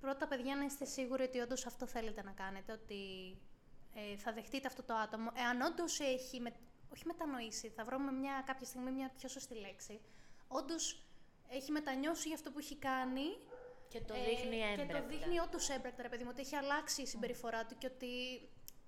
πρώτα, 0.00 0.26
παιδιά, 0.26 0.56
να 0.56 0.64
είστε 0.64 0.84
σίγουροι 0.84 1.22
ότι 1.22 1.38
όντως 1.38 1.66
αυτό 1.66 1.86
θέλετε 1.86 2.22
να 2.22 2.32
κάνετε, 2.32 2.72
ότι 2.72 3.02
ε, 3.94 4.16
θα 4.16 4.32
δεχτείτε 4.32 4.66
αυτό 4.66 4.82
το 4.82 4.94
άτομο. 4.94 5.30
Εάν 5.34 5.60
όντως 5.60 6.00
έχει, 6.00 6.40
με, 6.40 6.52
όχι 6.92 7.06
μετανοήσει, 7.06 7.68
θα 7.68 7.84
βρούμε 7.84 8.12
μια, 8.12 8.42
κάποια 8.46 8.66
στιγμή 8.66 8.90
μια 8.90 9.10
πιο 9.16 9.28
σωστή 9.28 9.54
λέξη, 9.54 10.00
όντως 10.48 11.04
έχει 11.48 11.70
μετανιώσει 11.70 12.26
για 12.28 12.36
αυτό 12.36 12.50
που 12.50 12.58
έχει 12.58 12.76
κάνει 12.76 13.26
και 13.94 14.00
το 14.00 14.14
δείχνει 14.14 14.58
ε, 14.60 14.72
έμπρακτα. 14.72 14.92
Και 14.92 15.00
το 15.00 15.08
δείχνει 15.08 15.38
όντως 15.40 15.68
έμπρακτα, 15.68 16.02
ρε 16.02 16.08
παιδί 16.08 16.24
μου, 16.24 16.30
ότι 16.32 16.40
έχει 16.40 16.56
αλλάξει 16.56 17.02
η 17.02 17.06
συμπεριφορά 17.06 17.66
του 17.66 17.74
και 17.78 17.90
ότι 17.94 18.12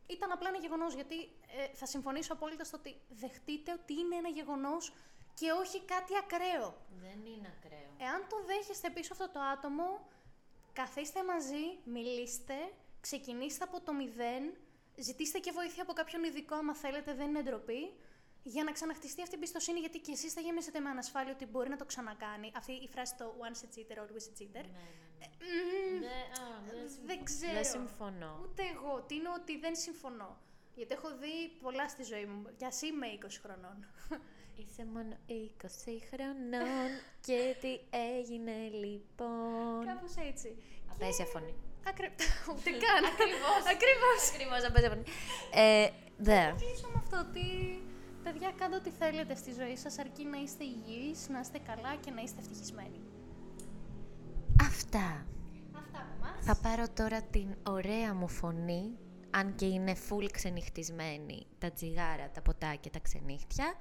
ήταν 0.06 0.30
απλά 0.32 0.48
ένα 0.48 0.58
γεγονός. 0.58 0.94
Γιατί 0.94 1.18
ε, 1.58 1.74
θα 1.80 1.86
συμφωνήσω 1.86 2.32
απόλυτα 2.32 2.64
στο 2.64 2.76
ότι 2.80 2.96
δεχτείτε 3.08 3.72
ότι 3.72 3.92
είναι 3.92 4.16
ένα 4.16 4.28
γεγονός 4.28 4.92
και 5.34 5.50
όχι 5.50 5.78
κάτι 5.92 6.12
ακραίο. 6.22 6.68
Δεν 7.06 7.18
είναι 7.32 7.48
ακραίο. 7.56 7.90
Εάν 7.98 8.26
το 8.28 8.36
δέχεστε 8.46 8.90
πίσω 8.90 9.12
αυτό 9.12 9.28
το 9.30 9.40
άτομο, 9.40 10.08
καθίστε 10.72 11.24
μαζί, 11.24 11.64
μιλήστε, 11.84 12.54
ξεκινήστε 13.00 13.64
από 13.64 13.80
το 13.80 13.92
μηδέν, 13.92 14.44
ζητήστε 14.96 15.38
και 15.38 15.50
βοήθεια 15.50 15.82
από 15.82 15.92
κάποιον 15.92 16.24
ειδικό 16.24 16.54
άμα 16.54 16.74
θέλετε, 16.74 17.14
δεν 17.14 17.28
είναι 17.28 17.42
ντροπή 17.42 17.92
για 18.54 18.64
να 18.64 18.72
ξαναχτιστεί 18.72 19.22
αυτή 19.22 19.34
η 19.34 19.38
εμπιστοσύνη, 19.38 19.78
γιατί 19.78 19.98
και 19.98 20.12
εσείς 20.12 20.32
θα 20.32 20.40
γεμίσετε 20.40 20.78
με 20.80 20.88
ανασφάλεια 20.88 21.32
ότι 21.32 21.46
μπορεί 21.46 21.68
να 21.68 21.76
το 21.76 21.84
ξανακάνει. 21.84 22.52
Αυτή 22.56 22.72
η 22.72 22.88
φράση 22.88 23.14
το 23.20 23.34
once 23.44 23.60
a 23.64 23.68
cheater, 23.74 23.96
always 24.02 24.26
a 24.30 24.34
cheater. 24.38 24.64
Ναι, 24.64 24.86
ναι, 25.18 25.98
ναι. 26.00 26.16
Ε, 26.70 26.86
δεν 27.06 27.24
ξέρω. 27.24 27.52
Δεν 27.52 27.64
συμφωνώ. 27.64 28.32
Ούτε 28.44 28.62
εγώ. 28.74 29.02
Τι 29.06 29.14
είναι 29.14 29.28
ότι 29.40 29.58
δεν 29.58 29.76
συμφωνώ. 29.76 30.30
Γιατί 30.74 30.92
έχω 30.94 31.08
δει 31.20 31.34
πολλά 31.62 31.88
στη 31.88 32.02
ζωή 32.02 32.24
μου. 32.24 32.42
Κι 32.56 32.64
α 32.64 32.72
είμαι 32.86 33.06
20 33.20 33.26
χρονών. 33.42 33.76
Είσαι 34.60 34.84
μόνο 34.94 35.16
20 35.28 35.68
χρονών 36.10 36.88
και 37.26 37.56
τι 37.60 37.72
έγινε 37.90 38.56
λοιπόν; 38.82 39.86
Κάπως 39.86 40.14
έτσι. 40.30 40.56
Απέσια 40.92 41.24
φωνή. 41.24 41.54
Ακρι... 41.88 42.08
Ούτε 42.52 42.70
καν. 42.84 43.02
Ακριβώς. 43.12 43.62
Ακριβώς. 43.74 44.20
Ακριβώς, 44.32 44.64
απέσια 44.68 44.90
φωνή. 44.90 45.04
Ε, 45.52 45.88
Θα 46.24 46.54
κλείσω 46.58 46.88
με 46.92 46.98
αυτό 47.04 47.16
ότι 47.18 47.46
παιδιά, 48.26 48.52
κάντε 48.58 48.76
ό,τι 48.76 48.90
θέλετε 48.90 49.34
στη 49.34 49.52
ζωή 49.52 49.76
σας, 49.76 49.98
αρκεί 49.98 50.24
να 50.24 50.38
είστε 50.38 50.64
υγιείς, 50.64 51.28
να 51.28 51.40
είστε 51.40 51.58
καλά 51.58 51.96
και 51.96 52.10
να 52.10 52.22
είστε 52.22 52.40
ευτυχισμένοι. 52.40 53.00
Αυτά. 54.60 55.26
Αυτά 55.72 55.98
από 55.98 56.14
μας. 56.20 56.44
Θα 56.44 56.56
πάρω 56.56 56.88
τώρα 56.88 57.22
την 57.22 57.54
ωραία 57.62 58.14
μου 58.14 58.28
φωνή, 58.28 58.98
αν 59.30 59.54
και 59.54 59.66
είναι 59.66 59.96
full 60.08 60.30
ξενυχτισμένη, 60.32 61.46
τα 61.58 61.70
τσιγάρα, 61.70 62.30
τα 62.30 62.42
ποτάκια, 62.42 62.90
τα 62.90 62.98
ξενύχτια. 62.98 63.74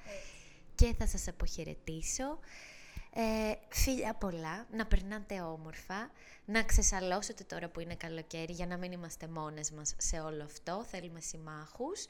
Και 0.76 0.94
θα 0.98 1.08
σας 1.08 1.28
αποχαιρετήσω. 1.28 2.40
Ε, 3.18 3.54
φίλια 3.70 4.14
πολλά, 4.14 4.68
να 4.72 4.86
περνάτε 4.86 5.42
όμορφα, 5.42 6.12
να 6.46 6.64
ξεσαλώσετε 6.64 7.44
τώρα 7.44 7.70
που 7.70 7.80
είναι 7.80 7.96
καλοκαίρι 7.96 8.54
για 8.54 8.68
να 8.68 8.78
μην 8.78 8.92
είμαστε 8.92 9.28
μόνες 9.28 9.72
μας 9.72 9.96
σε 9.98 10.20
όλο 10.20 10.44
αυτό, 10.44 10.84
θέλουμε 10.92 11.20
συμμάχους 11.20 12.06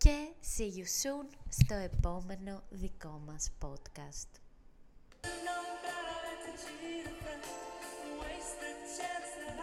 και 0.00 0.28
see 0.56 0.78
you 0.78 0.84
soon 1.02 1.26
στο 1.48 1.74
επόμενο 1.74 2.62
δικό 2.70 3.22
μας 3.26 3.50
podcast. 3.60 4.40